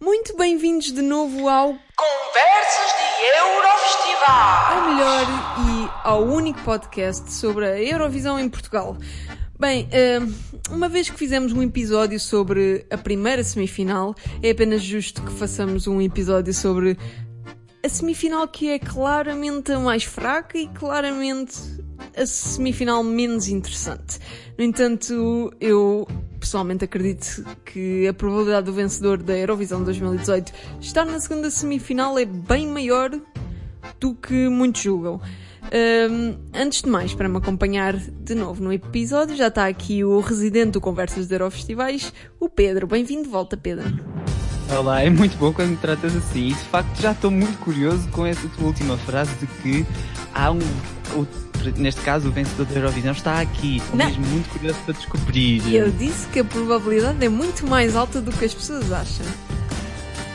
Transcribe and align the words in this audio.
Muito 0.00 0.36
bem-vindos 0.36 0.92
de 0.92 1.02
novo 1.02 1.48
ao 1.48 1.74
Conversas 1.96 2.92
de 2.96 3.36
Eurofestival. 3.36 4.70
ao 4.70 4.94
melhor 4.94 5.26
e 5.58 5.90
ao 6.04 6.22
único 6.22 6.62
podcast 6.62 7.32
sobre 7.32 7.66
a 7.66 7.82
Eurovisão 7.82 8.38
em 8.38 8.48
Portugal. 8.48 8.96
Bem, 9.58 9.88
eh, 9.90 10.20
uma 10.70 10.88
vez 10.88 11.10
que 11.10 11.16
fizemos 11.16 11.52
um 11.52 11.60
episódio 11.64 12.20
sobre 12.20 12.86
a 12.90 12.96
primeira 12.96 13.42
semifinal, 13.42 14.14
é 14.40 14.50
apenas 14.50 14.82
justo 14.82 15.20
que 15.20 15.32
façamos 15.32 15.88
um 15.88 16.00
episódio 16.00 16.54
sobre 16.54 16.96
a 17.84 17.88
semifinal 17.88 18.46
que 18.46 18.70
é 18.70 18.78
claramente 18.78 19.72
a 19.72 19.80
mais 19.80 20.04
fraca 20.04 20.56
e 20.56 20.68
claramente 20.68 21.58
a 22.16 22.24
semifinal 22.24 23.02
menos 23.02 23.48
interessante. 23.48 24.20
No 24.56 24.62
entanto, 24.62 25.52
eu 25.60 26.06
pessoalmente 26.38 26.84
acredito 26.84 27.44
que 27.64 28.06
a 28.06 28.14
probabilidade 28.14 28.66
do 28.66 28.72
vencedor 28.72 29.22
da 29.22 29.36
Eurovisão 29.36 29.82
2018 29.82 30.52
estar 30.80 31.04
na 31.04 31.20
segunda 31.20 31.50
semifinal 31.50 32.18
é 32.18 32.24
bem 32.24 32.66
maior 32.66 33.10
do 34.00 34.14
que 34.14 34.48
muitos 34.48 34.82
julgam. 34.82 35.20
Hum, 36.10 36.36
antes 36.54 36.82
de 36.82 36.88
mais, 36.88 37.14
para 37.14 37.28
me 37.28 37.36
acompanhar 37.36 37.94
de 37.96 38.34
novo 38.34 38.62
no 38.62 38.72
episódio, 38.72 39.36
já 39.36 39.48
está 39.48 39.66
aqui 39.66 40.04
o 40.04 40.20
residente 40.20 40.72
do 40.72 40.80
Conversas 40.80 41.26
de 41.26 41.34
Eurofestivais, 41.34 42.12
o 42.40 42.48
Pedro. 42.48 42.86
Bem-vindo 42.86 43.24
de 43.24 43.28
volta, 43.28 43.56
Pedro. 43.56 43.84
Olá, 44.70 45.02
é 45.02 45.10
muito 45.10 45.36
bom 45.38 45.52
quando 45.52 45.70
me 45.70 45.76
tratas 45.76 46.14
assim. 46.14 46.48
E 46.48 46.54
de 46.54 46.64
facto 46.64 47.00
já 47.00 47.12
estou 47.12 47.30
muito 47.30 47.58
curioso 47.58 48.08
com 48.10 48.24
essa 48.24 48.46
tua 48.48 48.66
última 48.66 48.96
frase 48.98 49.34
de 49.36 49.46
que 49.46 49.86
há 50.34 50.50
um. 50.50 50.58
Neste 51.76 52.00
caso, 52.02 52.28
o 52.28 52.32
vencedor 52.32 52.66
da 52.66 52.74
Eurovisão 52.74 53.12
está 53.12 53.40
aqui. 53.40 53.78
Estou 53.78 53.96
mesmo 53.96 54.26
muito 54.26 54.48
curioso 54.50 54.78
para 54.84 54.94
descobrir. 54.94 55.62
E 55.66 55.76
eu 55.76 55.90
disse 55.90 56.26
que 56.28 56.40
a 56.40 56.44
probabilidade 56.44 57.24
é 57.24 57.28
muito 57.28 57.66
mais 57.66 57.94
alta 57.96 58.20
do 58.20 58.30
que 58.32 58.44
as 58.44 58.54
pessoas 58.54 58.90
acham. 58.92 59.26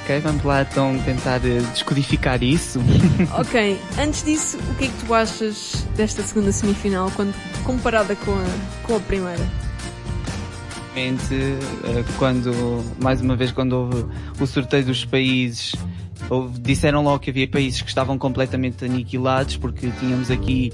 Ok, 0.03 0.19
vamos 0.19 0.43
lá 0.43 0.63
então 0.69 0.99
tentar 1.05 1.37
eh, 1.45 1.61
descodificar 1.73 2.43
isso. 2.43 2.79
Ok, 3.39 3.80
antes 3.97 4.23
disso, 4.23 4.57
o 4.71 4.75
que 4.75 4.85
é 4.85 4.88
que 4.88 5.05
tu 5.05 5.13
achas 5.13 5.85
desta 5.95 6.21
segunda 6.23 6.52
semifinal 6.52 7.09
quando 7.15 7.33
comparada 7.63 8.13
com 8.15 8.33
a, 8.33 8.45
com 8.85 8.95
a 8.97 8.99
primeira? 8.99 9.39
Realmente, 10.93 11.33
eh, 11.33 12.03
quando, 12.17 12.83
mais 13.02 13.21
uma 13.21 13.35
vez, 13.35 13.52
quando 13.52 13.73
houve 13.73 14.05
o 14.39 14.45
sorteio 14.45 14.85
dos 14.85 15.03
países, 15.05 15.73
houve- 16.30 16.59
disseram 16.59 17.02
logo 17.03 17.19
que 17.19 17.30
havia 17.31 17.47
países 17.47 17.81
que 17.81 17.87
estavam 17.87 18.17
completamente 18.17 18.85
aniquilados, 18.85 19.55
porque 19.58 19.89
tínhamos 19.99 20.30
aqui 20.30 20.71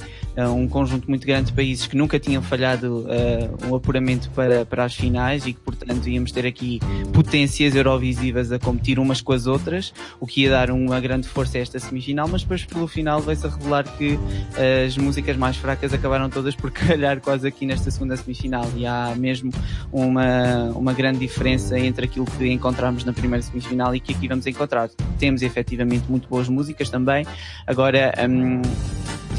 um 0.48 0.68
conjunto 0.68 1.10
muito 1.10 1.26
grande 1.26 1.48
de 1.48 1.54
países 1.54 1.88
que 1.88 1.98
nunca 1.98 2.20
tinham 2.20 2.42
falhado 2.42 3.06
eh, 3.10 3.50
um 3.68 3.76
apuramento 3.76 4.30
para, 4.32 4.66
para 4.66 4.86
as 4.86 4.94
finais 4.94 5.46
e 5.46 5.54
que, 5.54 5.60
portanto, 5.60 6.08
íamos 6.08 6.32
ter 6.32 6.46
aqui 6.46 6.80
potências 7.12 7.76
eurovisivas 7.76 8.52
a 8.52 8.60
competir 8.60 9.00
umas 9.00 9.22
com 9.22 9.34
as 9.34 9.48
outras, 9.48 9.94
o 10.20 10.28
que 10.28 10.42
ia 10.42 10.52
dar 10.52 10.72
uma 10.72 11.00
grande 11.00 11.28
força 11.28 11.58
a 11.58 11.62
esta 11.62 11.80
semifinal, 11.80 12.28
mas 12.28 12.42
depois, 12.42 12.64
pelo 12.64 12.88
final, 12.88 13.22
veio-se 13.22 13.48
a 13.48 13.50
revelar 13.50 13.84
que 13.98 14.20
eh, 14.58 14.86
as 14.86 14.98
músicas 14.98 15.36
mais 15.36 15.58
fracas 15.58 15.94
acabaram 15.94 16.30
todas 16.30 16.56
por 16.56 16.70
calhar 16.72 17.20
quase 17.20 17.48
aqui 17.48 17.66
nesta 17.66 17.90
segunda 17.90 18.16
semifinal 18.16 18.66
e 18.76 18.86
há 18.86 19.14
mesmo 19.16 19.52
uma, 19.92 20.66
uma 20.76 20.94
grande 20.94 21.20
diferença 21.20 21.78
entre 21.80 22.06
aquilo 22.06 22.26
que 22.26 22.48
encontramos 22.48 23.04
na 23.04 23.14
primeira 23.14 23.42
semifinal 23.42 23.96
e 23.96 24.00
que 24.00 24.14
aqui 24.14 24.28
vamos 24.28 24.46
encontrar. 24.46 24.90
Temos 25.18 25.42
efetivamente 25.42 26.06
muito 26.10 26.28
boas 26.28 26.48
músicas 26.48 26.90
também. 26.90 27.26
Agora, 27.66 28.14
hum, 28.30 28.62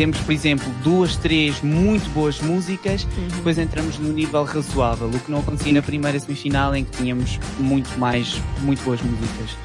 temos, 0.01 0.19
por 0.21 0.33
exemplo, 0.33 0.67
duas, 0.83 1.15
três 1.17 1.61
muito 1.61 2.09
boas 2.15 2.41
músicas, 2.41 3.07
depois 3.37 3.59
entramos 3.59 3.99
no 3.99 4.11
nível 4.11 4.45
razoável, 4.45 5.09
o 5.09 5.21
que 5.21 5.31
não 5.31 5.41
acontecia 5.41 5.75
na 5.75 5.83
primeira 5.83 6.19
semifinal 6.19 6.75
em 6.75 6.87
que 6.87 6.97
tínhamos 6.97 7.39
muito 7.59 7.99
mais, 7.99 8.41
muito 8.63 8.83
boas 8.83 8.99
músicas. 9.03 9.59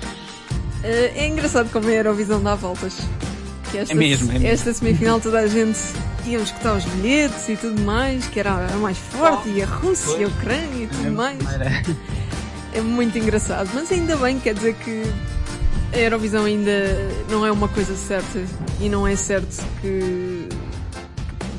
Eh, 0.83 1.13
é 1.15 1.27
engraçado 1.29 1.71
como 1.71 1.87
a 1.87 1.91
Eurovisão 1.93 2.43
dá 2.43 2.53
voltas. 2.53 2.97
Esta, 3.73 3.93
É 3.93 3.95
mesmo, 3.95 4.29
é 4.29 4.33
mesmo. 4.33 4.47
Esta 4.49 4.73
semifinal 4.73 5.21
toda 5.21 5.39
a 5.39 5.47
gente 5.47 5.79
ia 6.25 6.39
escutar 6.39 6.75
os 6.75 6.83
bilhetes 6.83 7.47
e 7.47 7.55
tudo 7.55 7.81
mais, 7.83 8.27
que 8.27 8.37
era 8.37 8.67
a 8.67 8.75
mais 8.75 8.97
forte, 8.97 9.47
e 9.47 9.61
a 9.61 9.65
Rússia, 9.65 10.25
a 10.25 10.27
Ucrânia 10.27 10.83
e 10.83 10.87
tudo 10.87 11.11
mais. 11.13 11.39
É 12.73 12.81
muito 12.81 13.17
engraçado, 13.17 13.69
mas 13.73 13.89
ainda 13.89 14.17
bem, 14.17 14.37
quer 14.37 14.53
dizer 14.53 14.73
que 14.75 15.01
a 15.95 15.99
Eurovisão 15.99 16.45
ainda 16.45 16.71
não 17.29 17.45
é 17.45 17.51
uma 17.51 17.67
coisa 17.67 17.95
certa 17.95 18.43
e 18.81 18.89
não 18.89 19.07
é 19.07 19.15
certo 19.15 19.63
que. 19.81 20.49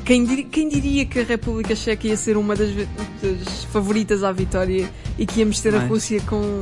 Quem, 0.05 0.23
diri- 0.23 0.45
quem 0.45 0.69
diria 0.69 1.05
que 1.05 1.19
a 1.19 1.23
República 1.23 1.75
Checa 1.75 2.07
ia 2.07 2.15
ser 2.15 2.37
uma 2.37 2.55
das, 2.55 2.69
das 2.73 3.65
favoritas 3.65 4.23
à 4.23 4.31
vitória 4.31 4.89
e 5.19 5.25
que 5.25 5.41
íamos 5.41 5.59
ter 5.59 5.75
a 5.75 5.79
Mas- 5.79 5.89
Rússia 5.89 6.21
com 6.21 6.61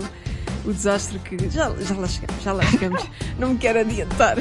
o 0.66 0.74
desastre 0.74 1.20
que. 1.20 1.38
Já, 1.50 1.70
já 1.80 1.96
lá 1.96 2.08
chegamos, 2.08 2.44
já 2.44 2.54
lá 2.54 2.64
chegamos. 2.64 3.04
não 3.38 3.50
me 3.50 3.58
quero 3.60 3.80
adiantar. 3.82 4.38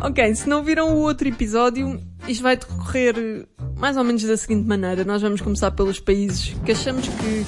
ok, 0.00 0.34
se 0.34 0.48
não 0.48 0.62
viram 0.62 0.94
o 0.94 1.00
outro 1.00 1.28
episódio, 1.28 2.00
isto 2.26 2.42
vai 2.42 2.56
decorrer 2.56 3.46
mais 3.76 3.96
ou 3.98 4.04
menos 4.04 4.22
da 4.24 4.36
seguinte 4.38 4.66
maneira. 4.66 5.04
Nós 5.04 5.20
vamos 5.20 5.42
começar 5.42 5.70
pelos 5.72 6.00
países 6.00 6.54
que 6.64 6.72
achamos 6.72 7.06
que 7.08 7.46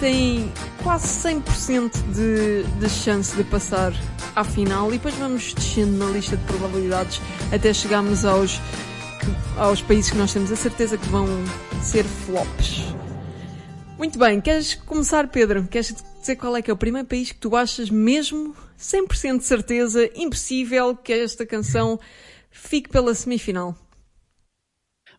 têm 0.00 0.52
quase 0.82 1.06
100% 1.28 1.92
de, 2.12 2.62
de 2.78 2.88
chance 2.88 3.34
de 3.34 3.44
passar 3.44 3.92
à 4.34 4.44
final 4.44 4.88
e 4.88 4.92
depois 4.92 5.14
vamos 5.14 5.54
descendo 5.54 5.96
na 5.96 6.06
lista 6.06 6.36
de 6.36 6.44
probabilidades 6.44 7.20
até 7.52 7.72
chegarmos 7.72 8.24
aos, 8.24 8.60
aos 9.56 9.80
países 9.82 10.10
que 10.10 10.16
nós 10.16 10.32
temos 10.32 10.52
a 10.52 10.56
certeza 10.56 10.98
que 10.98 11.08
vão 11.08 11.26
ser 11.82 12.04
flops. 12.04 12.82
Muito 13.98 14.18
bem, 14.18 14.40
queres 14.40 14.74
começar, 14.74 15.28
Pedro? 15.28 15.66
Queres 15.66 15.94
dizer 16.20 16.36
qual 16.36 16.54
é 16.56 16.60
que 16.60 16.70
é 16.70 16.74
o 16.74 16.76
primeiro 16.76 17.08
país 17.08 17.32
que 17.32 17.38
tu 17.38 17.56
achas 17.56 17.88
mesmo 17.88 18.54
100% 18.78 19.38
de 19.38 19.44
certeza 19.44 20.10
impossível 20.14 20.94
que 20.94 21.12
esta 21.12 21.46
canção 21.46 21.98
fique 22.50 22.90
pela 22.90 23.14
semifinal? 23.14 23.74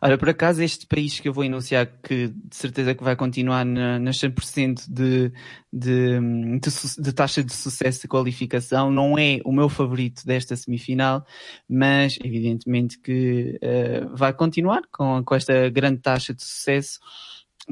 Olha, 0.01 0.17
por 0.17 0.29
acaso 0.29 0.61
este 0.61 0.85
país 0.85 1.19
que 1.19 1.27
eu 1.27 1.33
vou 1.33 1.43
enunciar 1.43 1.87
que 2.03 2.27
de 2.27 2.55
certeza 2.55 2.93
que 2.93 3.03
vai 3.03 3.15
continuar 3.15 3.65
na, 3.65 3.97
nas 3.97 4.17
100% 4.17 4.85
de, 4.87 5.31
de, 5.73 6.19
de, 6.59 7.01
de 7.01 7.13
taxa 7.13 7.43
de 7.43 7.53
sucesso 7.53 8.01
de 8.01 8.07
qualificação 8.07 8.91
não 8.91 9.17
é 9.17 9.39
o 9.43 9.51
meu 9.51 9.69
favorito 9.69 10.25
desta 10.25 10.55
semifinal, 10.55 11.25
mas 11.67 12.17
evidentemente 12.23 12.99
que 12.99 13.57
eh, 13.61 14.05
vai 14.13 14.33
continuar 14.33 14.81
com, 14.91 15.23
com 15.23 15.35
esta 15.35 15.69
grande 15.69 15.99
taxa 16.01 16.33
de 16.33 16.43
sucesso 16.43 16.99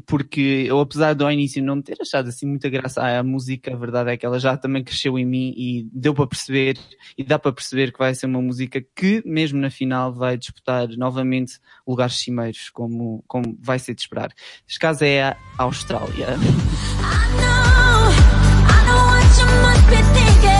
porque 0.05 0.65
eu 0.67 0.79
apesar 0.79 1.13
de 1.13 1.23
ao 1.23 1.31
início 1.31 1.63
não 1.63 1.81
ter 1.81 1.97
achado 2.01 2.27
assim 2.27 2.45
muita 2.45 2.69
graça 2.69 3.01
à 3.01 3.23
música, 3.23 3.73
a 3.73 3.77
verdade 3.77 4.11
é 4.11 4.17
que 4.17 4.25
ela 4.25 4.39
já 4.39 4.57
também 4.57 4.83
cresceu 4.83 5.17
em 5.17 5.25
mim 5.25 5.53
e 5.55 5.87
deu 5.91 6.13
para 6.13 6.27
perceber 6.27 6.77
e 7.17 7.23
dá 7.23 7.39
para 7.39 7.51
perceber 7.51 7.91
que 7.91 7.99
vai 7.99 8.13
ser 8.13 8.25
uma 8.25 8.41
música 8.41 8.83
que 8.95 9.23
mesmo 9.25 9.59
na 9.59 9.69
final 9.69 10.13
vai 10.13 10.37
disputar 10.37 10.87
novamente 10.89 11.59
lugares 11.87 12.17
cimeiros, 12.17 12.69
como, 12.69 13.23
como 13.27 13.57
vai 13.61 13.79
ser 13.79 13.95
de 13.95 14.01
esperar. 14.01 14.31
Neste 14.63 14.79
caso 14.79 15.03
é 15.03 15.23
a 15.23 15.37
Austrália. 15.57 16.27
I 16.27 17.31
know, 17.37 18.11
I 18.67 18.85
know 18.87 20.54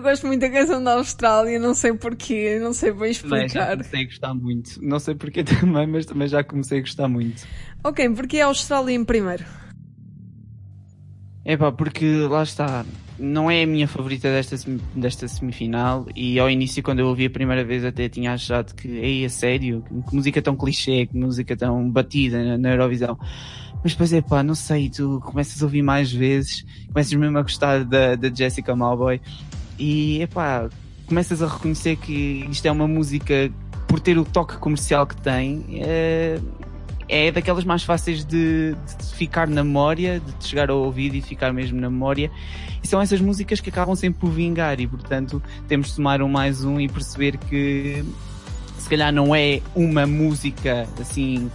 Eu, 0.00 0.02
gosto 0.02 0.26
muito 0.26 0.40
da 0.40 0.48
canção 0.48 0.82
da 0.82 0.94
Austrália, 0.94 1.58
não 1.58 1.74
sei 1.74 1.92
porquê, 1.92 2.58
não 2.58 2.72
sei 2.72 2.90
bem 2.90 3.12
já 3.12 3.20
explicar. 3.20 3.70
comecei 3.72 4.00
a 4.00 4.04
gostar 4.04 4.34
muito. 4.34 4.82
Não 4.82 4.98
sei 4.98 5.14
porquê 5.14 5.44
também, 5.44 5.86
mas 5.86 6.06
também 6.06 6.26
já 6.26 6.42
comecei 6.42 6.78
a 6.78 6.80
gostar 6.80 7.06
muito. 7.06 7.46
Ok, 7.84 8.08
porque 8.10 8.38
é 8.38 8.42
a 8.42 8.46
Austrália 8.46 8.94
em 8.94 9.04
primeiro? 9.04 9.44
É 11.44 11.54
pá, 11.54 11.70
porque 11.70 12.06
lá 12.30 12.42
está, 12.42 12.86
não 13.18 13.50
é 13.50 13.62
a 13.62 13.66
minha 13.66 13.86
favorita 13.86 14.28
desta, 14.30 14.56
desta 14.94 15.28
semifinal 15.28 16.06
e 16.16 16.38
ao 16.38 16.48
início 16.48 16.82
quando 16.82 17.00
eu 17.00 17.06
ouvi 17.06 17.26
a 17.26 17.30
primeira 17.30 17.62
vez 17.62 17.84
até 17.84 18.08
tinha 18.08 18.32
achado 18.32 18.74
que, 18.74 18.88
ei, 18.88 19.26
a 19.26 19.28
sério, 19.28 19.84
que, 20.08 20.14
música 20.16 20.40
tão 20.40 20.56
clichê, 20.56 21.06
que 21.06 21.16
música 21.16 21.54
tão 21.54 21.90
batida 21.90 22.42
na, 22.42 22.56
na 22.56 22.70
Eurovisão. 22.70 23.18
Mas 23.82 23.92
depois 23.92 24.14
é 24.14 24.22
pá, 24.22 24.42
não 24.42 24.54
sei, 24.54 24.88
tu 24.88 25.20
começas 25.22 25.62
a 25.62 25.66
ouvir 25.66 25.82
mais 25.82 26.10
vezes, 26.10 26.64
começas 26.88 27.12
mesmo 27.12 27.36
a 27.36 27.42
gostar 27.42 27.84
da, 27.84 28.14
da 28.14 28.30
Jessica 28.34 28.74
Malboy 28.74 29.20
e 29.80 30.22
é 30.22 30.26
pá, 30.26 30.68
começas 31.06 31.42
a 31.42 31.48
reconhecer 31.48 31.96
que 31.96 32.46
isto 32.50 32.66
é 32.66 32.70
uma 32.70 32.86
música, 32.86 33.50
por 33.88 33.98
ter 33.98 34.18
o 34.18 34.24
toque 34.24 34.58
comercial 34.58 35.06
que 35.06 35.16
tem, 35.16 35.64
é, 35.72 36.38
é 37.08 37.32
daquelas 37.32 37.64
mais 37.64 37.82
fáceis 37.82 38.22
de, 38.24 38.74
de 38.74 39.14
ficar 39.14 39.48
na 39.48 39.64
memória, 39.64 40.20
de 40.20 40.46
chegar 40.46 40.70
ao 40.70 40.78
ouvido 40.78 41.16
e 41.16 41.22
ficar 41.22 41.52
mesmo 41.52 41.80
na 41.80 41.88
memória. 41.88 42.30
E 42.82 42.86
são 42.86 43.00
essas 43.00 43.20
músicas 43.20 43.58
que 43.58 43.70
acabam 43.70 43.96
sempre 43.96 44.20
por 44.20 44.30
vingar 44.30 44.78
e, 44.80 44.86
portanto, 44.86 45.42
temos 45.66 45.88
de 45.88 45.96
tomar 45.96 46.20
um 46.22 46.28
mais 46.28 46.62
um 46.62 46.78
e 46.78 46.86
perceber 46.86 47.38
que 47.38 48.04
se 48.78 48.88
calhar 48.88 49.12
não 49.12 49.34
é 49.34 49.62
uma 49.74 50.06
música 50.06 50.86
assim 51.00 51.50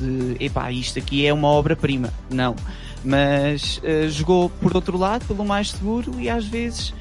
de 0.00 0.36
epá, 0.40 0.70
isto 0.70 0.98
aqui 0.98 1.26
é 1.26 1.32
uma 1.32 1.48
obra-prima. 1.48 2.12
Não. 2.30 2.54
Mas 3.04 3.80
eh, 3.84 4.08
jogou 4.08 4.48
por 4.48 4.74
outro 4.74 4.96
lado, 4.96 5.26
pelo 5.26 5.44
mais 5.44 5.70
seguro, 5.70 6.18
e 6.18 6.28
às 6.28 6.46
vezes 6.46 6.94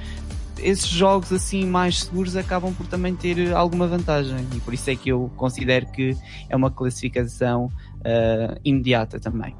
esses 0.60 0.88
jogos 0.88 1.32
assim 1.32 1.66
mais 1.66 2.04
seguros 2.04 2.36
acabam 2.36 2.74
por 2.74 2.88
também 2.88 3.16
ter 3.16 3.54
alguma 3.54 3.88
vantagem. 3.88 4.48
E 4.56 4.60
por 4.60 4.74
isso 4.74 4.90
é 4.90 4.96
que 4.96 5.10
eu 5.10 5.32
considero 5.36 5.86
que 5.88 6.16
é 6.50 6.56
uma 6.56 6.72
classificação 6.72 7.70
eh, 8.04 8.58
imediata 8.64 9.20
também. 9.20 9.56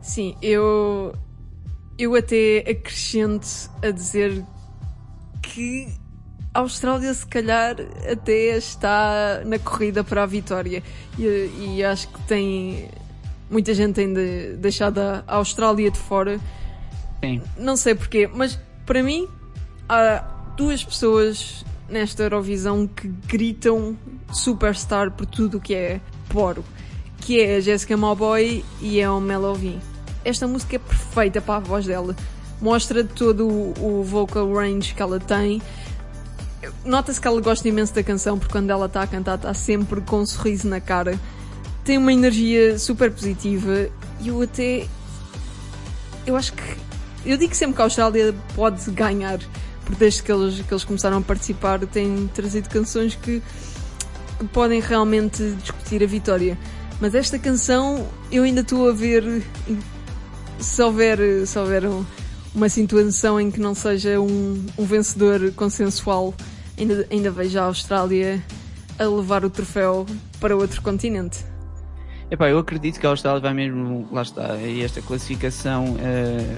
Sim, 0.00 0.36
eu. 0.42 1.14
Eu 1.98 2.14
até 2.14 2.60
acrescento 2.60 3.70
a 3.82 3.90
dizer 3.90 4.42
que 5.42 5.86
a 6.54 6.60
Austrália 6.60 7.12
se 7.12 7.26
calhar 7.26 7.76
até 8.10 8.56
está 8.56 9.42
na 9.44 9.58
corrida 9.58 10.02
para 10.02 10.22
a 10.22 10.26
vitória. 10.26 10.82
E, 11.18 11.76
e 11.76 11.84
acho 11.84 12.08
que 12.08 12.20
tem. 12.22 12.88
Muita 13.50 13.74
gente 13.74 13.94
tem 13.94 14.14
de, 14.14 14.56
deixado 14.56 14.98
a 14.98 15.24
Austrália 15.26 15.90
de 15.90 15.98
fora. 15.98 16.38
Sim. 17.22 17.42
Não 17.58 17.76
sei 17.76 17.94
porquê, 17.94 18.30
mas 18.32 18.58
para 18.86 19.02
mim 19.02 19.28
há 19.88 20.24
duas 20.56 20.84
pessoas 20.84 21.64
nesta 21.88 22.22
Eurovisão 22.22 22.86
que 22.86 23.08
gritam 23.26 23.96
superstar 24.32 25.10
por 25.10 25.26
tudo 25.26 25.58
o 25.58 25.60
que 25.60 25.74
é 25.74 26.00
poro, 26.28 26.64
que 27.18 27.40
é 27.40 27.56
a 27.56 27.60
Jessica 27.60 27.96
Mauboy 27.96 28.64
e 28.80 29.02
a 29.02 29.12
Melovin. 29.20 29.80
Esta 30.24 30.46
música 30.46 30.76
é 30.76 30.78
perfeita 30.78 31.40
para 31.40 31.56
a 31.56 31.60
voz 31.60 31.86
dela. 31.86 32.14
Mostra 32.60 33.02
todo 33.02 33.48
o, 33.48 34.00
o 34.00 34.04
vocal 34.04 34.52
range 34.52 34.94
que 34.94 35.02
ela 35.02 35.18
tem. 35.18 35.60
Nota-se 36.84 37.20
que 37.20 37.26
ela 37.26 37.40
gosta 37.40 37.66
imenso 37.66 37.94
da 37.94 38.02
canção 38.02 38.38
porque 38.38 38.52
quando 38.52 38.70
ela 38.70 38.86
está 38.86 39.02
a 39.02 39.06
cantar 39.06 39.36
está 39.36 39.52
sempre 39.54 40.00
com 40.02 40.20
um 40.20 40.26
sorriso 40.26 40.68
na 40.68 40.80
cara. 40.80 41.18
Tem 41.90 41.98
uma 41.98 42.12
energia 42.12 42.78
super 42.78 43.10
positiva 43.10 43.88
e 44.20 44.28
eu 44.28 44.40
até 44.40 44.86
eu 46.24 46.36
acho 46.36 46.52
que. 46.52 46.62
Eu 47.26 47.36
digo 47.36 47.52
sempre 47.52 47.74
que 47.74 47.82
a 47.82 47.84
Austrália 47.86 48.32
pode 48.54 48.88
ganhar, 48.92 49.40
porque 49.84 49.98
desde 49.98 50.22
que 50.22 50.30
eles, 50.30 50.60
que 50.64 50.72
eles 50.72 50.84
começaram 50.84 51.18
a 51.18 51.20
participar 51.20 51.80
têm 51.80 52.30
trazido 52.32 52.68
canções 52.68 53.16
que, 53.16 53.42
que 54.38 54.44
podem 54.52 54.80
realmente 54.80 55.42
discutir 55.60 56.00
a 56.04 56.06
vitória. 56.06 56.56
Mas 57.00 57.12
esta 57.12 57.40
canção 57.40 58.06
eu 58.30 58.44
ainda 58.44 58.60
estou 58.60 58.88
a 58.88 58.92
ver 58.92 59.42
se 60.60 60.80
houver, 60.80 61.18
se 61.44 61.58
houver 61.58 61.84
um- 61.86 62.04
uma 62.54 62.68
situação 62.68 63.40
em 63.40 63.50
que 63.50 63.58
não 63.58 63.74
seja 63.74 64.20
um, 64.20 64.64
um 64.78 64.84
vencedor 64.84 65.50
consensual, 65.56 66.32
ainda, 66.78 67.04
ainda 67.10 67.32
vejo 67.32 67.58
a 67.58 67.64
Austrália 67.64 68.40
a 68.96 69.04
levar 69.06 69.44
o 69.44 69.50
troféu 69.50 70.06
para 70.38 70.54
outro 70.54 70.80
continente. 70.82 71.49
Epá, 72.30 72.48
eu 72.48 72.60
acredito 72.60 73.00
que 73.00 73.06
a 73.06 73.10
Austrália 73.10 73.40
vai 73.40 73.52
mesmo, 73.52 74.06
lá 74.12 74.22
está, 74.22 74.54
e 74.58 74.82
esta 74.84 75.02
classificação 75.02 75.96
eh, 75.98 76.56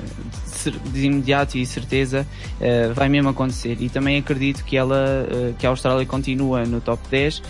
de 0.92 1.06
imediato 1.06 1.56
e 1.56 1.64
certeza 1.64 2.26
eh, 2.60 2.88
vai 2.94 3.08
mesmo 3.08 3.30
acontecer. 3.30 3.78
E 3.80 3.88
também 3.88 4.18
acredito 4.18 4.64
que 4.64 4.76
ela, 4.76 5.26
eh, 5.30 5.54
que 5.58 5.66
a 5.66 5.70
Austrália 5.70 6.04
continua 6.04 6.66
no 6.66 6.78
top 6.78 7.02
10, 7.10 7.42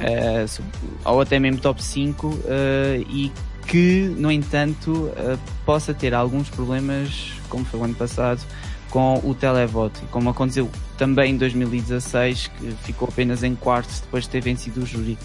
eh, 0.00 0.46
sub- 0.48 0.66
ou 1.04 1.20
até 1.20 1.38
mesmo 1.38 1.60
top 1.60 1.80
5, 1.80 2.36
eh, 2.46 3.04
e 3.08 3.30
que, 3.68 4.12
no 4.18 4.32
entanto, 4.32 5.12
possa 5.64 5.94
ter 5.94 6.12
alguns 6.12 6.50
problemas, 6.50 7.34
como 7.48 7.64
foi 7.64 7.78
o 7.78 7.84
ano 7.84 7.94
passado, 7.94 8.40
com 8.90 9.20
o 9.22 9.32
televoto, 9.32 10.00
como 10.10 10.28
aconteceu 10.30 10.68
também 10.98 11.34
em 11.34 11.36
2016, 11.36 12.48
que 12.48 12.72
ficou 12.82 13.06
apenas 13.08 13.44
em 13.44 13.54
quarto 13.54 13.88
depois 14.02 14.24
de 14.24 14.30
ter 14.30 14.40
vencido 14.42 14.82
o 14.82 14.86
júri 14.86 15.16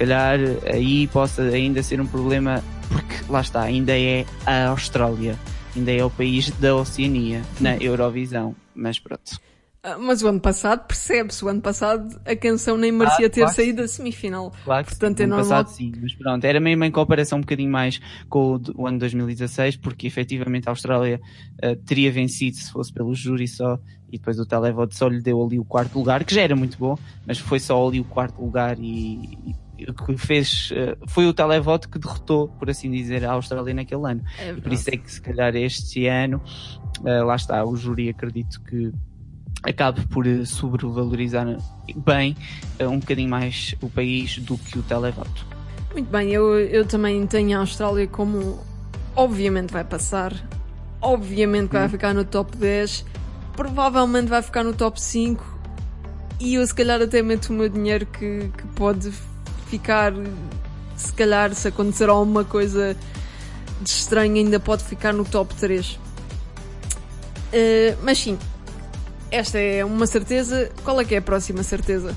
calhar 0.00 0.38
aí 0.64 1.06
possa 1.08 1.42
ainda 1.42 1.82
ser 1.82 2.00
um 2.00 2.06
problema, 2.06 2.62
porque 2.88 3.14
lá 3.30 3.40
está, 3.42 3.60
ainda 3.62 3.96
é 3.98 4.24
a 4.46 4.68
Austrália, 4.68 5.36
ainda 5.76 5.92
é 5.92 6.02
o 6.04 6.10
país 6.10 6.50
da 6.52 6.74
Oceania 6.74 7.42
na 7.60 7.76
Eurovisão, 7.76 8.56
mas 8.74 8.98
pronto. 8.98 9.38
Ah, 9.82 9.96
Mas 9.98 10.22
o 10.22 10.28
ano 10.28 10.40
passado, 10.40 10.86
percebe-se, 10.86 11.42
o 11.42 11.48
ano 11.48 11.60
passado 11.62 12.20
a 12.26 12.36
canção 12.36 12.76
nem 12.76 12.92
merecia 12.92 13.26
Ah, 13.26 13.30
ter 13.30 13.40
claro. 13.40 13.54
saído 13.54 13.80
da 13.82 13.88
semifinal. 13.88 14.52
Claro 14.62 14.84
que 14.84 14.90
Portanto, 14.90 15.16
sim, 15.18 15.22
é 15.22 15.26
normal. 15.26 15.42
passado 15.48 15.68
sim, 15.68 15.92
mas 16.02 16.14
pronto, 16.14 16.44
era 16.44 16.60
mesmo 16.60 16.84
em 16.84 16.90
comparação 16.90 17.38
um 17.38 17.40
bocadinho 17.40 17.70
mais 17.72 17.98
com 18.28 18.56
o, 18.56 18.60
o 18.82 18.86
ano 18.86 18.98
2016, 18.98 19.76
porque 19.76 20.06
efetivamente 20.06 20.68
a 20.68 20.72
Austrália 20.72 21.18
eh, 21.62 21.74
teria 21.86 22.12
vencido 22.12 22.56
se 22.56 22.70
fosse 22.70 22.92
pelo 22.92 23.14
júri 23.14 23.48
só, 23.48 23.78
e 24.12 24.18
depois 24.18 24.38
o 24.38 24.44
televoto 24.44 24.94
só 24.94 25.08
lhe 25.08 25.22
deu 25.22 25.42
ali 25.42 25.58
o 25.58 25.64
quarto 25.64 25.98
lugar, 25.98 26.24
que 26.24 26.34
já 26.34 26.42
era 26.42 26.54
muito 26.56 26.76
bom, 26.76 26.98
mas 27.26 27.38
foi 27.38 27.58
só 27.58 27.86
ali 27.88 28.00
o 28.00 28.04
quarto 28.04 28.38
lugar 28.42 28.76
e, 28.78 29.54
que 29.86 30.16
fez 30.16 30.70
eh, 30.74 30.96
foi 31.06 31.26
o 31.26 31.32
televoto 31.32 31.88
que 31.88 31.98
derrotou, 31.98 32.48
por 32.48 32.70
assim 32.70 32.90
dizer, 32.90 33.24
a 33.24 33.32
Austrália 33.32 33.74
naquele 33.74 34.10
ano. 34.10 34.22
É 34.38 34.50
E 34.50 34.60
por 34.60 34.72
isso 34.72 34.90
é 34.90 34.96
que 34.96 35.10
se 35.10 35.20
calhar 35.20 35.54
este 35.56 36.06
ano, 36.06 36.42
eh, 37.04 37.22
lá 37.22 37.36
está, 37.36 37.64
o 37.64 37.76
júri 37.76 38.08
acredito 38.08 38.60
que 38.62 38.92
acabe 39.62 40.06
por 40.06 40.26
eh, 40.26 40.44
sobrevalorizar 40.44 41.46
bem 41.96 42.36
um 42.80 42.98
bocadinho 42.98 43.28
mais 43.28 43.74
o 43.80 43.88
país 43.88 44.38
do 44.38 44.56
que 44.56 44.78
o 44.78 44.82
televoto. 44.82 45.46
Muito 45.92 46.10
bem, 46.10 46.30
eu, 46.30 46.58
eu 46.58 46.84
também 46.86 47.26
tenho 47.26 47.56
a 47.56 47.60
Austrália 47.60 48.06
como 48.06 48.60
obviamente 49.16 49.72
vai 49.72 49.84
passar, 49.84 50.32
obviamente 51.00 51.68
que 51.68 51.74
vai 51.74 51.88
ficar 51.88 52.14
no 52.14 52.24
top 52.24 52.56
10, 52.56 53.04
provavelmente 53.56 54.28
vai 54.28 54.42
ficar 54.42 54.62
no 54.62 54.72
top 54.72 55.00
5 55.00 55.60
e 56.40 56.54
eu 56.54 56.66
se 56.66 56.74
calhar 56.74 57.00
até 57.02 57.22
meto 57.22 57.50
o 57.50 57.52
meu 57.52 57.68
dinheiro 57.68 58.06
que, 58.06 58.50
que 58.56 58.66
pode 58.74 59.12
ficar, 59.70 60.12
se 60.96 61.12
calhar 61.12 61.54
se 61.54 61.68
acontecer 61.68 62.08
alguma 62.08 62.44
coisa 62.44 62.96
de 63.80 63.88
estranho 63.88 64.34
ainda 64.34 64.58
pode 64.58 64.84
ficar 64.84 65.12
no 65.12 65.24
top 65.24 65.54
3. 65.54 65.98
Eh, 67.52 67.96
mas 68.02 68.18
sim, 68.18 68.38
esta 69.30 69.58
é 69.58 69.84
uma 69.84 70.06
certeza. 70.06 70.70
Qual 70.84 71.00
é 71.00 71.04
que 71.04 71.14
é 71.14 71.18
a 71.18 71.22
próxima 71.22 71.62
certeza? 71.62 72.14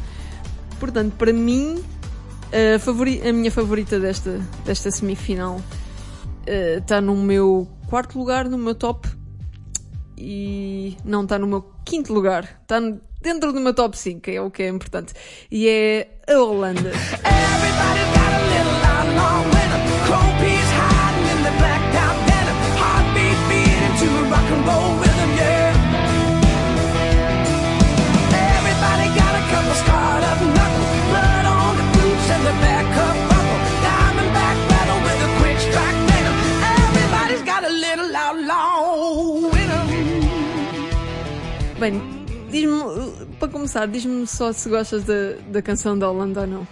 Portanto, 0.80 1.14
para 1.18 1.32
mim, 1.32 1.84
a, 2.52 3.30
a 3.30 3.34
minha 3.34 3.52
favorita 3.52 4.00
desta, 4.00 4.42
desta 4.66 4.92
semifinal 4.92 5.62
está 6.46 7.00
no 7.00 7.16
meu 7.16 7.68
quarto 7.88 8.18
lugar, 8.18 8.50
no 8.50 8.58
meu 8.58 8.76
top. 8.76 9.08
E 10.18 10.98
não 11.04 11.24
está 11.24 11.40
no 11.40 11.48
meu 11.48 11.66
quinto 11.86 12.14
lugar. 12.14 12.60
Está 12.62 12.80
dentro 13.24 13.54
do 13.54 13.60
meu 13.62 13.74
top 13.74 13.98
5, 13.98 14.30
é 14.30 14.42
o 14.42 14.52
que 14.52 14.64
é 14.64 14.68
importante. 14.68 15.14
E 15.50 15.68
é 15.68 16.08
a 16.28 16.38
Holanda. 16.38 16.92
Bem, 41.80 42.23
diz-me, 42.54 43.36
para 43.40 43.48
começar, 43.48 43.86
diz-me 43.88 44.26
só 44.28 44.54
se 44.54 44.70
gostas 44.70 45.04
da, 45.04 45.34
da 45.52 45.62
canção 45.62 45.98
da 45.98 46.10
Holanda 46.10 46.42
ou 46.42 46.48
não. 46.48 46.68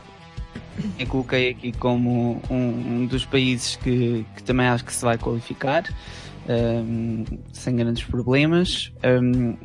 Eu 0.98 1.08
coloquei 1.08 1.50
aqui 1.50 1.72
como 1.74 2.42
um, 2.50 2.56
um 2.56 3.06
dos 3.06 3.26
países 3.26 3.76
que, 3.76 4.26
que 4.36 4.44
também 4.44 4.68
acho 4.68 4.86
que 4.86 4.94
se 4.94 5.04
vai 5.04 5.18
qualificar, 5.18 5.84
hum, 6.48 7.26
sem 7.52 7.76
grandes 7.76 8.04
problemas. 8.04 8.92
Hum, 9.04 9.56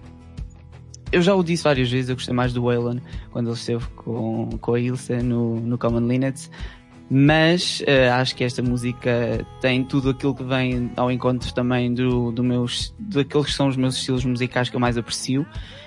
eu 1.12 1.22
já 1.22 1.34
o 1.34 1.42
disse 1.42 1.62
várias 1.62 1.90
vezes, 1.90 2.10
eu 2.10 2.16
gostei 2.16 2.34
mais 2.34 2.52
do 2.52 2.64
Waylon 2.64 2.98
quando 3.30 3.48
ele 3.48 3.56
esteve 3.56 3.86
com, 3.94 4.50
com 4.60 4.74
a 4.74 4.80
Ilse 4.80 5.14
no, 5.22 5.60
no 5.60 5.78
Common 5.78 6.06
Linux, 6.06 6.50
mas 7.08 7.82
eh, 7.86 8.10
acho 8.10 8.34
que 8.34 8.42
esta 8.42 8.60
música 8.60 9.46
tem 9.60 9.84
tudo 9.84 10.10
aquilo 10.10 10.34
que 10.34 10.42
vem 10.42 10.90
ao 10.96 11.10
encontro 11.10 11.54
também 11.54 11.94
do, 11.94 12.32
do 12.32 12.42
meus, 12.42 12.92
daqueles 12.98 13.46
que 13.46 13.52
são 13.52 13.68
os 13.68 13.76
meus 13.76 13.94
estilos 13.96 14.24
musicais 14.24 14.68
que 14.68 14.74
eu 14.74 14.80
mais 14.80 14.98
aprecio. 14.98 15.46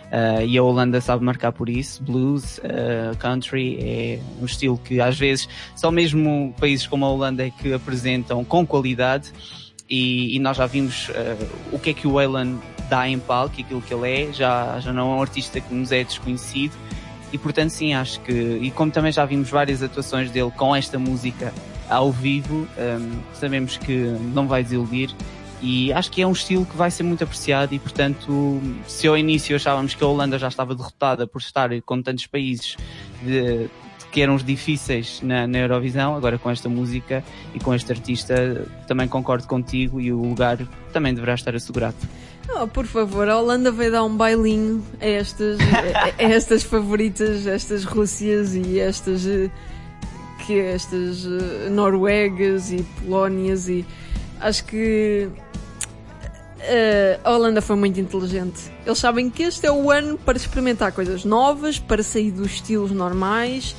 Uh, 0.10 0.44
e 0.46 0.58
a 0.58 0.64
Holanda 0.64 1.00
sabe 1.02 1.24
marcar 1.24 1.52
por 1.52 1.70
isso. 1.70 2.02
Blues, 2.02 2.58
uh, 2.60 3.16
country 3.18 3.78
é 3.80 4.20
um 4.42 4.46
estilo 4.46 4.78
que 4.78 5.00
às 5.00 5.18
vezes 5.18 5.48
só 5.76 5.92
mesmo 5.92 6.54
países 6.60 6.88
como 6.88 7.06
a 7.06 7.10
Holanda 7.10 7.46
é 7.46 7.52
que 7.52 7.72
apresentam 7.74 8.44
com 8.44 8.66
qualidade. 8.66 9.32
E, 9.90 10.36
e 10.36 10.40
nós 10.40 10.58
já 10.58 10.66
vimos 10.66 11.10
uh, 11.10 11.50
o 11.72 11.80
que 11.80 11.92
é 11.92 11.94
que 11.94 12.08
o 12.08 12.14
Waylon 12.14 12.58
dá 12.90 13.08
em 13.08 13.20
palco, 13.20 13.62
aquilo 13.62 13.82
que 13.82 13.94
ele 13.94 14.10
é. 14.10 14.34
Já, 14.34 14.80
já 14.80 14.92
não 14.92 15.12
é 15.12 15.16
um 15.16 15.22
artista 15.22 15.62
que 15.62 15.74
nos 15.74 15.92
é 15.92 16.04
desconhecido. 16.04 16.74
E 17.32 17.38
portanto, 17.38 17.70
sim, 17.70 17.94
acho 17.94 18.20
que. 18.22 18.34
E 18.34 18.72
como 18.72 18.92
também 18.92 19.12
já 19.12 19.26
vimos 19.26 19.50
várias 19.50 19.84
atuações 19.84 20.32
dele 20.32 20.52
com 20.56 20.76
esta 20.76 20.98
música 20.98 21.54
ao 21.88 22.12
vivo, 22.12 22.68
hum, 22.78 23.20
sabemos 23.34 23.78
que 23.78 23.94
não 24.34 24.48
vai 24.48 24.64
desiludir. 24.64 25.12
E 25.62 25.92
acho 25.92 26.10
que 26.12 26.22
é 26.22 26.28
um 26.28 26.32
estilo 26.32 26.66
que 26.66 26.76
vai 26.78 26.90
ser 26.90 27.04
muito 27.04 27.24
apreciado. 27.24 27.74
E 27.74 27.80
portanto, 27.80 28.62
se 28.88 29.08
ao 29.08 29.18
início 29.18 29.56
achávamos 29.56 29.94
que 29.94 30.04
a 30.04 30.08
Holanda 30.08 30.38
já 30.40 30.48
estava 30.48 30.74
derrotada 30.74 31.28
por 31.28 31.42
estar 31.42 31.70
com 31.82 32.02
tantos 32.02 32.28
países 32.28 32.78
de- 33.22 33.70
que 34.12 34.22
eram 34.22 34.34
os 34.34 34.44
difíceis 34.44 35.20
na, 35.22 35.46
na 35.46 35.60
Eurovisão, 35.60 36.16
agora 36.16 36.40
com 36.40 36.50
esta 36.50 36.68
música 36.68 37.24
e 37.54 37.60
com 37.60 37.76
este 37.76 37.92
artista, 37.92 38.66
também 38.88 39.08
concordo 39.08 39.46
contigo 39.48 40.02
e 40.02 40.12
o 40.12 40.20
lugar 40.20 40.58
também 40.92 41.14
deverá 41.14 41.36
estar 41.36 41.54
assegurado. 41.56 41.96
Oh, 42.60 42.66
por 42.68 42.88
favor, 42.88 43.30
a 43.30 43.38
Holanda 43.38 43.72
vai 43.72 43.92
dar 43.92 44.04
um 44.04 44.18
bailinho 44.18 44.84
a 45.00 45.06
estas, 45.06 45.60
a, 45.60 46.24
estas 46.24 46.64
favoritas, 46.64 47.46
estas 47.46 47.84
Rússias 47.84 48.56
e 48.56 48.80
estas 48.80 49.28
que 50.48 50.58
estas 50.60 51.26
eh, 51.28 51.70
Noruegas 51.70 52.72
e 52.72 52.82
Polónias 53.04 53.70
e 53.70 53.86
acho 54.40 54.66
que 54.66 55.30
eh, 56.62 57.20
a 57.24 57.32
Holanda 57.32 57.62
foi 57.62 57.76
muito 57.76 58.00
inteligente. 58.00 58.72
Eles 58.86 58.98
sabem 58.98 59.30
que 59.30 59.44
este 59.44 59.66
é 59.66 59.72
o 59.72 59.90
ano 59.90 60.18
para 60.18 60.38
experimentar 60.38 60.92
coisas 60.92 61.24
novas, 61.24 61.80
para 61.80 62.04
sair 62.04 62.32
dos 62.32 62.48
estilos 62.54 62.92
normais, 62.92 63.76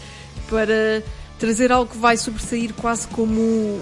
para 0.49 1.02
trazer 1.38 1.72
algo 1.72 1.90
que 1.90 1.99
vai 1.99 2.16
sobressair 2.16 2.72
quase 2.75 3.06
como 3.08 3.80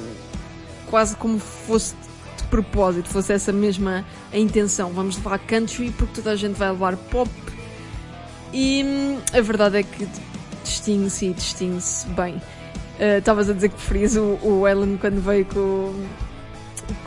quase 0.86 1.16
como 1.16 1.38
fosse 1.38 1.94
de 2.36 2.44
propósito, 2.44 3.08
fosse 3.08 3.32
essa 3.32 3.52
mesma 3.52 4.04
a 4.32 4.38
intenção. 4.38 4.90
Vamos 4.92 5.16
levar 5.16 5.38
country 5.38 5.90
porque 5.90 6.14
toda 6.14 6.32
a 6.32 6.36
gente 6.36 6.56
vai 6.56 6.70
levar 6.70 6.96
pop. 6.96 7.30
E 8.52 8.82
hum, 8.84 9.18
a 9.32 9.40
verdade 9.40 9.78
é 9.78 9.82
que 9.82 10.08
distingue-se 10.64 11.26
e 11.26 11.32
distingue-se 11.34 12.06
bem. 12.08 12.40
Ah, 12.98 13.18
Estavas 13.18 13.48
a 13.48 13.52
dizer 13.52 13.68
que 13.68 13.76
preferias 13.76 14.16
o, 14.16 14.38
o 14.42 14.66
Ellen 14.66 14.96
quando 14.96 15.20
veio 15.20 15.44
com, 15.46 15.94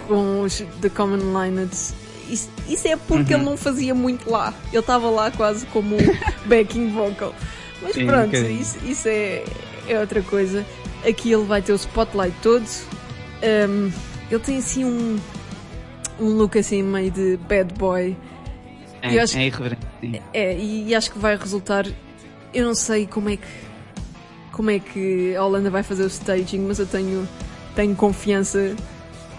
com 0.07 0.41
os 0.41 0.63
The 0.81 0.89
Common 0.89 1.17
Lineage. 1.17 1.93
Isso, 2.29 2.49
isso 2.67 2.87
é 2.87 2.95
porque 2.95 3.33
Uhum. 3.33 3.41
ele 3.41 3.49
não 3.49 3.57
fazia 3.57 3.93
muito 3.93 4.29
lá. 4.29 4.53
Ele 4.69 4.79
estava 4.79 5.09
lá 5.09 5.31
quase 5.31 5.65
como 5.67 5.97
backing 6.45 6.89
vocal. 6.91 7.33
Mas 7.81 7.93
Sim, 7.93 8.05
pronto, 8.05 8.35
isso, 8.35 8.77
isso 8.85 9.07
é, 9.07 9.43
é 9.87 9.99
outra 9.99 10.21
coisa. 10.21 10.65
Aqui 11.07 11.31
ele 11.31 11.43
vai 11.45 11.61
ter 11.61 11.73
o 11.73 11.75
spotlight 11.75 12.35
todo. 12.41 12.63
Um, 13.43 13.91
ele 14.29 14.39
tem 14.39 14.57
assim 14.59 14.85
um, 14.85 15.19
um 16.19 16.25
look 16.37 16.57
assim 16.57 16.83
meio 16.83 17.09
de 17.11 17.37
bad 17.49 17.73
boy. 17.73 18.15
É, 19.01 19.19
acho- 19.19 19.37
é 19.37 19.47
irreverente. 19.47 19.81
É, 20.33 20.55
e 20.57 20.93
acho 20.93 21.11
que 21.11 21.17
vai 21.19 21.35
resultar. 21.35 21.85
Eu 22.53 22.65
não 22.65 22.75
sei 22.75 23.07
como 23.07 23.29
é 23.29 23.37
que. 23.37 23.43
Como 24.51 24.69
é 24.69 24.79
que 24.79 25.35
a 25.35 25.43
Holanda 25.43 25.69
vai 25.69 25.81
fazer 25.81 26.03
o 26.03 26.07
staging, 26.07 26.59
mas 26.59 26.77
eu 26.77 26.85
tenho, 26.85 27.27
tenho 27.75 27.95
confiança. 27.95 28.75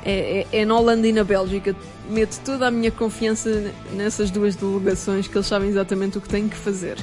É, 0.05 0.47
é, 0.53 0.61
é 0.61 0.65
na 0.65 0.77
Holanda 0.77 1.07
e 1.07 1.13
na 1.13 1.25
Bélgica. 1.25 1.75
Meto 2.09 2.41
toda 2.45 2.67
a 2.67 2.71
minha 2.71 2.91
confiança 2.91 3.73
nessas 3.93 4.31
duas 4.31 4.57
delegações 4.57 5.29
que 5.29 5.37
eles 5.37 5.47
sabem 5.47 5.69
exatamente 5.69 6.19
o 6.19 6.21
que 6.21 6.29
têm 6.29 6.49
que 6.49 6.57
fazer. 6.57 6.97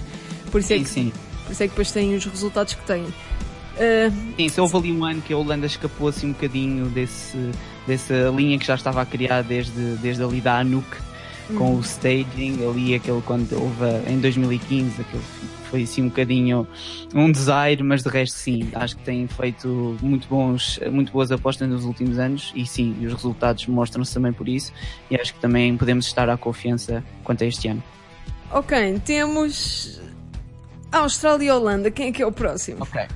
Por 0.51 0.59
isso, 0.59 0.73
é 0.73 0.77
Sim, 0.77 0.83
que, 0.83 0.89
sim. 0.89 1.13
por 1.45 1.51
isso 1.53 1.63
é 1.63 1.67
que 1.67 1.71
depois 1.71 1.91
têm 1.91 2.15
os 2.15 2.25
resultados 2.25 2.73
que 2.73 2.85
têm. 2.85 3.05
Ah, 3.77 4.11
Sim, 4.35 4.49
se 4.49 4.59
houve 4.59 4.75
ali 4.77 4.91
um 4.91 5.05
ano 5.05 5.21
que 5.21 5.33
a 5.33 5.37
Holanda 5.37 5.65
escapou 5.65 6.09
assim 6.09 6.27
um 6.27 6.33
bocadinho 6.33 6.85
desse, 6.87 7.37
dessa 7.87 8.29
linha 8.35 8.59
que 8.59 8.65
já 8.65 8.75
estava 8.75 9.01
a 9.01 9.05
criar 9.05 9.41
desde, 9.41 9.95
desde 10.01 10.21
ali 10.21 10.41
da 10.41 10.59
Anuk, 10.59 10.85
com 11.57 11.75
o 11.75 11.79
staging, 11.79 12.67
ali 12.69 12.93
aquele 12.93 13.21
quando 13.21 13.53
houve 13.53 13.85
em 14.11 14.19
2015, 14.19 15.01
aquele 15.01 15.23
foi 15.69 15.83
assim 15.83 16.03
um 16.03 16.09
bocadinho 16.09 16.67
um 17.13 17.31
desaire, 17.31 17.83
mas 17.83 18.03
de 18.03 18.09
resto 18.09 18.35
sim, 18.37 18.69
acho 18.73 18.97
que 18.97 19.03
têm 19.03 19.27
feito 19.27 19.97
muito 20.01 20.27
bons, 20.27 20.79
muito 20.91 21.11
boas 21.11 21.31
apostas 21.31 21.67
nos 21.69 21.85
últimos 21.85 22.17
anos 22.17 22.51
e 22.55 22.65
sim, 22.65 22.95
os 23.05 23.13
resultados 23.13 23.65
mostram-se 23.67 24.13
também 24.13 24.33
por 24.33 24.47
isso 24.49 24.73
e 25.09 25.15
acho 25.15 25.33
que 25.33 25.39
também 25.39 25.75
podemos 25.77 26.05
estar 26.05 26.29
à 26.29 26.37
confiança 26.37 27.03
quanto 27.23 27.43
a 27.43 27.47
este 27.47 27.67
ano. 27.67 27.83
ok, 28.51 28.99
temos. 29.05 30.01
Austrália 30.91 31.45
e 31.45 31.51
Holanda. 31.51 31.91
Quem 31.91 32.07
é 32.07 32.11
que 32.11 32.21
é 32.21 32.25
o 32.25 32.31
próximo? 32.31 32.81
Ok. 32.81 33.07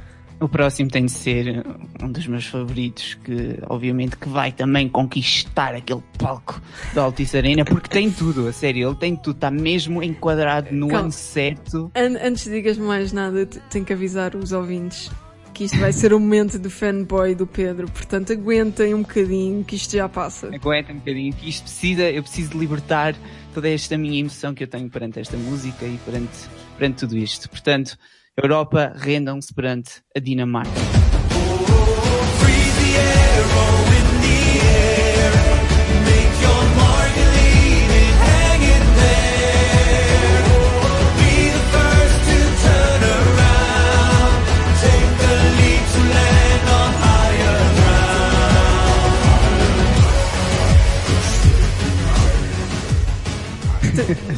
O 0.44 0.50
próximo 0.50 0.90
tem 0.90 1.06
de 1.06 1.12
ser 1.14 1.66
um 2.04 2.12
dos 2.12 2.28
meus 2.28 2.46
favoritos, 2.46 3.14
que 3.24 3.58
obviamente 3.70 4.18
que 4.18 4.28
vai 4.28 4.52
também 4.52 4.90
conquistar 4.90 5.74
aquele 5.74 6.04
palco 6.20 6.62
da 6.94 7.04
Altice 7.04 7.38
Arena, 7.38 7.64
porque 7.64 7.88
tem 7.88 8.12
tudo, 8.12 8.46
a 8.50 8.52
sério, 8.52 8.90
ele 8.90 8.98
tem 8.98 9.16
tudo, 9.16 9.36
está 9.36 9.50
mesmo 9.50 10.04
enquadrado 10.04 10.68
no 10.76 10.90
Calma. 10.90 11.04
ano 11.04 11.12
certo. 11.14 11.90
An- 11.96 12.18
antes 12.22 12.44
de 12.44 12.52
digas 12.52 12.78
mais 12.78 13.14
nada, 13.14 13.46
tenho 13.70 13.86
que 13.86 13.94
avisar 13.94 14.36
os 14.36 14.52
ouvintes 14.52 15.10
que 15.54 15.64
isto 15.64 15.78
vai 15.78 15.94
ser 15.94 16.14
o 16.14 16.20
momento 16.20 16.60
do 16.60 16.70
fanboy 16.70 17.36
do 17.36 17.48
Pedro. 17.48 17.90
Portanto, 17.90 18.34
aguentem 18.34 18.94
um 18.94 19.04
bocadinho 19.04 19.64
que 19.64 19.76
isto 19.78 19.96
já 19.96 20.10
passa. 20.10 20.48
Aguenta 20.54 20.92
um 20.92 20.96
bocadinho, 20.98 21.32
que 21.32 21.48
isto 21.48 21.64
precisa, 21.64 22.04
eu 22.12 22.22
preciso 22.22 22.50
de 22.50 22.58
libertar 22.58 23.16
toda 23.54 23.70
esta 23.70 23.98
minha 23.98 24.20
emoção 24.20 24.54
que 24.54 24.64
eu 24.64 24.68
tenho 24.68 24.90
perante 24.90 25.20
esta 25.20 25.38
música 25.38 25.86
e 25.86 25.98
perante, 26.00 26.50
perante 26.78 26.98
tudo 26.98 27.16
isto. 27.18 27.50
Portanto, 27.50 27.98
Europa, 28.36 28.94
rendam-se 28.96 29.54
perante 29.54 30.02
a 30.16 30.20
Dinamarca. 30.20 30.72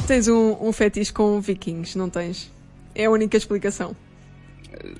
Tens 0.08 0.28
um, 0.28 0.56
um 0.62 0.72
fetiche 0.72 1.12
com 1.12 1.42
vikings, 1.42 1.98
não 1.98 2.10
tens? 2.10 2.52
É 2.96 3.06
a 3.06 3.12
única 3.12 3.38
explicação. 3.38 3.96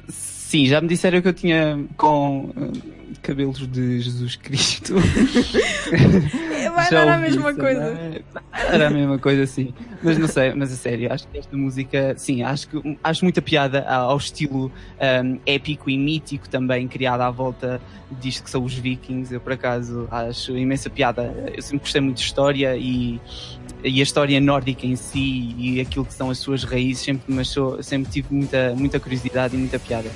Sim, 0.10 0.68
já 0.68 0.80
me 0.80 0.88
disseram 0.88 1.22
que 1.22 1.28
eu 1.28 1.34
tinha 1.34 1.84
com 1.98 2.52
hum, 2.56 2.74
cabelos 3.22 3.66
de 3.68 4.00
Jesus 4.02 4.36
Cristo. 4.36 4.94
Vai 6.76 6.90
Já 6.90 7.06
dar 7.06 7.14
a 7.14 7.18
mesma 7.18 7.50
isso, 7.52 7.60
coisa. 7.60 7.80
não 7.80 7.88
é? 7.88 8.22
Era 8.70 8.88
a 8.88 8.90
mesma 8.90 9.18
coisa, 9.18 9.46
sim. 9.48 9.74
Mas 10.04 10.18
não 10.18 10.28
sei, 10.28 10.54
mas 10.54 10.74
a 10.74 10.76
sério, 10.76 11.12
acho 11.12 11.26
que 11.28 11.38
esta 11.38 11.56
música, 11.56 12.14
sim, 12.18 12.44
acho 12.44 12.68
que 12.68 12.98
acho 13.02 13.24
muita 13.24 13.42
piada 13.42 13.88
ao 13.88 14.18
estilo 14.18 14.72
hum, 15.24 15.40
épico 15.46 15.90
e 15.90 15.98
mítico 15.98 16.50
também 16.50 16.88
criado 16.88 17.22
à 17.22 17.32
volta 17.32 17.82
disto 18.20 18.44
que 18.44 18.50
são 18.50 18.64
os 18.64 18.74
vikings. 18.74 19.34
Eu 19.34 19.40
por 19.40 19.54
acaso 19.54 20.08
acho 20.12 20.58
imensa 20.58 20.90
piada. 20.90 21.34
Eu 21.56 21.62
sempre 21.62 21.80
gostei 21.80 22.02
muito 22.02 22.18
de 22.18 22.24
história 22.24 22.76
e, 22.76 23.20
e 23.84 24.00
a 24.00 24.04
história 24.04 24.40
nórdica 24.42 24.86
em 24.86 24.96
si 24.96 25.56
e 25.58 25.80
aquilo 25.80 26.06
que 26.06 26.14
são 26.14 26.30
as 26.30 26.38
suas 26.40 26.64
raízes 26.64 27.04
sempre 27.04 27.34
me 27.34 27.40
achou, 27.42 27.82
sempre 27.82 28.12
tive 28.12 28.28
muita, 28.32 28.76
muita 28.76 29.00
curiosidade 29.00 29.56
e 29.56 29.58
muita 29.60 29.80
piada. 29.80 30.10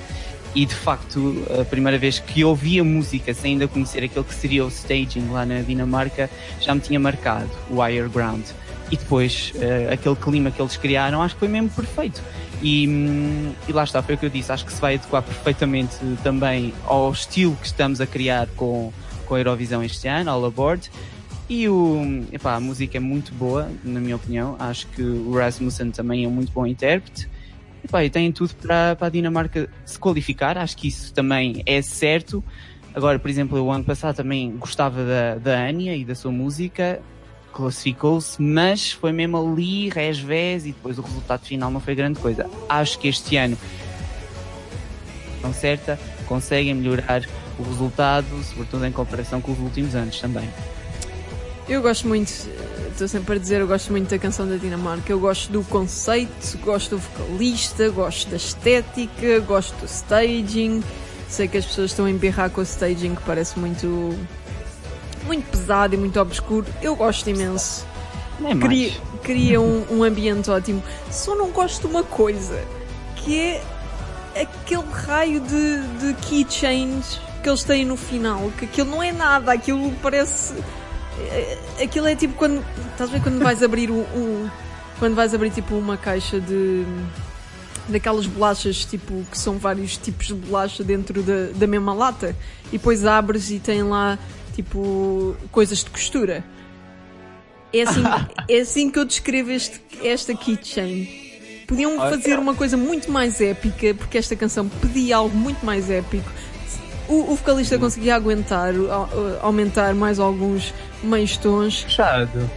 E 0.55 0.65
de 0.65 0.73
facto, 0.73 1.45
a 1.59 1.63
primeira 1.63 1.97
vez 1.97 2.19
que 2.19 2.43
ouvi 2.43 2.79
a 2.79 2.83
música 2.83 3.33
sem 3.33 3.53
ainda 3.53 3.67
conhecer 3.67 4.03
aquele 4.03 4.25
que 4.25 4.33
seria 4.33 4.65
o 4.65 4.67
staging 4.67 5.29
lá 5.29 5.45
na 5.45 5.61
Dinamarca, 5.61 6.29
já 6.59 6.73
me 6.73 6.81
tinha 6.81 6.99
marcado 6.99 7.49
o 7.69 7.83
Higher 7.85 8.09
Ground. 8.09 8.45
E 8.91 8.97
depois, 8.97 9.53
eh, 9.55 9.89
aquele 9.93 10.15
clima 10.15 10.49
que 10.49 10.59
eles 10.59 10.75
criaram, 10.75 11.21
acho 11.21 11.35
que 11.35 11.39
foi 11.39 11.47
mesmo 11.47 11.69
perfeito. 11.69 12.23
E, 12.61 12.87
hum, 12.87 13.53
e 13.67 13.71
lá 13.71 13.83
está, 13.83 14.01
foi 14.01 14.15
o 14.15 14.17
que 14.17 14.25
eu 14.25 14.29
disse, 14.29 14.51
acho 14.51 14.65
que 14.65 14.73
se 14.73 14.81
vai 14.81 14.95
adequar 14.95 15.21
perfeitamente 15.21 15.95
também 16.23 16.73
ao 16.83 17.11
estilo 17.11 17.55
que 17.55 17.67
estamos 17.67 18.01
a 18.01 18.07
criar 18.07 18.47
com, 18.55 18.91
com 19.27 19.35
a 19.35 19.39
Eurovisão 19.39 19.83
este 19.83 20.07
ano, 20.07 20.31
All 20.31 20.43
Aboard. 20.43 20.89
E 21.47 21.67
o, 21.67 22.25
epá, 22.31 22.55
a 22.55 22.59
música 22.59 22.97
é 22.97 22.99
muito 22.99 23.33
boa, 23.33 23.71
na 23.83 23.99
minha 23.99 24.15
opinião. 24.15 24.55
Acho 24.59 24.87
que 24.87 25.01
o 25.01 25.33
Rasmussen 25.33 25.91
também 25.91 26.25
é 26.25 26.27
um 26.27 26.31
muito 26.31 26.51
bom 26.51 26.65
intérprete. 26.65 27.27
Epá, 27.83 28.03
e 28.03 28.09
tem 28.09 28.31
tudo 28.31 28.53
para, 28.55 28.95
para 28.95 29.07
a 29.07 29.09
Dinamarca 29.09 29.69
se 29.85 29.97
qualificar. 29.97 30.57
Acho 30.57 30.75
que 30.77 30.87
isso 30.87 31.13
também 31.13 31.63
é 31.65 31.81
certo. 31.81 32.43
Agora, 32.93 33.19
por 33.19 33.29
exemplo, 33.29 33.57
eu 33.57 33.71
ano 33.71 33.83
passado 33.83 34.15
também 34.15 34.51
gostava 34.57 35.03
da, 35.03 35.35
da 35.35 35.67
Anya 35.67 35.95
e 35.95 36.03
da 36.03 36.15
sua 36.15 36.31
música. 36.31 36.99
Classificou-se, 37.53 38.41
mas 38.41 38.91
foi 38.91 39.11
mesmo 39.11 39.37
ali, 39.37 39.89
resvés, 39.89 40.65
e 40.65 40.71
depois 40.71 40.99
o 40.99 41.01
resultado 41.01 41.45
final 41.45 41.71
não 41.71 41.79
foi 41.79 41.95
grande 41.95 42.19
coisa. 42.19 42.49
Acho 42.67 42.99
que 42.99 43.07
este 43.07 43.37
ano, 43.37 43.57
não 45.41 45.51
certa, 45.51 45.99
conseguem 46.27 46.73
melhorar 46.75 47.23
o 47.57 47.63
resultado, 47.63 48.27
sobretudo 48.43 48.85
em 48.85 48.91
comparação 48.91 49.41
com 49.41 49.51
os 49.51 49.59
últimos 49.59 49.95
anos 49.95 50.19
também. 50.19 50.47
Eu 51.69 51.83
gosto 51.83 52.07
muito, 52.07 52.29
estou 52.91 53.07
sempre 53.07 53.35
a 53.35 53.37
dizer, 53.37 53.61
eu 53.61 53.67
gosto 53.67 53.91
muito 53.91 54.09
da 54.09 54.17
canção 54.17 54.47
da 54.47 54.55
Dinamarca. 54.55 55.11
Eu 55.11 55.19
gosto 55.19 55.51
do 55.51 55.63
conceito, 55.63 56.57
gosto 56.63 56.95
do 56.95 56.97
vocalista, 56.97 57.87
gosto 57.89 58.27
da 58.31 58.37
estética, 58.37 59.39
gosto 59.41 59.75
do 59.77 59.85
staging. 59.85 60.83
Sei 61.29 61.47
que 61.47 61.59
as 61.59 61.65
pessoas 61.65 61.91
estão 61.91 62.05
a 62.05 62.09
emberrar 62.09 62.49
com 62.49 62.59
o 62.59 62.63
staging 62.63 63.13
que 63.13 63.21
parece 63.21 63.59
muito. 63.59 64.17
muito 65.27 65.47
pesado 65.51 65.93
e 65.93 65.97
muito 65.97 66.19
obscuro. 66.19 66.65
Eu 66.81 66.95
gosto 66.95 67.29
imenso. 67.29 67.85
É 68.39 68.41
mais. 68.41 68.59
Cria, 68.59 68.91
cria 69.21 69.61
um, 69.61 69.85
um 69.91 70.03
ambiente 70.03 70.49
ótimo. 70.49 70.81
Só 71.11 71.35
não 71.35 71.51
gosto 71.51 71.81
de 71.81 71.93
uma 71.93 72.03
coisa. 72.03 72.59
Que 73.15 73.29
que 73.29 73.59
é 74.33 74.41
aquele 74.41 74.83
raio 74.91 75.39
de, 75.39 75.81
de 75.99 76.13
keychains 76.21 77.19
que 77.43 77.49
eles 77.49 77.63
têm 77.63 77.85
no 77.85 77.95
final, 77.95 78.51
que 78.57 78.65
aquilo 78.65 78.89
não 78.89 79.03
é 79.03 79.11
nada, 79.11 79.51
aquilo 79.51 79.91
parece. 80.01 80.55
Eh, 81.19 81.57
Aquilo 81.83 82.07
é 82.07 82.15
tipo 82.15 82.33
quando. 82.35 82.63
Estás 82.91 83.09
a 83.09 83.13
ver 83.13 83.21
quando 83.21 83.39
vais 83.43 83.61
abrir 83.63 83.89
um. 83.91 83.99
um- 84.01 84.49
quando 84.99 85.15
vais 85.15 85.33
abrir 85.33 85.49
tipo 85.51 85.75
uma 85.75 85.95
caixa 85.97 86.39
de. 86.41 86.83
daquelas 87.87 88.25
bolachas 88.25 88.83
tipo 88.85 89.23
que 89.31 89.37
são 89.37 89.57
vários 89.57 89.95
tipos 89.97 90.27
de 90.27 90.33
bolacha 90.33 90.83
dentro 90.83 91.23
da, 91.23 91.47
da 91.55 91.65
mesma 91.67 91.93
lata 91.93 92.35
e 92.67 92.71
depois 92.77 93.05
abres 93.05 93.49
e 93.49 93.59
tem 93.59 93.81
lá 93.83 94.19
tipo 94.53 95.35
coisas 95.51 95.83
de 95.83 95.89
costura. 95.89 96.43
É 97.73 97.81
assim, 97.83 98.03
é 98.49 98.59
assim 98.59 98.89
que 98.91 98.99
eu 98.99 99.05
descrevo 99.05 99.51
este, 99.51 99.79
esta 100.03 100.35
keychain. 100.35 101.27
Podiam 101.67 101.97
fazer 101.97 102.39
uma 102.39 102.55
coisa 102.55 102.75
muito 102.75 103.11
mais 103.11 103.39
épica, 103.39 103.93
porque 103.93 104.17
esta 104.17 104.35
canção 104.35 104.67
pedia 104.67 105.17
algo 105.17 105.37
muito 105.37 105.63
mais 105.63 105.87
épico. 105.89 106.27
O, 107.09 107.33
o 107.33 107.35
vocalista 107.35 107.77
conseguia 107.79 108.15
aguentar, 108.15 108.71
a- 108.73 109.39
aumentar 109.45 109.93
mais 109.95 110.19
alguns 110.19 110.73
meios 111.03 111.35
tons, 111.37 111.81
Fechado. 111.81 112.49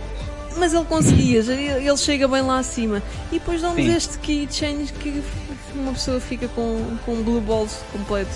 mas 0.59 0.75
ele 0.75 0.85
conseguia, 0.85 1.41
ele 1.41 1.97
chega 1.97 2.29
bem 2.29 2.43
lá 2.43 2.59
acima. 2.59 3.03
E 3.33 3.39
depois 3.39 3.63
dá-nos 3.63 3.77
Sim. 3.77 3.97
este 3.97 4.19
keychain 4.19 4.85
que 5.01 5.23
uma 5.75 5.93
pessoa 5.93 6.21
fica 6.21 6.47
com, 6.49 6.97
com 7.07 7.15
um 7.15 7.23
blue 7.23 7.41
balls 7.41 7.79
completo. 7.93 8.31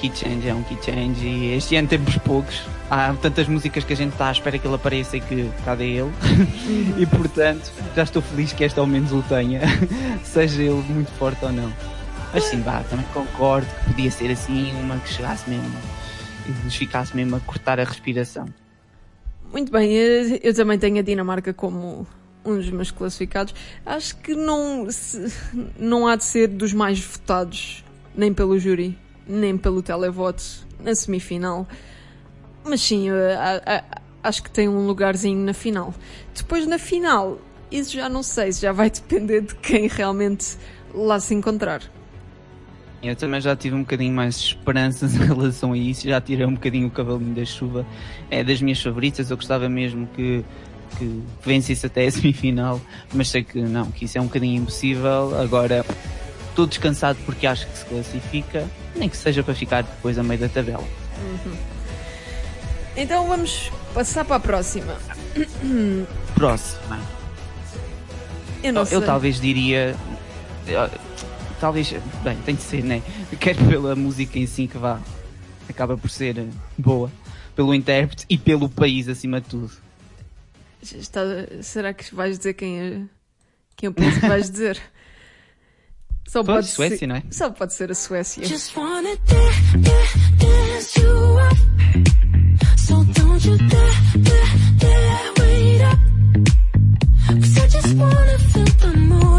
Key 0.00 0.12
change 0.14 0.48
é 0.48 0.54
um 0.54 0.62
key 0.62 0.78
change 0.84 1.26
e 1.26 1.54
este 1.56 1.74
ano 1.76 1.88
temos 1.88 2.16
poucos. 2.18 2.62
Há 2.90 3.14
tantas 3.20 3.48
músicas 3.48 3.82
que 3.82 3.92
a 3.92 3.96
gente 3.96 4.12
está 4.12 4.28
à 4.28 4.32
espera 4.32 4.58
que 4.58 4.66
ele 4.66 4.74
apareça 4.76 5.16
e 5.16 5.20
que 5.20 5.50
cadê 5.64 5.94
ele. 5.94 6.12
e 6.98 7.06
portanto, 7.06 7.72
já 7.96 8.02
estou 8.02 8.20
feliz 8.22 8.52
que 8.52 8.62
esta 8.62 8.80
ao 8.80 8.86
menos 8.86 9.10
o 9.12 9.22
tenha, 9.22 9.62
seja 10.22 10.62
ele 10.62 10.84
muito 10.90 11.10
forte 11.12 11.44
ou 11.44 11.50
não. 11.52 11.72
Mas 12.34 12.42
sim, 12.44 12.60
vá, 12.62 12.82
também 12.90 13.06
concordo 13.14 13.66
que 13.66 13.84
podia 13.92 14.10
ser 14.10 14.28
assim 14.32 14.72
uma 14.80 14.98
que 14.98 15.08
chegasse 15.08 15.48
mesmo 15.48 15.72
e 16.48 16.64
nos 16.64 16.74
ficasse 16.74 17.14
mesmo 17.14 17.36
a 17.36 17.40
cortar 17.40 17.78
a 17.78 17.84
respiração. 17.84 18.46
Muito 19.52 19.70
bem, 19.70 19.92
eu, 19.92 20.52
também 20.52 20.76
tenho 20.76 20.98
a 20.98 21.02
Dinamarca 21.02 21.54
como 21.54 22.04
um 22.44 22.56
dos 22.56 22.68
meus 22.70 22.90
classificados. 22.90 23.54
Acho 23.86 24.16
que 24.16 24.34
não, 24.34 24.90
se- 24.90 25.32
não 25.78 26.08
há 26.08 26.16
de 26.16 26.24
ser 26.24 26.48
dos 26.48 26.72
mais 26.72 26.98
votados, 26.98 27.84
nem 28.16 28.34
pelo 28.34 28.58
júri, 28.58 28.98
nem 29.28 29.56
pelo 29.56 29.80
televoto, 29.80 30.42
na 30.80 30.92
semifinal. 30.92 31.68
Mas 32.64 32.80
sim, 32.82 33.10
a- 33.10 33.62
a- 33.64 34.28
acho 34.28 34.42
que 34.42 34.50
tem 34.50 34.68
um 34.68 34.86
lugarzinho 34.88 35.38
na 35.38 35.54
final. 35.54 35.94
Depois 36.34 36.66
na 36.66 36.78
final, 36.80 37.38
isso 37.70 37.92
já 37.92 38.08
não 38.08 38.24
sei, 38.24 38.50
já 38.50 38.72
vai 38.72 38.90
depender 38.90 39.42
de 39.42 39.54
quem 39.54 39.86
realmente 39.86 40.56
lá 40.92 41.20
se 41.20 41.32
encontrar. 41.32 41.80
Eu 43.08 43.16
também 43.16 43.40
já 43.40 43.54
tive 43.54 43.76
um 43.76 43.80
bocadinho 43.80 44.14
mais 44.14 44.38
de 44.38 44.46
esperanças 44.48 45.14
em 45.16 45.18
relação 45.18 45.72
a 45.72 45.76
isso, 45.76 46.08
já 46.08 46.20
tirei 46.20 46.46
um 46.46 46.54
bocadinho 46.54 46.88
o 46.88 46.90
cavalinho 46.90 47.34
da 47.34 47.44
chuva. 47.44 47.86
É 48.30 48.42
das 48.42 48.60
minhas 48.60 48.80
favoritas, 48.80 49.30
eu 49.30 49.36
gostava 49.36 49.68
mesmo 49.68 50.06
que, 50.14 50.44
que 50.98 51.22
vencesse 51.44 51.86
até 51.86 52.06
a 52.06 52.10
semifinal, 52.12 52.80
mas 53.12 53.28
sei 53.28 53.44
que 53.44 53.60
não, 53.60 53.90
que 53.90 54.06
isso 54.06 54.18
é 54.18 54.20
um 54.20 54.24
bocadinho 54.24 54.62
impossível. 54.62 55.38
Agora, 55.38 55.84
estou 56.48 56.66
descansado 56.66 57.18
porque 57.26 57.46
acho 57.46 57.66
que 57.66 57.78
se 57.78 57.84
classifica, 57.84 58.68
nem 58.96 59.08
que 59.08 59.16
seja 59.16 59.42
para 59.42 59.54
ficar 59.54 59.82
depois 59.82 60.18
a 60.18 60.22
meio 60.22 60.40
da 60.40 60.48
tabela. 60.48 60.84
Então 62.96 63.26
vamos 63.26 63.70
passar 63.92 64.24
para 64.24 64.36
a 64.36 64.40
próxima. 64.40 64.96
Próxima. 66.34 67.00
Eu 68.62 68.72
não 68.72 68.84
sei. 68.84 68.96
Eu 68.96 69.02
talvez 69.02 69.40
diria. 69.40 69.94
Talvez. 71.60 71.92
Bem, 72.22 72.36
tem 72.44 72.54
de 72.54 72.62
ser, 72.62 72.82
né? 72.84 73.02
Quer 73.40 73.56
pela 73.56 73.94
música 73.96 74.38
em 74.38 74.46
si 74.46 74.66
que 74.66 74.76
vá. 74.78 75.00
Acaba 75.68 75.96
por 75.96 76.10
ser 76.10 76.38
eh, 76.38 76.46
boa. 76.76 77.10
Pelo 77.56 77.74
intérprete 77.74 78.26
e 78.28 78.36
pelo 78.36 78.68
país 78.68 79.08
acima 79.08 79.40
de 79.40 79.48
tudo. 79.48 79.70
Está- 80.82 81.22
será 81.62 81.94
que 81.94 82.14
vais 82.14 82.36
dizer 82.36 82.54
quem, 82.54 82.78
é, 82.80 83.00
quem 83.76 83.86
eu 83.86 83.92
penso 83.94 84.20
que 84.20 84.26
vais 84.28 84.50
dizer? 84.50 84.78
Só 86.28 86.42
Pois, 86.42 86.56
pode 86.56 86.66
Suécia, 86.68 86.98
ser, 86.98 87.06
não 87.06 87.16
é? 87.16 87.22
Só 87.30 87.50
pode 87.50 87.72
ser 87.74 87.90
a 87.90 87.94
Suécia. 87.94 88.44
Just 88.44 88.76
wanna 88.76 89.16
dance, 89.26 89.94
dance, 90.38 91.00
you 91.00 91.38
up. 91.38 92.78
So 92.78 93.04
don't 93.04 93.46
you 93.46 93.56
dare, 93.56 94.18
dare, 94.18 94.58
dare 94.78 95.32
wait 95.38 95.82
up. 95.82 96.00
'Cause 97.28 97.58
I 97.58 97.68
just 97.68 97.94
wanna 97.96 98.38
feel 98.38 98.64
the 98.80 98.98
mood. 98.98 99.33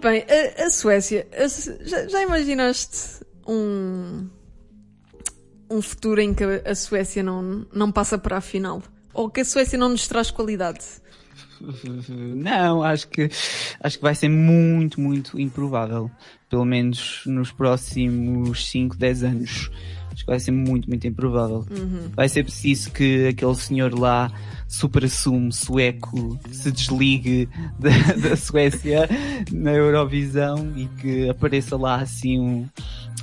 Muito 0.00 0.08
bem, 0.08 0.24
a, 0.64 0.70
Suécia. 0.70 1.26
já, 1.80 2.08
já 2.08 2.22
imaginaste 2.22 3.20
um, 3.46 4.28
um 5.70 5.80
futuro 5.80 6.20
em 6.20 6.34
que 6.34 6.44
a 6.44 6.74
Suécia 6.74 7.22
não, 7.22 7.64
não 7.72 7.92
passa 7.92 8.18
para 8.18 8.36
a 8.36 8.40
final? 8.40 8.82
Ou 9.14 9.30
que 9.30 9.40
a 9.40 9.44
Suécia 9.44 9.78
não 9.78 9.88
nos 9.88 10.06
traz 10.08 10.30
qualidade? 10.30 10.84
Não, 12.08 12.82
acho 12.82 13.08
que 13.08 13.28
acho 13.82 13.98
que 13.98 14.02
vai 14.02 14.14
ser 14.14 14.28
muito, 14.28 15.00
muito 15.00 15.38
improvável. 15.38 16.10
Pelo 16.48 16.64
menos 16.64 17.22
nos 17.26 17.52
próximos 17.52 18.68
5, 18.70 18.96
10 18.96 19.24
anos. 19.24 19.70
Acho 20.12 20.24
que 20.24 20.30
vai 20.30 20.40
ser 20.40 20.50
muito, 20.50 20.88
muito 20.88 21.06
improvável. 21.06 21.64
Vai 22.14 22.28
ser 22.28 22.42
preciso 22.42 22.90
que 22.90 23.28
aquele 23.28 23.54
senhor 23.54 23.96
lá, 23.96 24.30
super 24.66 25.04
assume 25.04 25.52
sueco, 25.52 26.38
se 26.50 26.72
desligue 26.72 27.48
da, 27.78 27.90
da 28.28 28.36
Suécia 28.36 29.08
na 29.52 29.72
Eurovisão 29.72 30.72
e 30.76 30.86
que 31.00 31.28
apareça 31.28 31.76
lá 31.76 31.96
assim 32.00 32.40
um. 32.40 32.68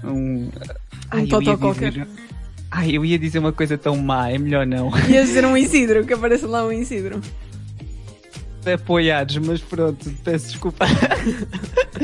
Um, 0.04 0.50
Ai, 1.12 1.22
eu 1.22 1.26
ia 1.26 1.30
totó 1.30 1.58
qualquer. 1.58 2.08
Ai, 2.70 2.92
eu 2.92 3.06
ia 3.06 3.18
dizer 3.18 3.40
uma 3.40 3.54
coisa 3.54 3.78
tão 3.78 3.96
má, 3.98 4.30
é 4.30 4.38
melhor 4.38 4.66
não. 4.66 4.92
Ias 5.08 5.28
dizer 5.28 5.46
um 5.46 5.56
Isidro, 5.56 6.06
que 6.06 6.14
apareça 6.14 6.48
lá 6.48 6.66
um 6.66 6.72
Isidro. 6.72 7.22
apoiados, 8.72 9.38
mas 9.38 9.62
pronto, 9.62 10.10
peço 10.24 10.50
desculpa. 10.50 10.86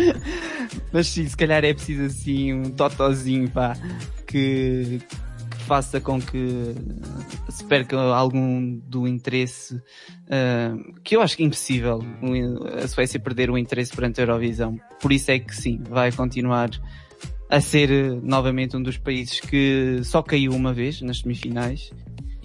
mas 0.91 1.07
sim, 1.07 1.27
se 1.27 1.35
calhar 1.35 1.63
é 1.65 1.73
preciso 1.73 2.03
assim 2.03 2.53
um 2.53 2.69
totozinho, 2.71 3.49
pá, 3.49 3.75
que, 4.25 5.01
que 5.51 5.63
faça 5.65 5.99
com 5.99 6.21
que 6.21 6.73
se 7.49 7.63
perca 7.65 7.97
algum 7.97 8.79
do 8.87 9.05
interesse, 9.05 9.81
ah, 10.29 10.75
que 11.03 11.15
eu 11.15 11.21
acho 11.21 11.35
que 11.35 11.43
é 11.43 11.45
impossível 11.45 12.01
a 12.81 12.87
Suécia 12.87 13.19
perder 13.19 13.49
o 13.51 13.57
interesse 13.57 13.93
perante 13.93 14.21
a 14.21 14.23
Eurovisão. 14.23 14.79
Por 15.01 15.11
isso 15.11 15.29
é 15.29 15.39
que 15.39 15.55
sim, 15.55 15.81
vai 15.89 16.11
continuar 16.11 16.69
a 17.53 17.61
ser 17.61 17.91
eh, 17.91 18.19
novamente 18.23 18.75
um 18.75 18.81
dos 18.81 18.97
países 18.97 19.39
que 19.39 20.01
só 20.03 20.23
caiu 20.23 20.53
uma 20.53 20.73
vez 20.73 21.01
nas 21.01 21.19
semifinais. 21.19 21.91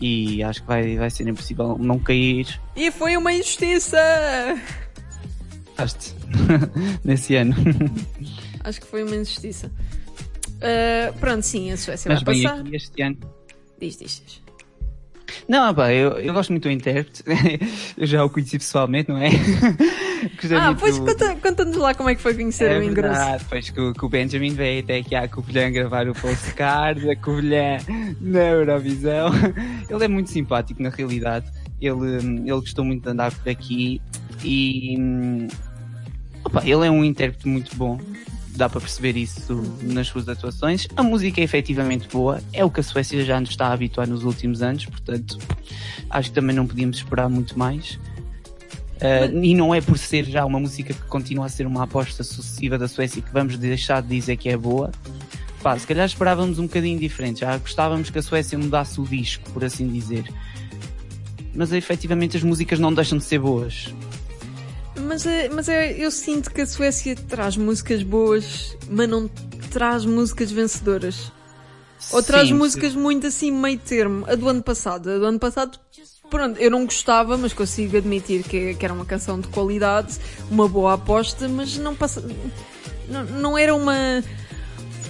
E 0.00 0.42
acho 0.42 0.60
que 0.60 0.68
vai, 0.68 0.96
vai 0.96 1.10
ser 1.10 1.26
impossível 1.26 1.76
não 1.76 1.98
cair 1.98 2.60
E 2.76 2.90
foi 2.90 3.16
uma 3.16 3.32
injustiça! 3.32 3.98
Gostaste 5.64 6.14
nesse 7.02 7.34
ano. 7.36 7.54
Acho 8.62 8.80
que 8.80 8.86
foi 8.86 9.02
uma 9.02 9.16
injustiça. 9.16 9.72
Ah, 10.60 11.12
pronto, 11.18 11.42
sim, 11.42 11.70
a 11.70 11.76
Suécia 11.76 12.10
Mas 12.12 12.22
vai 12.22 12.34
bem, 12.34 12.42
passar. 12.44 12.60
aqui 12.60 12.76
este 12.76 13.02
ano. 13.02 13.18
Diz, 13.80 13.96
diz, 13.96 14.22
diz. 14.26 14.42
Não, 15.48 15.74
pá, 15.74 15.92
eu, 15.92 16.12
eu 16.18 16.32
gosto 16.32 16.50
muito 16.50 16.62
do 16.64 16.70
intérprete. 16.70 17.22
eu 17.96 18.06
já 18.06 18.24
o 18.24 18.30
conheci 18.30 18.58
pessoalmente, 18.58 19.08
não 19.10 19.18
é? 19.18 19.28
Gostei 20.40 20.56
Ah, 20.58 20.74
pois 20.78 20.98
do- 20.98 21.04
conta- 21.04 21.36
conta-nos 21.36 21.76
lá 21.76 21.94
como 21.94 22.08
é 22.08 22.14
que 22.14 22.20
foi 22.20 22.34
conhecer 22.34 22.70
É 22.72 22.78
o 22.78 22.82
engrosso. 22.82 23.14
verdade, 23.14 23.44
pois 23.48 23.70
que, 23.70 23.80
o- 23.80 23.92
que 23.92 24.04
o 24.04 24.08
Benjamin 24.08 24.50
veio 24.54 24.80
até 24.82 24.96
aqui 24.98 25.14
à 25.14 25.28
Covilhã 25.28 25.70
gravar 25.70 26.08
o 26.08 26.12
postcard, 26.14 27.08
a 27.10 27.14
Covilhã 27.16 27.78
na 28.20 28.40
Eurovisão. 28.40 29.30
Ele 29.88 30.04
é 30.04 30.08
muito 30.08 30.30
simpático 30.30 30.82
na 30.82 30.88
realidade. 30.90 31.46
Ele, 31.80 32.16
ele 32.16 32.50
gostou 32.50 32.84
muito 32.84 33.04
de 33.04 33.10
andar 33.10 33.32
por 33.32 33.48
aqui 33.48 34.02
e 34.42 34.96
hum, 34.98 35.46
opa, 36.44 36.62
ele 36.66 36.84
é 36.86 36.90
um 36.90 37.04
intérprete 37.04 37.46
muito 37.46 37.76
bom. 37.76 38.00
Dá 38.58 38.68
para 38.68 38.80
perceber 38.80 39.16
isso 39.16 39.62
nas 39.82 40.08
suas 40.08 40.28
atuações. 40.28 40.88
A 40.96 41.02
música 41.04 41.40
é 41.40 41.44
efetivamente 41.44 42.08
boa, 42.08 42.40
é 42.52 42.64
o 42.64 42.70
que 42.70 42.80
a 42.80 42.82
Suécia 42.82 43.24
já 43.24 43.38
nos 43.38 43.50
está 43.50 43.68
a 43.68 43.72
habituar 43.72 44.08
nos 44.08 44.24
últimos 44.24 44.62
anos, 44.62 44.84
portanto, 44.84 45.38
acho 46.10 46.30
que 46.30 46.34
também 46.34 46.56
não 46.56 46.66
podíamos 46.66 46.96
esperar 46.96 47.28
muito 47.28 47.56
mais. 47.56 47.92
Uh, 48.96 49.44
e 49.44 49.54
não 49.54 49.72
é 49.72 49.80
por 49.80 49.96
ser 49.96 50.24
já 50.24 50.44
uma 50.44 50.58
música 50.58 50.92
que 50.92 51.02
continua 51.02 51.46
a 51.46 51.48
ser 51.48 51.68
uma 51.68 51.84
aposta 51.84 52.24
sucessiva 52.24 52.76
da 52.76 52.88
Suécia 52.88 53.22
que 53.22 53.32
vamos 53.32 53.56
deixar 53.56 54.02
de 54.02 54.08
dizer 54.08 54.36
que 54.36 54.48
é 54.48 54.56
boa, 54.56 54.90
pá, 55.62 55.78
se 55.78 55.86
calhar 55.86 56.04
esperávamos 56.04 56.58
um 56.58 56.64
bocadinho 56.64 56.98
diferente. 56.98 57.42
Já 57.42 57.56
gostávamos 57.58 58.10
que 58.10 58.18
a 58.18 58.22
Suécia 58.22 58.58
mudasse 58.58 59.00
o 59.00 59.04
disco, 59.04 59.48
por 59.52 59.64
assim 59.64 59.86
dizer. 59.86 60.24
Mas 61.54 61.70
efetivamente 61.70 62.36
as 62.36 62.42
músicas 62.42 62.80
não 62.80 62.92
deixam 62.92 63.18
de 63.18 63.24
ser 63.24 63.38
boas. 63.38 63.94
Mas, 64.98 65.26
é, 65.26 65.48
mas 65.48 65.68
é, 65.68 65.92
eu 65.92 66.10
sinto 66.10 66.50
que 66.50 66.60
a 66.60 66.66
Suécia 66.66 67.14
traz 67.14 67.56
músicas 67.56 68.02
boas, 68.02 68.76
mas 68.88 69.08
não 69.08 69.28
traz 69.70 70.04
músicas 70.04 70.50
vencedoras. 70.50 71.32
Ou 72.12 72.22
traz 72.22 72.48
Sim, 72.48 72.54
músicas 72.54 72.94
muito 72.94 73.26
assim, 73.26 73.50
meio 73.50 73.78
termo. 73.78 74.24
A 74.28 74.34
do 74.34 74.48
ano 74.48 74.62
passado. 74.62 75.10
A 75.10 75.18
do 75.18 75.24
ano 75.24 75.38
passado, 75.38 75.78
pronto, 76.30 76.58
eu 76.58 76.70
não 76.70 76.84
gostava, 76.84 77.36
mas 77.36 77.52
consigo 77.52 77.96
admitir 77.96 78.42
que, 78.44 78.74
que 78.74 78.84
era 78.84 78.94
uma 78.94 79.04
canção 79.04 79.40
de 79.40 79.48
qualidade, 79.48 80.18
uma 80.50 80.68
boa 80.68 80.94
aposta, 80.94 81.48
mas 81.48 81.76
não 81.76 81.94
passa. 81.94 82.22
Não, 83.08 83.24
não 83.24 83.58
era 83.58 83.74
uma, 83.74 84.22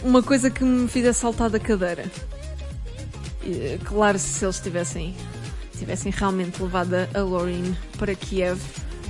uma 0.02 0.22
coisa 0.22 0.50
que 0.50 0.64
me 0.64 0.88
fizesse 0.88 1.20
saltar 1.20 1.50
da 1.50 1.58
cadeira. 1.60 2.10
E, 3.42 3.78
Claro, 3.84 4.18
se 4.18 4.44
eles 4.44 4.58
tivessem, 4.58 5.14
tivessem 5.78 6.10
realmente 6.10 6.62
levado 6.62 6.94
a 7.14 7.20
Loreen 7.20 7.76
para 7.98 8.14
Kiev, 8.14 8.60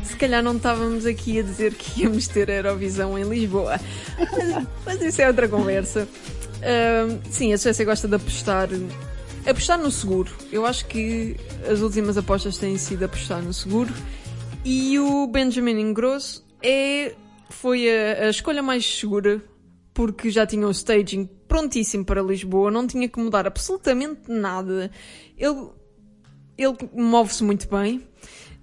se 0.09 0.17
calhar 0.17 0.43
não 0.43 0.57
estávamos 0.57 1.05
aqui 1.05 1.39
a 1.39 1.43
dizer 1.43 1.75
que 1.75 2.03
íamos 2.03 2.27
ter 2.27 2.51
a 2.51 2.55
Eurovisão 2.55 3.19
em 3.19 3.25
Lisboa. 3.25 3.79
Mas, 4.19 4.67
mas 4.85 5.03
isso 5.03 5.23
é 5.23 5.29
outra 5.29 5.49
conversa. 5.49 6.09
Ahm, 6.63 7.21
sim, 7.31 7.53
a 7.53 7.59
Suécia 7.59 7.85
gosta 7.85 8.09
de 8.09 8.15
apostar. 8.15 8.69
Apostar 9.47 9.79
no 9.79 9.91
seguro. 9.91 10.33
Eu 10.51 10.67
acho 10.67 10.87
que 10.87 11.37
as 11.71 11.81
últimas 11.81 12.17
apostas 12.17 12.57
têm 12.57 12.77
sido 12.79 13.05
apostar 13.05 13.43
no 13.43 13.53
seguro. 13.53 13.93
E 14.65 14.99
o 14.99 15.27
Benjamin 15.27 15.79
Ingrosso 15.79 16.45
é, 16.63 17.15
foi 17.51 17.89
a, 17.89 18.27
a 18.27 18.31
escolha 18.31 18.63
mais 18.63 18.85
segura 18.85 19.43
porque 19.95 20.31
já 20.31 20.47
tinha 20.47 20.67
o 20.67 20.71
staging 20.71 21.29
prontíssimo 21.49 22.05
para 22.05 22.23
Lisboa, 22.23 22.71
não 22.71 22.87
tinha 22.87 23.09
que 23.09 23.19
mudar 23.19 23.47
absolutamente 23.47 24.31
nada. 24.31 24.91
Ele, 25.37 25.69
ele 26.57 26.77
move-se 26.95 27.43
muito 27.43 27.69
bem. 27.69 28.07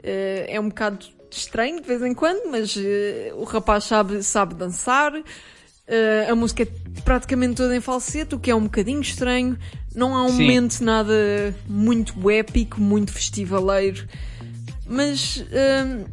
Eh, 0.02 0.46
é 0.50 0.60
um 0.60 0.70
bocado 0.70 1.08
estranho 1.38 1.82
de 1.82 1.88
vez 1.88 2.02
em 2.02 2.14
quando, 2.14 2.50
mas 2.50 2.76
eh, 2.78 3.32
o 3.36 3.44
rapaz 3.44 3.84
sabe, 3.86 4.22
sabe 4.24 4.56
dançar. 4.56 5.14
Eh, 5.88 6.28
a 6.30 6.36
música 6.36 6.64
é 6.64 6.68
praticamente 7.04 7.56
toda 7.56 7.76
em 7.76 7.82
falsete, 7.82 8.36
o 8.36 8.40
que 8.40 8.50
é 8.50 8.56
um 8.56 8.64
bocadinho 8.64 9.02
estranho. 9.02 9.58
Não 9.94 10.16
há 10.16 10.24
um 10.24 10.30
Sim. 10.30 10.42
momento 10.42 10.82
nada 10.84 11.56
muito 11.68 12.30
épico, 12.30 12.82
muito 12.82 13.12
festivaleiro. 13.12 14.08
Mas 14.88 15.44
hum, 15.86 16.06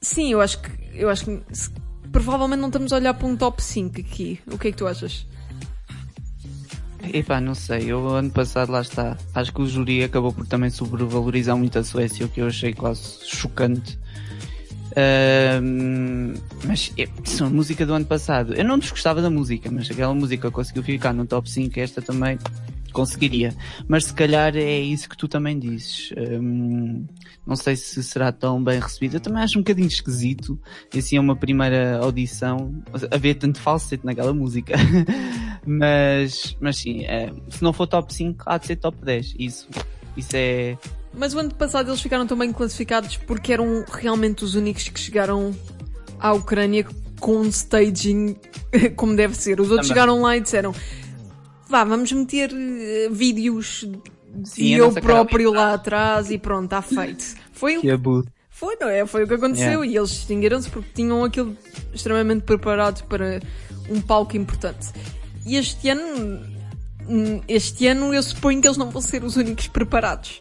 sim, 0.00 0.32
eu 0.32 0.40
acho 0.40 0.60
que 0.60 0.70
eu 0.94 1.08
acho 1.08 1.24
que 1.24 1.40
se- 1.52 1.70
provavelmente 2.10 2.60
não 2.60 2.68
estamos 2.68 2.92
a 2.92 2.96
olhar 2.96 3.14
para 3.14 3.26
um 3.26 3.36
top 3.36 3.62
5 3.62 4.00
aqui. 4.00 4.40
O 4.50 4.58
que 4.58 4.68
é 4.68 4.70
que 4.72 4.76
tu 4.78 4.86
achas? 4.86 5.26
Epá, 7.12 7.40
não 7.40 7.54
sei, 7.54 7.90
eu 7.90 8.06
ano 8.08 8.30
passado 8.30 8.70
lá 8.72 8.80
está. 8.82 9.16
Acho 9.34 9.52
que 9.52 9.62
o 9.62 9.66
júri 9.66 10.02
acabou 10.04 10.32
por 10.32 10.46
também 10.46 10.68
sobrevalorizar 10.68 11.56
muito 11.56 11.78
a 11.78 11.84
Suécia, 11.84 12.26
o 12.26 12.28
que 12.28 12.40
eu 12.40 12.46
achei 12.48 12.72
quase 12.74 13.20
chocante. 13.26 13.98
Mas 16.66 16.92
é, 16.96 17.08
isso 17.24 17.44
é 17.44 17.46
a 17.46 17.50
música 17.50 17.86
do 17.86 17.94
ano 17.94 18.04
passado. 18.04 18.54
Eu 18.54 18.64
não 18.64 18.78
desgostava 18.78 19.22
da 19.22 19.30
música, 19.30 19.70
mas 19.70 19.90
aquela 19.90 20.14
música 20.14 20.50
conseguiu 20.50 20.82
ficar 20.82 21.12
no 21.12 21.26
top 21.26 21.50
5, 21.50 21.78
esta 21.80 22.02
também 22.02 22.38
conseguiria. 22.92 23.54
Mas 23.86 24.06
se 24.06 24.14
calhar 24.14 24.56
é 24.56 24.80
isso 24.80 25.08
que 25.08 25.16
tu 25.16 25.28
também 25.28 25.58
dizes. 25.58 26.12
Ahm, 26.16 27.04
não 27.46 27.56
sei 27.56 27.76
se 27.76 28.02
será 28.02 28.32
tão 28.32 28.62
bem 28.62 28.80
recebida. 28.80 29.16
Eu 29.16 29.20
também 29.20 29.42
acho 29.42 29.58
um 29.58 29.62
bocadinho 29.62 29.88
esquisito. 29.88 30.58
Assim 30.96 31.16
é 31.16 31.20
uma 31.20 31.36
primeira 31.36 31.98
audição, 31.98 32.74
haver 33.10 33.34
tanto 33.34 33.60
falsete 33.60 34.04
naquela 34.04 34.34
música. 34.34 34.74
mas, 35.64 36.56
mas 36.60 36.76
sim, 36.76 37.04
é, 37.04 37.32
se 37.48 37.62
não 37.62 37.72
for 37.72 37.86
top 37.86 38.12
5, 38.12 38.44
há 38.46 38.58
de 38.58 38.66
ser 38.66 38.76
top 38.76 38.98
10. 39.04 39.34
Isso, 39.38 39.68
isso 40.16 40.30
é. 40.34 40.76
Mas 41.18 41.34
o 41.34 41.38
ano 41.40 41.52
passado 41.52 41.90
eles 41.90 42.00
ficaram 42.00 42.26
tão 42.26 42.38
bem 42.38 42.52
classificados 42.52 43.16
porque 43.16 43.52
eram 43.52 43.84
realmente 43.92 44.44
os 44.44 44.54
únicos 44.54 44.88
que 44.88 45.00
chegaram 45.00 45.54
à 46.18 46.32
Ucrânia 46.32 46.86
com 47.18 47.38
um 47.38 47.48
staging 47.48 48.36
como 48.96 49.16
deve 49.16 49.34
ser. 49.36 49.60
Os 49.60 49.70
outros 49.70 49.88
Também. 49.88 50.02
chegaram 50.02 50.22
lá 50.22 50.36
e 50.36 50.40
disseram: 50.40 50.72
vá, 51.68 51.82
vamos 51.84 52.12
meter 52.12 52.50
eh, 52.52 53.08
vídeos 53.10 53.84
de 54.32 54.48
Sim, 54.48 54.74
a 54.74 54.78
eu 54.78 54.92
próprio 54.92 55.52
lá 55.52 55.74
atrás 55.74 56.30
e 56.30 56.38
pronto, 56.38 56.64
está 56.66 56.82
feito. 56.82 57.24
Foi, 57.52 57.80
Que 57.80 57.90
abuso. 57.90 58.28
Foi, 58.50 58.76
não 58.80 58.88
é? 58.88 59.04
Foi 59.06 59.24
o 59.24 59.28
que 59.28 59.34
aconteceu 59.34 59.84
Yeah. 59.84 59.86
e 59.86 59.96
eles 59.96 60.10
distinguiram-se 60.10 60.68
porque 60.70 60.90
tinham 60.94 61.24
aquilo 61.24 61.56
extremamente 61.92 62.42
preparado 62.42 63.04
para 63.06 63.40
um 63.88 64.00
palco 64.00 64.36
importante. 64.36 64.88
E 65.46 65.56
este 65.56 65.88
ano, 65.88 66.40
hum, 67.08 67.40
este 67.48 67.86
ano 67.86 68.12
eu 68.12 68.22
suponho 68.22 68.60
que 68.60 68.66
eles 68.68 68.76
não 68.76 68.90
vão 68.90 69.00
ser 69.00 69.24
os 69.24 69.36
únicos 69.36 69.66
preparados. 69.68 70.40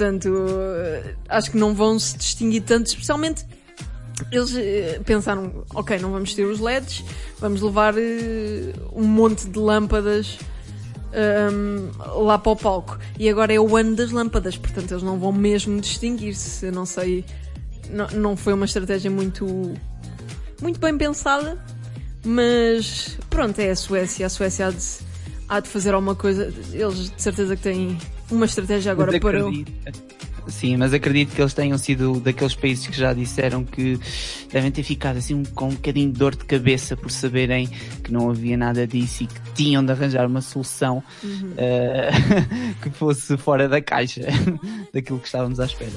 Portanto, 0.00 0.34
eh, 0.78 1.14
acho 1.28 1.50
que 1.50 1.58
não 1.58 1.74
vão 1.74 1.98
se 1.98 2.16
distinguir 2.16 2.62
tanto, 2.62 2.86
especialmente 2.86 3.44
eles 4.32 4.54
eh, 4.56 4.98
pensaram, 5.04 5.62
ok, 5.74 5.98
não 5.98 6.10
vamos 6.10 6.32
ter 6.32 6.46
os 6.46 6.58
LEDs, 6.58 7.04
vamos 7.38 7.60
levar 7.60 7.92
eh, 7.98 8.72
um 8.94 9.04
monte 9.04 9.46
de 9.46 9.58
lâmpadas 9.58 10.38
hum, 11.52 11.90
lá 12.24 12.38
para 12.38 12.52
o 12.52 12.56
palco. 12.56 12.98
E 13.18 13.28
agora 13.28 13.52
é 13.52 13.60
o 13.60 13.76
ano 13.76 13.94
das 13.94 14.10
lâmpadas, 14.10 14.56
portanto 14.56 14.90
eles 14.90 15.02
não 15.02 15.18
vão 15.18 15.32
mesmo 15.32 15.78
distinguir-se. 15.78 16.70
Não 16.70 16.86
sei, 16.86 17.22
não, 17.90 18.06
não 18.08 18.36
foi 18.38 18.54
uma 18.54 18.64
estratégia 18.64 19.10
muito, 19.10 19.44
muito 20.62 20.80
bem 20.80 20.96
pensada, 20.96 21.62
mas 22.24 23.18
pronto, 23.28 23.58
é 23.58 23.68
a 23.68 23.76
Suécia. 23.76 24.24
A 24.24 24.30
Suécia 24.30 24.68
há 24.68 24.70
de, 24.70 24.82
há 25.46 25.60
de 25.60 25.68
fazer 25.68 25.92
alguma 25.92 26.14
coisa. 26.14 26.50
Eles 26.72 27.10
de 27.10 27.20
certeza 27.20 27.54
que 27.54 27.62
têm 27.64 27.98
uma 28.30 28.46
estratégia 28.46 28.92
agora 28.92 29.12
Mas 29.12 29.20
para. 29.20 29.44
o- 29.44 29.48
acredito- 29.48 30.20
Sim, 30.48 30.78
mas 30.78 30.92
acredito 30.92 31.34
que 31.34 31.40
eles 31.40 31.54
tenham 31.54 31.76
sido 31.78 32.18
daqueles 32.18 32.54
países 32.54 32.86
que 32.86 32.96
já 32.96 33.12
disseram 33.12 33.62
que 33.62 34.00
devem 34.50 34.70
ter 34.70 34.82
ficado 34.82 35.18
assim 35.18 35.44
com 35.54 35.66
um 35.66 35.74
bocadinho 35.74 36.10
de 36.10 36.18
dor 36.18 36.34
de 36.34 36.44
cabeça 36.44 36.96
por 36.96 37.10
saberem 37.10 37.68
que 38.02 38.10
não 38.10 38.30
havia 38.30 38.56
nada 38.56 38.84
disso 38.86 39.22
e 39.24 39.26
que 39.26 39.40
tinham 39.54 39.84
de 39.84 39.92
arranjar 39.92 40.26
uma 40.26 40.40
solução 40.40 41.04
Uhum. 41.22 41.52
eh, 41.56 42.10
que 42.82 42.90
fosse 42.90 43.36
fora 43.36 43.68
da 43.68 43.80
caixa 43.80 44.22
daquilo 44.92 45.18
que 45.20 45.26
estávamos 45.26 45.60
à 45.60 45.66
espera. 45.66 45.92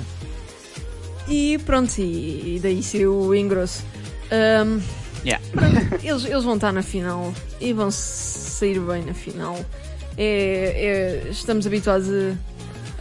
E 1.27 1.57
pronto, 1.65 1.97
e, 1.99 2.59
daí 2.61 2.83
saiu 2.83 3.15
o 3.15 3.35
engrosso. 3.35 3.83
Hum, 4.31 4.79
Yeah. 5.25 5.41
eles, 6.03 6.25
eles 6.25 6.43
vão 6.43 6.55
estar 6.55 6.73
na 6.73 6.83
final 6.83 7.33
e 7.61 7.71
vão 7.71 7.89
sair 7.89 8.77
bem 8.81 9.03
na 9.05 9.13
final. 9.13 9.57
É, 10.17 11.23
é- 11.25 11.29
estamos 11.29 11.65
habituados 11.65 12.07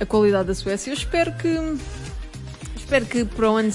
a 0.01 0.07
qualidade 0.07 0.49
da 0.49 0.55
Suécia. 0.55 0.91
Eu 0.91 0.95
espero 0.95 1.33
que 1.37 1.49
espero 2.77 3.07
que 3.07 3.25
para 3.25 3.51
o 3.51 3.57
ano 3.57 3.73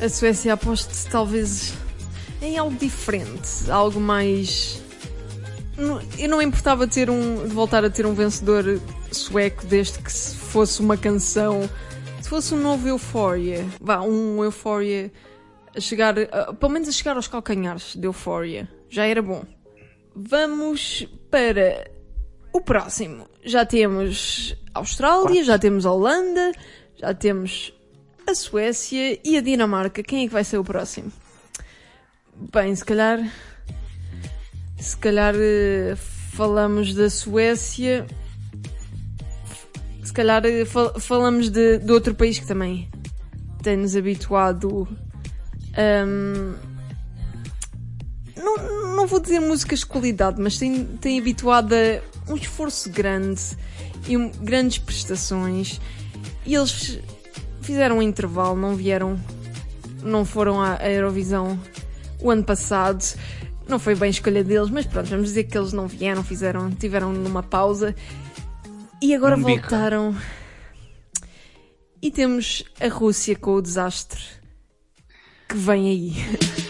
a 0.00 0.08
Suécia 0.08 0.52
aposte 0.52 1.06
talvez 1.10 1.74
em 2.40 2.56
algo 2.56 2.76
diferente, 2.76 3.70
algo 3.70 4.00
mais. 4.00 4.80
Eu 6.18 6.28
não 6.28 6.42
importava 6.42 6.86
ter 6.88 7.08
um, 7.10 7.46
de 7.46 7.54
voltar 7.54 7.84
a 7.84 7.90
ter 7.90 8.04
um 8.06 8.14
vencedor 8.14 8.80
sueco 9.12 9.64
desde 9.66 9.98
que 10.00 10.12
se 10.12 10.34
fosse 10.36 10.80
uma 10.80 10.96
canção, 10.96 11.68
se 12.20 12.28
fosse 12.28 12.52
um 12.54 12.60
novo 12.60 12.88
Euphoria, 12.88 13.64
vá, 13.80 14.00
um 14.00 14.42
Euphoria 14.42 15.10
a 15.76 15.80
chegar, 15.80 16.14
a- 16.18 16.52
pelo 16.52 16.72
menos 16.72 16.88
a 16.88 16.92
chegar 16.92 17.14
aos 17.16 17.28
calcanhares 17.28 17.94
de 17.96 18.06
Euphoria. 18.06 18.68
Já 18.88 19.06
era 19.06 19.22
bom. 19.22 19.44
Vamos 20.16 21.06
para 21.30 21.88
o 22.52 22.60
próximo. 22.60 23.28
Já 23.44 23.64
temos 23.64 24.56
Austrália, 24.74 25.42
já 25.44 25.58
temos 25.58 25.84
Holanda, 25.84 26.52
já 26.96 27.14
temos 27.14 27.72
a 28.26 28.34
Suécia 28.34 29.18
e 29.24 29.36
a 29.36 29.40
Dinamarca. 29.40 30.02
Quem 30.02 30.24
é 30.24 30.26
que 30.26 30.32
vai 30.32 30.44
ser 30.44 30.58
o 30.58 30.64
próximo? 30.64 31.10
Bem, 32.52 32.74
se 32.74 32.84
calhar. 32.84 33.20
Se 34.78 34.96
calhar 34.96 35.34
eh, 35.36 35.96
falamos 36.32 36.94
da 36.94 37.10
Suécia. 37.10 38.06
Se 40.04 40.12
calhar 40.12 40.44
eh, 40.46 40.64
fal- 40.64 40.98
falamos 41.00 41.50
de, 41.50 41.78
de 41.78 41.92
outro 41.92 42.14
país 42.14 42.38
que 42.38 42.46
também 42.46 42.88
tem-nos 43.62 43.96
habituado. 43.96 44.86
ahm, 45.76 46.54
não, 48.42 48.96
não 48.96 49.06
vou 49.06 49.20
dizer 49.20 49.40
músicas 49.40 49.80
de 49.80 49.86
qualidade, 49.86 50.40
mas 50.40 50.58
tem, 50.58 50.84
tem 50.84 51.18
habituado 51.18 51.72
a 51.74 52.32
um 52.32 52.36
esforço 52.36 52.90
grande 52.90 53.40
e 54.06 54.16
um- 54.16 54.30
grandes 54.30 54.78
prestações. 54.78 55.80
E 56.46 56.54
eles 56.54 56.98
fizeram 57.62 57.98
um 57.98 58.02
intervalo, 58.02 58.56
não 58.58 58.74
vieram, 58.74 59.18
não 60.02 60.24
foram 60.24 60.60
à 60.62 60.76
Eurovisão 60.88 61.58
o 62.20 62.30
ano 62.30 62.44
passado. 62.44 63.04
Não 63.68 63.78
foi 63.78 63.94
bem 63.94 64.08
escolha 64.10 64.42
deles, 64.42 64.70
mas 64.70 64.86
pronto, 64.86 65.10
vamos 65.10 65.26
dizer 65.28 65.44
que 65.44 65.56
eles 65.58 65.72
não 65.74 65.86
vieram, 65.86 66.24
fizeram, 66.24 66.70
tiveram 66.70 67.12
numa 67.12 67.42
pausa 67.42 67.94
e 69.02 69.14
agora 69.14 69.36
Um 69.36 69.42
bico. 69.44 69.68
voltaram. 69.68 70.16
E 72.00 72.10
temos 72.10 72.64
a 72.80 72.88
Rússia 72.88 73.36
com 73.36 73.54
o 73.54 73.60
desastre 73.62 74.20
que 75.48 75.56
vem 75.56 75.88
aí. 75.88 76.14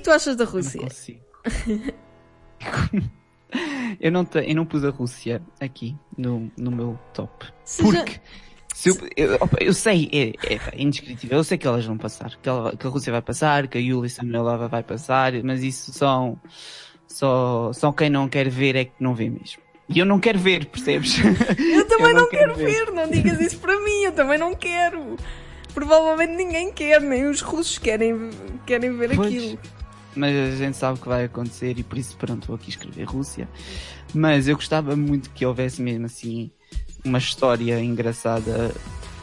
que 0.00 0.04
que 0.04 0.10
tu 0.10 0.10
achas 0.14 0.36
da 0.36 0.44
Eu 0.44 0.46
não 0.46 0.52
Rússia? 0.54 0.80
consigo. 0.80 1.20
eu, 4.00 4.12
não 4.12 4.24
te, 4.24 4.38
eu 4.38 4.54
não 4.54 4.64
pus 4.64 4.84
a 4.84 4.90
Rússia 4.90 5.42
aqui 5.60 5.96
no, 6.16 6.50
no 6.56 6.70
meu 6.70 6.98
top. 7.12 7.46
Porque 7.80 8.20
se 8.74 8.88
eu, 8.90 8.96
eu, 9.16 9.38
eu 9.60 9.74
sei, 9.74 10.08
é, 10.12 10.54
é, 10.54 10.60
indescritível. 10.76 11.38
Eu 11.38 11.44
sei 11.44 11.58
que 11.58 11.66
elas 11.66 11.84
vão 11.84 11.98
passar. 11.98 12.36
Que, 12.40 12.48
ela- 12.48 12.76
que 12.76 12.86
a 12.86 12.90
Rússia 12.90 13.12
vai 13.12 13.22
passar, 13.22 13.66
que 13.68 13.78
a 13.78 13.80
Yulia 13.80 14.08
Samuelova 14.08 14.68
vai 14.68 14.82
passar, 14.82 15.32
mas 15.42 15.62
isso 15.62 15.92
são, 15.92 16.40
só, 17.06 17.72
só 17.72 17.92
quem 17.92 18.08
não 18.10 18.28
quer 18.28 18.48
ver 18.48 18.76
é 18.76 18.84
que 18.86 18.92
não 19.00 19.14
vê 19.14 19.28
mesmo. 19.28 19.60
E 19.88 19.98
eu 19.98 20.06
não 20.06 20.20
quero 20.20 20.38
ver, 20.38 20.66
percebes? 20.66 21.16
Eu 21.58 21.86
também 21.88 22.06
Eu 22.10 22.14
não, 22.14 22.22
não 22.22 22.28
quero 22.30 22.54
quero 22.54 22.86
ver. 22.86 22.92
não 22.92 23.10
digas 23.10 23.40
isso 23.40 23.58
para 23.58 23.76
mim, 23.80 24.02
eu 24.04 24.12
também 24.12 24.38
não 24.38 24.54
quero. 24.54 25.16
Provavelmente 25.74 26.32
ninguém 26.36 26.72
quer, 26.72 27.00
nem 27.00 27.26
os 27.28 27.40
russos 27.40 27.76
querem, 27.78 28.30
querem 28.64 28.96
ver 28.96 29.16
Pois. 29.16 29.26
aquilo. 29.26 29.58
Mas 30.16 30.54
a 30.54 30.56
gente 30.56 30.76
sabe 30.76 30.98
que 30.98 31.08
vai 31.08 31.24
acontecer 31.24 31.78
e 31.78 31.82
por 31.82 31.96
isso 31.98 32.16
pronto 32.16 32.46
vou 32.46 32.56
aqui 32.56 32.70
escrever 32.70 33.04
Rússia 33.04 33.48
mas 34.12 34.48
eu 34.48 34.56
gostava 34.56 34.96
muito 34.96 35.30
que 35.30 35.46
houvesse 35.46 35.80
mesmo 35.80 36.06
assim 36.06 36.50
uma 37.04 37.18
história 37.18 37.80
engraçada 37.80 38.74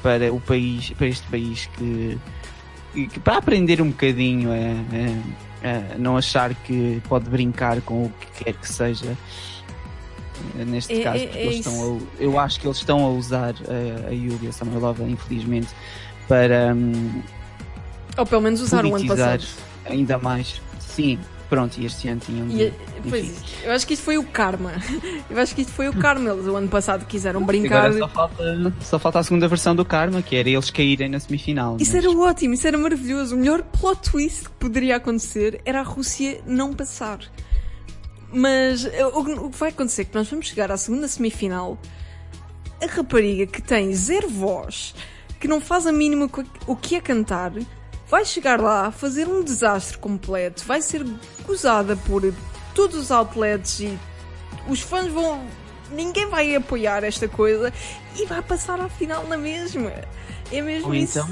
para 0.01 0.31
o 0.33 0.39
país 0.39 0.91
para 0.91 1.07
este 1.07 1.27
país 1.27 1.65
que, 1.77 2.17
que- 2.93 3.19
para 3.19 3.37
aprender 3.37 3.81
um 3.81 3.89
bocadinho 3.89 4.49
a, 4.51 5.67
a- 5.67 5.95
a 5.95 5.97
não 5.97 6.15
achar 6.17 6.53
que 6.55 7.01
pode 7.09 7.29
brincar 7.29 7.81
com 7.81 8.05
o 8.05 8.09
que 8.11 8.43
quer 8.45 8.53
que 8.53 8.67
seja 8.69 9.17
neste 10.67 10.93
É- 11.01 11.03
caso 11.03 11.17
é- 11.23 11.25
porque 11.27 11.37
é 11.39 11.45
eles 11.45 11.55
estão 11.57 11.97
a, 11.97 12.21
eu 12.23 12.39
acho 12.39 12.59
que 12.59 12.67
eles 12.67 12.77
estão 12.77 13.03
a 13.05 13.09
usar 13.09 13.53
a, 13.67 14.07
a 14.07 14.11
Yulia 14.11 14.51
Samoilova 14.51 15.03
infelizmente 15.03 15.67
para 16.27 16.73
hum, 16.73 17.21
Ou 18.17 18.25
pelo 18.25 18.41
menos 18.41 18.61
usaram 18.61 18.91
o 18.91 18.95
ano 18.95 19.07
passado. 19.07 19.43
ainda 19.85 20.17
mais. 20.17 20.61
Sim, 20.97 21.19
pronto, 21.47 21.79
e 21.79 21.85
este 21.85 22.07
ano 22.07 22.19
tinham 22.19 22.49
E, 22.49 22.73
pois, 23.07 23.43
eu 23.63 23.71
acho 23.71 23.85
que 23.85 23.93
isto 23.93 24.01
foi 24.01 24.17
o 24.17 24.23
karma. 24.23 24.71
Eu 25.29 25.39
acho 25.39 25.53
que 25.53 25.61
isto 25.61 25.71
foi 25.71 25.87
o 25.87 25.93
karma. 25.93 26.31
Eles 26.31 26.47
o 26.47 26.55
ano 26.55 26.67
passado 26.67 27.05
quiseram 27.05 27.45
brincar. 27.45 27.85
Agora 27.85 27.99
só 27.99 28.07
falta, 28.07 28.73
só 28.81 28.97
falta 28.97 29.19
a 29.19 29.23
segunda 29.23 29.47
versão 29.47 29.75
do 29.75 29.85
Karma, 29.85 30.23
que 30.23 30.35
era 30.35 30.49
eles 30.49 30.71
caírem 30.71 31.07
na 31.07 31.19
semifinal. 31.19 31.77
Isso 31.79 31.93
mas- 31.93 32.03
era 32.03 32.11
ótimo, 32.11 32.55
isso 32.55 32.65
era 32.65 32.79
maravilhoso. 32.79 33.35
O 33.35 33.37
melhor 33.37 33.61
plot 33.61 34.09
twist 34.09 34.45
que 34.45 34.55
poderia 34.55 34.95
acontecer 34.95 35.61
era 35.65 35.81
a 35.81 35.83
Rússia 35.83 36.41
não 36.47 36.73
passar. 36.73 37.19
Mas 38.33 38.85
eh, 38.85 39.05
o 39.05 39.23
que 39.23 39.31
o 39.33 39.49
que 39.51 39.57
vai 39.59 39.69
acontecer 39.69 40.01
é 40.01 40.05
que 40.05 40.15
nós 40.15 40.27
vamos 40.27 40.47
chegar 40.47 40.71
à 40.71 40.77
segunda 40.77 41.07
semifinal. 41.07 41.77
A 42.81 42.87
rapariga 42.87 43.45
que 43.45 43.61
tem 43.61 43.93
zero 43.93 44.27
voz, 44.27 44.95
que 45.39 45.47
não 45.47 45.61
faz 45.61 45.85
a 45.85 45.91
mínima 45.91 46.27
o 46.65 46.75
que 46.75 46.95
é 46.95 47.01
cantar, 47.01 47.51
vai 48.09 48.23
chegar 48.25 48.59
lá, 48.61 48.91
fazer 48.91 49.27
um 49.27 49.43
desastre 49.43 49.97
completo, 49.97 50.63
vai 50.65 50.81
ser 50.81 51.05
gozada 51.45 51.95
por 51.95 52.33
todos 52.73 52.95
os 52.97 53.11
outlets 53.11 53.79
e 53.79 53.97
os 54.67 54.81
fãs 54.81 55.07
vão. 55.11 55.41
Ninguém 55.91 56.27
vai 56.29 56.53
apoiar 56.55 57.03
esta 57.05 57.27
coisa 57.29 57.71
e 58.19 58.25
vai 58.25 58.41
passar 58.41 58.79
à 58.81 58.89
final 58.89 59.25
na 59.27 59.37
mesma. 59.37 59.91
É 60.51 60.61
mesmo 60.61 60.87
Ou 60.89 60.95
isso. 60.95 61.19
então 61.19 61.29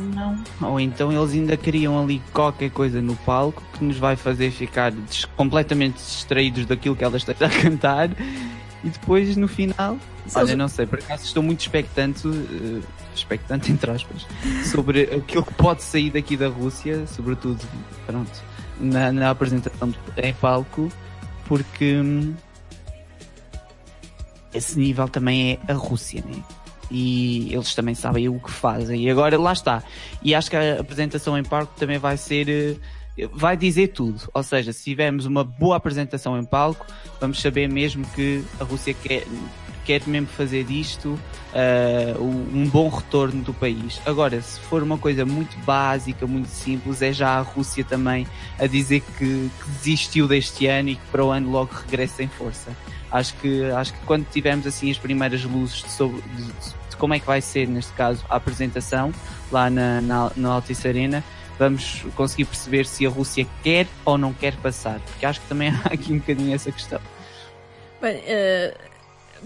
não. 0.60 0.70
Ou 0.72 0.80
então 0.80 1.12
eles 1.12 1.34
ainda 1.34 1.56
criam 1.58 2.02
ali 2.02 2.22
qualquer 2.34 2.70
coisa 2.70 3.02
no 3.02 3.16
palco 3.18 3.62
que 3.74 3.84
nos 3.84 3.98
vai 3.98 4.16
fazer 4.16 4.52
ficar 4.52 4.92
des- 4.92 5.26
completamente 5.38 5.96
distraídos 5.96 6.66
daquilo 6.66 6.96
que 6.96 7.04
ela 7.04 7.16
esteja 7.18 7.46
a 7.46 7.50
cantar 7.50 8.10
e 8.84 8.90
depois 8.90 9.36
no 9.38 9.48
final. 9.48 9.98
Se 10.28 10.38
Olha, 10.38 10.46
eles- 10.48 10.58
não 10.58 10.68
sei, 10.68 10.86
por 10.86 11.00
acaso 11.00 11.24
estou 11.26 11.42
muito 11.44 11.60
expectante, 11.62 12.28
eh, 12.28 12.82
expectante 13.17 13.71
entre 13.71 13.91
aspas, 13.91 14.25
sobre 14.71 15.04
aquilo 15.04 15.43
que 15.43 15.54
pode 15.54 15.84
sair 15.84 16.10
daqui 16.12 16.36
da 16.38 16.47
Rússia, 16.47 17.06
sobretudo, 17.08 17.60
pronto, 18.06 18.43
na, 18.80 19.12
na 19.12 19.30
apresentação 19.30 19.93
em 20.17 20.34
palco, 20.34 20.91
porque 21.47 21.95
hum, 21.97 22.34
esse 24.54 24.78
nível 24.80 25.08
também 25.08 25.60
é 25.67 25.71
a 25.71 25.75
Rússia, 25.75 26.23
né? 26.25 26.41
E 26.89 27.54
eles 27.54 27.73
também 27.73 27.95
sabem 27.95 28.30
o 28.30 28.39
que 28.39 28.51
fazem. 28.51 29.04
E 29.04 29.10
agora 29.10 29.38
lá 29.39 29.54
está. 29.54 29.84
E 30.21 30.36
acho 30.36 30.49
que 30.49 30.56
a 30.56 30.80
apresentação 30.80 31.38
em 31.38 31.43
palco 31.43 31.73
também 31.78 31.97
vai 31.97 32.15
ser. 32.15 32.47
eh, 32.47 33.28
Vai 33.34 33.56
dizer 33.58 33.88
tudo. 33.89 34.30
Ou 34.34 34.43
seja, 34.43 34.71
se 34.73 34.84
tivermos 34.84 35.25
uma 35.25 35.43
boa 35.43 35.78
apresentação 35.78 36.38
em 36.38 36.43
palco, 36.43 36.86
vamos 37.19 37.41
saber 37.41 37.67
mesmo 37.69 38.06
que 38.13 38.43
a 38.60 38.63
Rússia 38.65 38.93
quer, 38.93 39.23
quer 39.86 40.02
mesmo 40.08 40.28
fazer 40.28 40.63
disto 40.63 41.19
um 42.19 42.65
um 42.65 42.69
bom 42.69 42.89
retorno 42.89 43.43
do 43.43 43.54
país. 43.54 44.02
Agora, 44.06 44.41
se 44.41 44.60
for 44.60 44.82
uma 44.82 44.98
coisa 44.98 45.26
muito 45.26 45.58
básica, 45.65 46.26
muito 46.26 46.48
simples, 46.48 47.02
é 47.02 47.13
já 47.13 47.38
a 47.38 47.41
Rússia 47.41 47.84
também 47.84 48.26
a 48.58 48.65
dizer 48.65 49.02
que, 49.02 49.50
que 49.50 49.69
desistiu 49.78 50.28
deste 50.28 50.65
ano 50.67 50.89
e 50.89 50.95
que 50.95 51.06
para 51.12 51.24
o 51.24 51.32
ano 51.32 51.52
logo 51.52 51.71
regressa 51.74 52.24
em 52.24 52.28
força. 52.28 52.76
Acho 53.12 53.34
que, 53.36 53.63
acho 53.71 53.93
que 53.93 54.00
quando 54.06 54.26
tivermos 54.30 54.65
assim 54.65 54.89
as 54.89 54.98
primeiras 54.98 55.43
luzes 55.43 55.84
de, 55.84 55.91
sobre, 55.91 56.21
de, 56.21 56.45
de 56.89 56.98
como 56.98 57.13
é 57.13 57.19
que 57.19 57.26
vai 57.26 57.39
ser, 57.39 57.67
neste 57.67 57.93
caso, 57.93 58.26
a 58.30 58.36
apresentação 58.36 59.13
lá 59.52 59.69
na, 59.69 60.02
na, 60.02 60.32
na 60.36 60.50
Altice 60.50 60.88
Arena, 60.88 61.24
vamos 61.60 62.04
conseguir 62.15 62.45
perceber 62.45 62.86
se 62.86 63.06
a 63.06 63.10
Rússia 63.10 63.45
quer 63.63 63.88
ou 64.04 64.17
não 64.17 64.34
quer 64.34 64.56
passar. 64.58 65.00
Porque 65.00 65.26
acho 65.26 65.39
que 65.41 65.48
também 65.48 65.69
há 65.86 65.93
aqui 65.93 66.12
um 66.12 66.17
bocadinho 66.17 66.54
essa 66.54 66.71
questão. 66.71 67.00
Bem, 68.02 68.21
eh, 68.26 68.76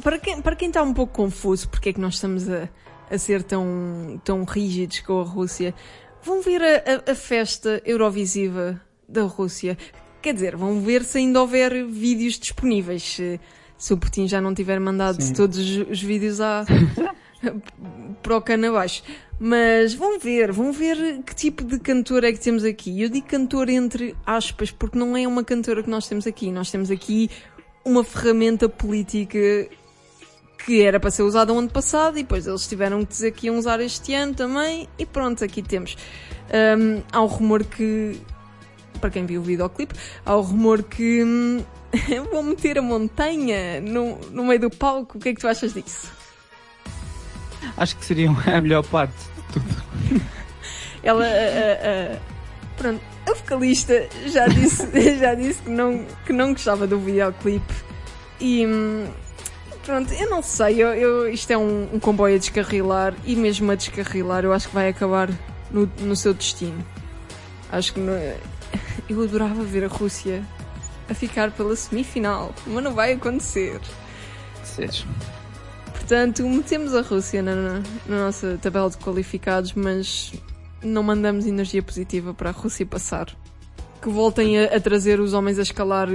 para, 0.01 0.17
quem, 0.19 0.41
para 0.41 0.55
quem 0.55 0.67
está 0.69 0.81
um 0.83 0.93
pouco 0.93 1.13
confuso 1.13 1.67
porque 1.69 1.89
é 1.89 1.93
que 1.93 1.99
nós 2.01 2.15
estamos 2.15 2.49
a, 2.49 2.69
a 3.09 3.17
ser 3.17 3.43
tão, 3.43 4.19
tão 4.23 4.43
rígidos 4.43 4.99
com 5.01 5.19
a 5.19 5.23
Rússia, 5.23 5.73
vão 6.23 6.41
ver 6.41 6.61
a, 6.61 6.75
a- 7.07 7.11
a 7.11 7.15
festa 7.15 7.81
Eurovisiva 7.85 8.79
da 9.07 9.23
Rússia. 9.23 9.77
Quer 10.21 10.33
dizer, 10.33 10.55
vão 10.55 10.81
ver 10.81 11.03
se 11.03 11.17
ainda 11.17 11.39
houver 11.41 11.85
vídeos 11.85 12.37
disponíveis. 12.37 13.03
Se, 13.03 13.39
se 13.77 13.93
o 13.93 13.97
Putin 13.97 14.27
já 14.27 14.41
não 14.41 14.53
tiver 14.53 14.79
mandado 14.79 15.21
Sim. 15.21 15.33
todos 15.33 15.57
os, 15.57 15.89
os 15.89 16.01
vídeos 16.03 16.41
à, 16.41 16.65
para 18.21 18.37
o 18.37 18.41
cano 18.41 18.67
abaixo. 18.67 19.03
Mas 19.39 19.93
vão 19.93 20.19
ver, 20.19 20.51
vão 20.51 20.73
ver 20.73 21.21
que 21.23 21.33
tipo 21.33 21.63
de 21.63 21.79
cantora 21.79 22.27
é 22.27 22.33
que 22.33 22.39
temos 22.39 22.65
aqui. 22.65 23.01
Eu 23.01 23.07
digo 23.09 23.25
cantora 23.27 23.71
entre 23.71 24.13
aspas, 24.25 24.69
porque 24.71 24.97
não 24.99 25.15
é 25.15 25.25
uma 25.25 25.43
cantora 25.45 25.81
que 25.81 25.89
nós 25.89 26.07
temos 26.07 26.27
aqui. 26.27 26.51
Nós 26.51 26.69
temos 26.69 26.91
aqui 26.91 27.29
uma 27.85 28.03
ferramenta 28.03 28.67
política 28.67 29.39
que 30.65 30.81
era 30.81 30.99
para 30.99 31.09
ser 31.11 31.23
usada 31.23 31.51
o 31.53 31.57
ano 31.59 31.69
passado 31.69 32.17
e 32.17 32.23
depois 32.23 32.45
eles 32.45 32.67
tiveram 32.67 33.03
que 33.05 33.11
dizer 33.11 33.31
que 33.31 33.47
iam 33.47 33.57
usar 33.57 33.79
este 33.79 34.13
ano 34.13 34.33
também 34.33 34.87
e 34.97 35.05
pronto, 35.05 35.43
aqui 35.43 35.61
temos. 35.61 35.95
Hum, 36.77 37.01
há 37.11 37.21
um 37.21 37.25
rumor 37.27 37.63
que, 37.63 38.19
para 38.99 39.09
quem 39.09 39.25
viu 39.25 39.41
o 39.41 39.43
videoclipe, 39.43 39.95
há 40.25 40.35
o 40.35 40.41
rumor 40.41 40.83
que 40.83 41.23
hum, 41.23 41.63
vão 42.31 42.43
meter 42.43 42.77
a 42.77 42.81
montanha 42.81 43.79
no, 43.81 44.17
no 44.31 44.45
meio 44.45 44.59
do 44.59 44.69
palco. 44.69 45.17
O 45.17 45.21
que 45.21 45.29
é 45.29 45.33
que 45.33 45.41
tu 45.41 45.47
achas 45.47 45.73
disso? 45.73 46.11
Acho 47.77 47.95
que 47.97 48.05
seria 48.05 48.29
a 48.53 48.61
melhor 48.61 48.83
parte. 48.85 49.13
Ela, 51.01 51.23
a- 51.23 51.27
a- 51.27 52.13
a- 52.15 52.19
pronto, 52.77 53.01
a 53.29 53.33
vocalista 53.33 54.07
já 54.27 54.47
disse, 54.47 54.85
já 55.19 55.33
disse 55.33 55.61
que, 55.61 55.69
não, 55.69 56.05
que 56.25 56.33
não 56.33 56.51
gostava 56.53 56.85
do 56.85 56.99
videoclipe 56.99 57.73
e 58.39 58.65
hum, 58.65 59.07
pronto, 59.89 60.13
eu 60.13 60.29
não 60.29 60.41
sei, 60.41 60.81
eu, 60.83 60.93
eu- 60.93 61.29
isto 61.29 61.51
é 61.51 61.57
um, 61.57 61.89
um 61.95 61.99
comboio 61.99 62.35
a 62.35 62.37
descarrilar 62.37 63.13
e 63.25 63.35
mesmo 63.35 63.71
a 63.71 63.75
descarrilar 63.75 64.43
eu 64.45 64.53
acho 64.53 64.67
que 64.69 64.73
vai 64.75 64.87
acabar 64.89 65.29
no, 65.71 65.89
no 66.01 66.15
seu 66.15 66.33
destino. 66.33 66.85
Acho 67.71 67.93
que 67.93 67.99
no- 67.99 68.11
eu 69.09 69.23
adorava 69.23 69.63
ver 69.63 69.83
a 69.83 69.87
Rússia 69.87 70.43
a 71.09 71.13
ficar 71.13 71.51
pela 71.51 71.75
semifinal, 71.75 72.53
mas 72.67 72.83
não 72.83 72.93
vai 72.93 73.13
acontecer. 73.13 73.79
Seja. 74.63 75.05
Portanto, 75.91 76.47
metemos 76.47 76.93
a 76.95 77.01
Rússia 77.01 77.41
na, 77.41 77.55
na- 77.55 77.83
na 78.07 78.19
nossa 78.25 78.57
tabela 78.61 78.89
de 78.89 78.97
qualificados, 78.97 79.73
mas 79.73 80.33
não 80.83 81.03
mandamos 81.03 81.45
energia 81.45 81.81
positiva 81.83 82.33
para 82.33 82.49
a 82.49 82.53
Rússia 82.53 82.85
passar. 82.85 83.35
Que 84.01 84.09
voltem 84.09 84.59
a, 84.59 84.75
a 84.75 84.79
trazer 84.79 85.19
os 85.19 85.33
homens 85.33 85.59
a 85.59 85.63
escalar, 85.63 86.07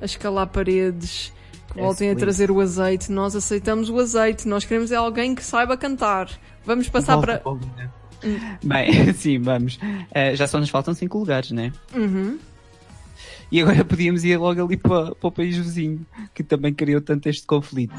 a 0.00 0.04
escalar 0.04 0.46
paredes, 0.46 1.32
que 1.72 1.78
É 1.78 1.82
voltem 1.82 2.10
a 2.10 2.16
trazer 2.16 2.50
o 2.50 2.60
azeite. 2.60 3.10
Nós 3.12 3.34
aceitamos 3.36 3.90
o 3.90 3.98
azeite, 3.98 4.46
nós 4.48 4.64
queremos 4.64 4.90
é 4.92 4.96
alguém 4.96 5.34
que 5.34 5.44
saiba 5.44 5.76
cantar. 5.76 6.28
Vamos 6.64 6.88
passar 6.88 7.14
Volta 7.16 7.38
para. 7.38 7.50
o 7.50 7.56
Lina. 7.56 7.94
Bem, 8.62 9.12
sim, 9.14 9.38
vamos. 9.38 9.78
Eh, 10.12 10.34
já 10.34 10.46
só 10.46 10.58
nos 10.58 10.70
faltam 10.70 10.92
5 10.94 11.18
lugares, 11.18 11.50
né? 11.52 11.72
Uhum. 11.94 12.38
E 13.50 13.62
agora 13.62 13.84
podíamos 13.84 14.24
ir 14.24 14.36
logo 14.36 14.62
ali 14.64 14.76
para, 14.76 15.14
para 15.14 15.28
o 15.28 15.32
país 15.32 15.56
vizinho, 15.56 16.04
que 16.34 16.42
também 16.42 16.74
criou 16.74 17.00
tanto 17.00 17.28
este 17.28 17.46
conflito. 17.46 17.94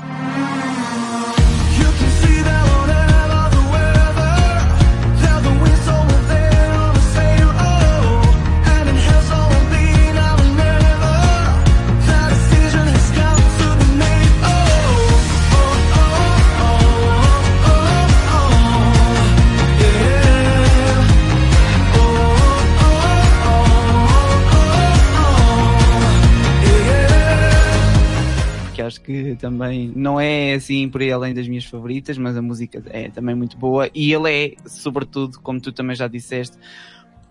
Acho 28.89 28.99
que 28.99 29.35
também 29.35 29.91
não 29.95 30.19
é 30.19 30.53
assim 30.53 30.89
por 30.89 31.01
aí 31.01 31.11
além 31.11 31.33
das 31.33 31.47
minhas 31.47 31.63
favoritas, 31.63 32.17
mas 32.17 32.35
a 32.35 32.41
música 32.41 32.83
é 32.87 33.09
também 33.09 33.33
muito 33.33 33.57
boa 33.57 33.89
e 33.95 34.11
ele 34.11 34.29
é, 34.29 34.55
sobretudo, 34.65 35.39
como 35.39 35.61
tu 35.61 35.71
também 35.71 35.95
já 35.95 36.07
disseste, 36.07 36.57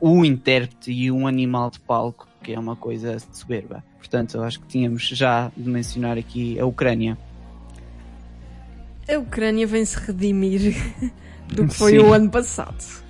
o 0.00 0.24
intérprete 0.24 0.90
e 0.90 1.10
um 1.10 1.26
animal 1.26 1.70
de 1.70 1.80
palco, 1.80 2.26
que 2.42 2.52
é 2.52 2.58
uma 2.58 2.76
coisa 2.76 3.18
soberba. 3.32 3.84
Portanto, 3.98 4.36
eu 4.36 4.44
acho 4.44 4.60
que 4.60 4.68
tínhamos 4.68 5.02
já 5.02 5.52
de 5.56 5.68
mencionar 5.68 6.16
aqui 6.16 6.58
a 6.58 6.64
Ucrânia. 6.64 7.18
A 9.08 9.18
Ucrânia 9.18 9.66
vem-se 9.66 9.98
redimir 9.98 10.74
do 11.52 11.66
que 11.66 11.74
foi 11.74 11.92
Sim. 11.92 11.98
o 11.98 12.12
ano 12.12 12.30
passado. 12.30 13.04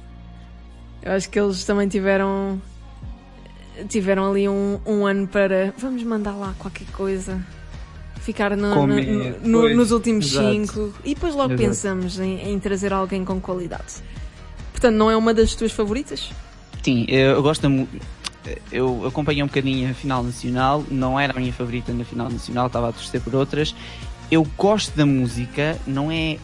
Eu 1.03 1.13
acho 1.13 1.29
que 1.29 1.39
eles 1.39 1.65
também 1.65 1.87
tiveram 1.87 2.61
tiveram 3.89 4.29
ali 4.29 4.49
um, 4.49 4.81
um 4.85 5.07
ano 5.07 5.29
para 5.29 5.73
vamos 5.79 6.03
mandar 6.03 6.35
lá 6.35 6.53
qualquer 6.59 6.89
coisa 6.89 7.41
ficar 8.29 8.55
no- 8.55 8.75
Com 8.75 8.87
no- 8.87 9.39
no- 9.43 9.75
nos 9.75 9.91
últimos 9.91 10.27
exato. 10.31 10.51
cinco 10.53 10.93
e 11.03 11.15
depois 11.15 11.35
logo 11.35 11.55
Exato. 11.55 11.63
pensamos 11.67 12.21
em, 12.21 12.53
em 12.53 12.59
trazer 12.59 12.93
alguém 12.93 13.25
com 13.25 13.41
qualidade. 13.41 14.03
Portanto, 14.71 14.95
não 14.97 15.11
é 15.11 15.17
uma 15.17 15.33
das 15.33 15.55
tuas 15.55 15.73
favoritas? 15.73 16.31
Sim, 16.83 17.07
eu 17.09 17.31
eu 17.37 17.43
gosto 17.43 17.63
da 17.63 17.71
mu- 17.71 17.89
eu 18.71 19.07
acompanhei 19.07 19.43
um 19.43 19.47
bocadinho 19.47 19.91
a 19.91 19.95
final 19.95 20.23
nacional, 20.23 20.85
não 20.91 21.19
era 21.19 21.33
a 21.35 21.41
minha 21.41 21.53
favorita 21.55 21.91
na 21.93 22.05
final 22.05 22.29
nacional, 22.31 22.67
estava 22.67 22.91
a 22.91 22.93
torcer 22.93 23.19
por 23.23 23.35
outras. 23.35 23.75
Eu 24.31 24.47
gosto 24.59 24.95
da 24.95 25.07
música, 25.07 25.79
não 25.87 26.13
é 26.13 26.37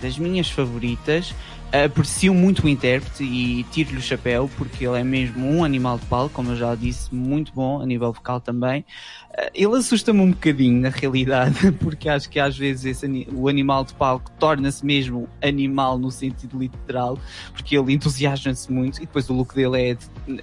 das 0.00 0.18
minhas 0.18 0.48
favoritas. 0.50 1.34
Aprecio 1.70 2.32
muito 2.32 2.64
o 2.64 2.68
intérprete 2.68 3.22
e 3.22 3.62
tiro-lhe 3.64 3.98
o 3.98 4.02
chapéu 4.02 4.50
porque 4.56 4.86
ele 4.86 4.98
é 4.98 5.04
mesmo 5.04 5.46
um 5.46 5.62
animal 5.62 5.98
de 5.98 6.06
palco, 6.06 6.34
como 6.34 6.52
eu 6.52 6.56
já 6.56 6.74
disse, 6.74 7.14
muito 7.14 7.52
bom 7.52 7.82
a 7.82 7.86
nível 7.86 8.10
vocal 8.10 8.40
também. 8.40 8.86
Eh, 9.34 9.50
Ele 9.54 9.76
assusta-me 9.76 10.18
um 10.20 10.30
bocadinho 10.30 10.80
na 10.80 10.88
realidade, 10.88 11.70
porque 11.78 12.08
acho 12.08 12.30
que 12.30 12.40
às 12.40 12.56
vezes 12.56 12.86
esse 12.86 13.28
o 13.34 13.48
animal 13.48 13.84
de 13.84 13.92
palco 13.92 14.30
torna-se 14.38 14.84
mesmo 14.84 15.28
animal 15.42 15.98
no 15.98 16.10
sentido 16.10 16.58
literal, 16.58 17.18
porque 17.52 17.76
ele 17.76 17.92
entusiasma-se 17.92 18.72
muito 18.72 18.96
e 18.98 19.00
depois 19.00 19.28
o 19.28 19.34
look 19.34 19.54
dele 19.54 19.78
é, 19.78 19.96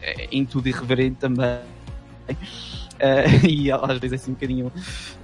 é 0.03 0.27
em 0.31 0.45
tudo 0.45 0.69
irreverente 0.69 1.15
também. 1.15 1.59
Eh, 3.05 3.25
e 3.47 3.71
às 3.71 3.99
vezes 3.99 4.13
é 4.13 4.15
assim 4.15 4.31
um 4.31 4.33
bocadinho 4.33 4.73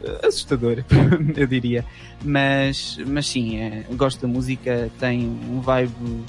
eh, 0.03 0.27
assustador, 0.27 0.83
eu 1.35 1.47
diria. 1.47 1.83
Mas, 2.23 2.99
mas 3.07 3.27
sim, 3.27 3.57
eh, 3.57 3.85
gosto 3.91 4.21
da 4.21 4.27
música, 4.27 4.91
tem 4.99 5.25
um 5.49 5.59
vibe 5.59 6.23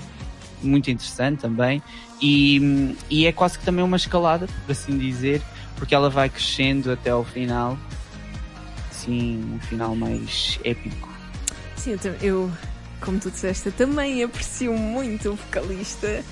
muito 0.63 0.91
interessante 0.91 1.41
também 1.41 1.83
e, 2.21 2.95
e 3.11 3.27
é 3.27 3.33
quase 3.33 3.59
que 3.59 3.65
também 3.65 3.85
uma 3.85 3.97
escalada, 3.97 4.47
por 4.47 4.73
assim 4.73 4.97
dizer, 4.97 5.43
porque 5.77 5.95
ela 5.95 6.09
vai 6.09 6.29
crescendo 6.29 6.93
até 6.93 7.11
ao 7.11 7.25
final. 7.25 7.77
Sim, 8.91 9.57
um 9.57 9.61
final 9.61 9.97
mais 9.97 10.59
épico. 10.65 11.09
Sim, 11.77 11.99
eu, 12.21 12.51
como 13.01 13.19
tu 13.19 13.31
disseste, 13.31 13.73
também 13.73 14.23
aprecio 14.23 14.73
muito 14.73 15.31
o 15.31 15.35
vocalista. 15.35 16.23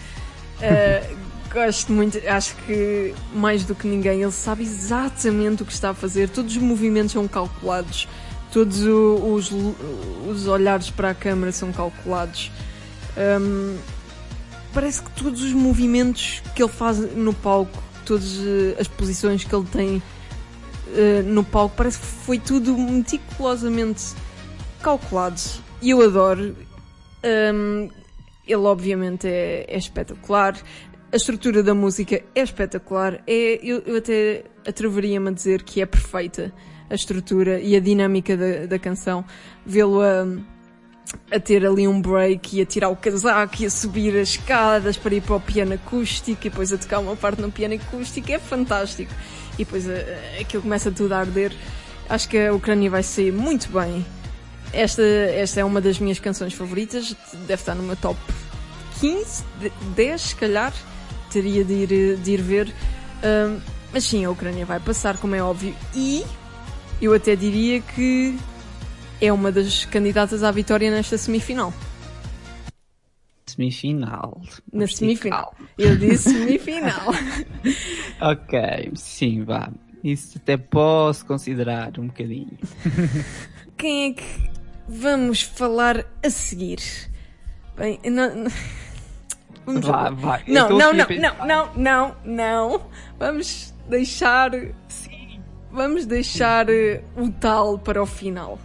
Uh, 0.60 1.29
gosto 1.52 1.92
muito, 1.92 2.18
acho 2.28 2.54
que 2.66 3.14
mais 3.34 3.64
do 3.64 3.74
que 3.74 3.86
ninguém, 3.86 4.22
ele 4.22 4.32
sabe 4.32 4.62
exatamente 4.62 5.62
o 5.62 5.66
que 5.66 5.72
está 5.72 5.90
a 5.90 5.94
fazer, 5.94 6.28
todos 6.28 6.56
os 6.56 6.62
movimentos 6.62 7.12
são 7.12 7.26
calculados, 7.26 8.08
todos 8.52 8.82
os, 8.82 9.50
os 10.28 10.46
olhares 10.46 10.90
para 10.90 11.10
a 11.10 11.14
câmara 11.14 11.52
são 11.52 11.72
calculados. 11.72 12.50
Um, 13.16 13.76
parece 14.72 15.02
que 15.02 15.10
todos 15.10 15.42
os 15.42 15.52
movimentos 15.52 16.42
que 16.54 16.62
ele 16.62 16.72
faz 16.72 16.98
no 16.98 17.34
palco, 17.34 17.82
todas 18.04 18.38
eh, 18.38 18.76
as 18.80 18.88
posições 18.88 19.44
que 19.44 19.54
ele 19.54 19.66
tem 19.66 20.02
eh, 20.94 21.22
no 21.22 21.44
palco, 21.44 21.74
parece 21.76 21.98
que 21.98 22.06
foi 22.06 22.38
tudo 22.38 22.76
meticulosamente 22.76 24.14
calculado. 24.82 25.40
E 25.82 25.90
eu 25.90 26.02
adoro. 26.02 26.56
Um, 27.54 27.90
ele 28.46 28.62
obviamente 28.62 29.28
é, 29.28 29.64
é 29.68 29.78
espetacular. 29.78 30.56
A 31.12 31.16
estrutura 31.16 31.62
da 31.62 31.74
música 31.74 32.22
é 32.34 32.40
espetacular. 32.42 33.20
É, 33.26 33.58
eu, 33.62 33.82
eu 33.84 33.96
até 33.96 34.44
atreveria-me 34.66 35.28
a 35.28 35.32
dizer 35.32 35.62
que 35.62 35.80
é 35.82 35.86
perfeita 35.86 36.52
a 36.88 36.94
estrutura 36.94 37.60
e 37.60 37.74
a 37.74 37.80
dinâmica 37.80 38.36
da, 38.36 38.66
da 38.66 38.78
canção. 38.78 39.24
Vê-lo 39.66 40.00
a, 40.02 40.24
a 41.34 41.40
ter 41.40 41.66
ali 41.66 41.88
um 41.88 42.00
break 42.00 42.56
e 42.56 42.62
a 42.62 42.66
tirar 42.66 42.90
o 42.90 42.96
casaco 42.96 43.56
e 43.60 43.66
a 43.66 43.70
subir 43.70 44.16
as 44.16 44.30
escadas 44.30 44.96
para 44.96 45.14
ir 45.14 45.22
para 45.22 45.34
o 45.36 45.40
piano 45.40 45.74
acústico 45.74 46.46
e 46.46 46.50
depois 46.50 46.72
a 46.72 46.78
tocar 46.78 47.00
uma 47.00 47.16
parte 47.16 47.40
no 47.42 47.50
piano 47.50 47.74
acústico 47.74 48.30
é 48.30 48.38
fantástico. 48.38 49.12
E 49.54 49.64
depois 49.64 49.88
eh, 49.88 50.38
aquilo 50.40 50.62
começa 50.62 50.92
tudo 50.92 51.12
a 51.12 51.18
arder. 51.18 51.52
Acho 52.08 52.28
que 52.28 52.38
a 52.38 52.52
Ucrânia 52.54 52.88
vai 52.88 53.02
sair 53.02 53.32
muito 53.32 53.68
bem. 53.70 54.06
Esta, 54.72 55.02
esta 55.02 55.58
é 55.58 55.64
uma 55.64 55.80
das 55.80 55.98
minhas 55.98 56.20
canções 56.20 56.52
favoritas, 56.54 57.16
deve 57.48 57.54
estar 57.54 57.74
no 57.74 57.82
meu 57.82 57.96
top 57.96 58.16
15, 59.00 59.42
de- 59.60 59.72
10 59.96 60.20
se 60.20 60.36
calhar, 60.36 60.72
teria 61.30 61.64
de 61.64 61.72
ir, 61.72 62.16
de 62.16 62.32
ir 62.32 62.42
ver. 62.42 62.74
Ahm, 63.22 63.60
mas 63.92 64.04
sim, 64.04 64.24
a 64.24 64.30
Ucrânia 64.30 64.64
vai 64.66 64.78
passar, 64.78 65.16
como 65.16 65.34
é 65.34 65.42
óbvio, 65.42 65.74
e 65.94 66.24
eu 67.00 67.14
até 67.14 67.34
diria 67.34 67.80
que 67.80 68.36
é 69.20 69.32
uma 69.32 69.50
das 69.50 69.84
candidatas 69.84 70.42
à 70.42 70.50
vitória 70.50 70.90
nesta 70.90 71.18
semifinal. 71.18 71.72
Semifinal. 73.46 74.40
Na 74.72 74.86
semifinal. 74.86 75.54
Eu 75.76 75.96
disse 75.96 76.30
semifinal. 76.30 77.12
Ok, 78.20 78.92
sim, 78.94 79.42
vá. 79.44 79.70
Isso 80.02 80.38
até 80.38 80.56
posso 80.56 81.26
considerar 81.26 81.98
um 81.98 82.06
bocadinho. 82.06 82.56
Quem 83.76 84.10
é 84.10 84.14
que 84.14 84.50
vamos 84.88 85.42
falar 85.42 86.06
a 86.22 86.30
seguir? 86.30 86.78
Bem, 87.76 87.98
não. 88.04 88.46
Vamos 89.66 89.86
lá. 89.86 90.10
vai. 90.10 90.42
Eu 90.46 90.54
Não, 90.54 90.68
não, 90.70 90.92
não, 90.92 91.06
não, 91.08 91.46
não, 91.46 91.70
não, 91.76 92.16
não. 92.24 92.82
Vamos 93.18 93.74
deixar. 93.88 94.50
Vamos 95.72 96.04
deixar 96.06 96.68
eh, 96.68 97.02
o 97.16 97.30
tal 97.30 97.78
para 97.78 98.02
o 98.02 98.06
final. 98.06 98.58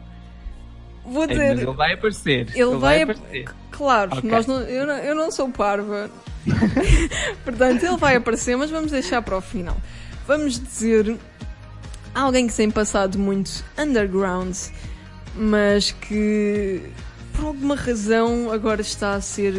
Vou 1.06 1.24
Ei, 1.24 1.28
dizer. 1.30 1.50
mas 1.50 1.60
ele 1.62 1.74
vai 1.74 1.94
aparecer. 1.94 2.48
Ele 2.56 2.76
vai 2.78 3.02
ap- 3.04 3.12
aparecer. 3.12 3.50
Claro, 3.70 4.18
Ok. 4.18 4.30
nós 4.32 4.48
não- 4.48 4.62
eu, 4.62 4.88
não, 4.88 4.98
eu 4.98 5.14
não 5.16 5.30
sou 5.32 5.50
parva. 5.50 6.10
Portanto, 7.44 7.84
ele 7.84 7.98
vai 7.98 8.16
aparecer, 8.16 8.56
mas 8.56 8.72
vamos 8.72 8.92
deixar 8.92 9.22
para 9.22 9.38
o 9.38 9.42
final. 9.42 9.78
Vamos 10.28 10.60
dizer 10.60 11.16
alguém 12.14 12.48
que 12.48 12.54
tem 12.56 12.72
passado 12.72 13.20
muito 13.20 13.64
underground, 13.78 14.56
mas 15.36 15.92
que 15.92 16.82
por 17.34 17.46
alguma 17.48 17.76
razão 17.76 18.52
agora 18.52 18.82
está 18.82 19.14
a 19.14 19.22
ser 19.22 19.54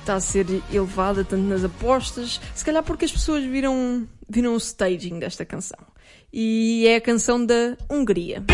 está 0.00 0.14
a 0.14 0.20
ser 0.20 0.46
elevada 0.72 1.24
tanto 1.24 1.42
nas 1.44 1.64
apostas, 1.64 2.40
se 2.54 2.64
calhar 2.64 2.82
porque 2.82 3.04
as 3.04 3.12
pessoas 3.12 3.44
viram 3.44 4.06
viram 4.28 4.54
o 4.54 4.56
staging 4.56 5.18
desta 5.18 5.44
canção. 5.44 5.78
E 6.32 6.86
é 6.86 6.96
a 6.96 7.00
canção 7.00 7.44
da 7.44 7.76
Hungria. 7.90 8.44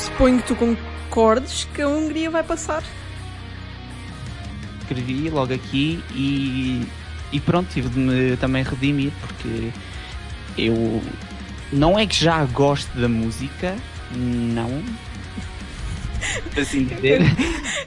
Suponho 0.00 0.38
que 0.38 0.48
tu 0.48 0.56
concordes 0.56 1.64
que 1.74 1.82
a 1.82 1.88
Hungria 1.88 2.30
vai 2.30 2.42
passar. 2.42 2.82
Escrevi 4.80 5.28
logo 5.30 5.54
aqui 5.54 6.02
e, 6.12 6.86
e 7.32 7.40
pronto, 7.40 7.70
tive 7.70 7.88
de 7.88 7.98
me 7.98 8.36
também 8.36 8.62
redimir 8.62 9.12
porque 9.20 9.70
eu 10.58 11.02
não 11.72 11.98
é 11.98 12.06
que 12.06 12.16
já 12.16 12.44
gosto 12.46 12.98
da 12.98 13.08
música, 13.08 13.76
não. 14.14 14.82
Assim 16.60 16.84
dizer. 16.84 17.22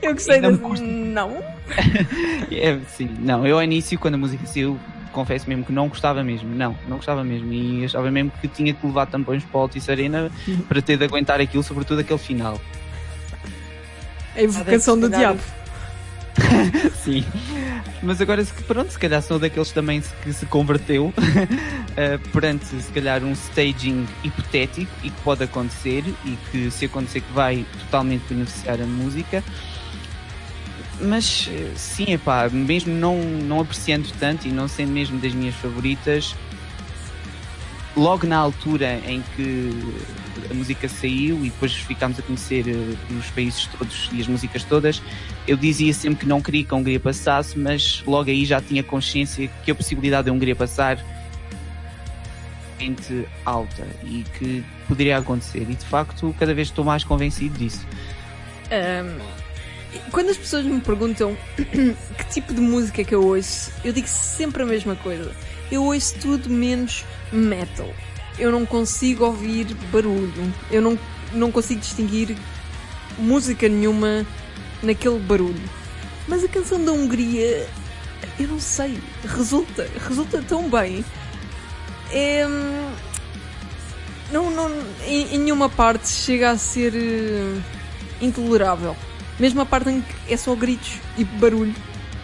Eu 0.01 0.13
gostei 0.13 0.41
custa. 0.57 0.85
Não? 0.85 1.43
É, 2.51 2.79
sim, 2.87 3.09
não, 3.19 3.47
eu 3.47 3.57
ao 3.57 3.63
início, 3.63 3.97
quando 3.97 4.13
a 4.13 4.17
música 4.17 4.45
saiu, 4.45 4.79
confesso 5.13 5.47
mesmo 5.47 5.63
que 5.63 5.71
não 5.71 5.87
gostava 5.87 6.23
mesmo, 6.23 6.53
não, 6.53 6.75
não 6.87 6.97
gostava 6.97 7.23
mesmo 7.23 7.53
e 7.53 7.85
achava 7.85 8.11
mesmo 8.11 8.31
que 8.41 8.47
tinha 8.47 8.73
que 8.73 8.85
levar 8.85 9.05
tampões 9.05 9.43
para 9.43 9.57
o 9.57 9.61
Altice 9.61 9.89
Arena 9.89 10.31
para 10.67 10.81
ter 10.81 10.97
de 10.97 11.05
aguentar 11.05 11.39
aquilo, 11.39 11.63
sobretudo 11.63 12.01
aquele 12.01 12.19
final. 12.19 12.59
A 14.35 14.41
evocação 14.41 14.99
do 14.99 15.09
diabo. 15.09 15.39
Sim. 17.03 17.23
Mas 18.01 18.19
agora, 18.19 18.43
pronto, 18.67 18.91
se 18.91 18.99
calhar 18.99 19.21
sou 19.21 19.39
daqueles 19.39 19.71
também 19.71 20.01
que 20.23 20.33
se 20.33 20.45
converteu 20.45 21.13
eh, 21.95 22.17
perante, 22.31 22.65
se 22.65 22.91
calhar, 22.91 23.23
um 23.23 23.31
staging 23.31 24.05
hipotético 24.23 24.91
e 25.03 25.09
que 25.09 25.21
pode 25.21 25.43
acontecer 25.43 26.03
e 26.25 26.37
que, 26.51 26.69
se 26.71 26.85
acontecer, 26.85 27.21
que 27.21 27.31
vai 27.31 27.65
totalmente 27.79 28.23
beneficiar 28.27 28.81
a 28.81 28.85
música. 28.85 29.43
Mas, 31.03 31.49
sim, 31.75 32.13
epá, 32.13 32.49
mesmo 32.49 32.93
não, 32.93 33.17
não 33.17 33.59
apreciando 33.59 34.07
tanto 34.19 34.47
e 34.47 34.51
não 34.51 34.67
sendo 34.67 34.91
mesmo 34.91 35.19
das 35.19 35.33
minhas 35.33 35.55
favoritas, 35.55 36.35
logo 37.95 38.25
na 38.25 38.37
altura 38.37 39.01
em 39.05 39.21
que 39.35 39.71
a 40.49 40.53
música 40.53 40.87
saiu 40.87 41.45
e 41.45 41.49
depois 41.49 41.73
ficámos 41.73 42.19
a 42.19 42.21
conhecer 42.21 42.67
eh, 42.67 43.15
os 43.17 43.29
países 43.31 43.67
todos 43.67 44.09
e 44.11 44.21
as 44.21 44.27
músicas 44.27 44.63
todas, 44.63 45.01
eu 45.47 45.55
dizia 45.55 45.93
sempre 45.93 46.21
que 46.21 46.25
não 46.25 46.41
queria 46.41 46.63
que 46.63 46.73
a 46.73 46.77
Hungria 46.77 46.99
passasse, 46.99 47.57
mas 47.57 48.03
logo 48.07 48.29
aí 48.29 48.45
já 48.45 48.61
tinha 48.61 48.81
consciência 48.81 49.49
que 49.63 49.71
a 49.71 49.75
possibilidade 49.75 50.25
da 50.27 50.31
Hungria 50.31 50.55
passar 50.55 50.97
muito 52.79 53.27
alta 53.45 53.85
e 54.03 54.23
que 54.37 54.63
poderia 54.87 55.17
acontecer. 55.17 55.65
E 55.69 55.75
de 55.75 55.85
facto, 55.85 56.35
cada 56.39 56.53
vez 56.53 56.69
estou 56.69 56.83
mais 56.83 57.03
convencido 57.03 57.57
disso. 57.57 57.85
Ahm, 58.71 59.19
quando 60.11 60.29
as 60.29 60.37
pessoas 60.37 60.65
me 60.65 60.79
perguntam 60.81 61.37
que 61.55 62.25
tipo 62.31 62.53
de 62.53 62.61
música 62.61 63.01
é 63.01 63.03
que 63.03 63.15
eu 63.15 63.25
ouço, 63.25 63.71
eu 63.83 63.93
digo 63.93 64.07
sempre 64.07 64.63
a 64.63 64.65
mesma 64.65 64.95
coisa. 64.95 65.31
Eu 65.71 65.83
ouço 65.83 66.15
tudo 66.19 66.49
menos 66.49 67.05
metal. 67.31 67.91
Eu 68.37 68.51
não 68.51 68.65
consigo 68.65 69.25
ouvir 69.25 69.73
barulho. 69.91 70.53
Eu 70.71 70.81
não, 70.81 70.99
não 71.33 71.51
consigo 71.51 71.81
distinguir 71.81 72.35
música 73.17 73.67
nenhuma 73.67 74.25
naquele 74.81 75.19
barulho. 75.19 75.69
Mas 76.27 76.43
a 76.43 76.47
canção 76.47 76.83
da 76.83 76.91
Hungria, 76.91 77.67
eu 78.39 78.47
não 78.47 78.59
sei, 78.59 78.97
resulta, 79.25 79.87
resulta 80.07 80.41
tão 80.41 80.69
bem. 80.69 81.03
É, 82.11 82.45
não, 84.31 84.49
não, 84.49 84.71
em, 85.05 85.35
em 85.35 85.39
nenhuma 85.39 85.69
parte 85.69 86.07
chega 86.07 86.51
a 86.51 86.57
ser 86.57 86.93
eh, 86.95 87.61
intolerável. 88.21 88.95
Mesmo 89.43 89.59
a 89.59 89.65
parte 89.65 89.89
em 89.89 89.99
que 89.99 90.33
é 90.33 90.37
só 90.37 90.55
gritos 90.55 91.01
e 91.17 91.25
barulho, 91.25 91.75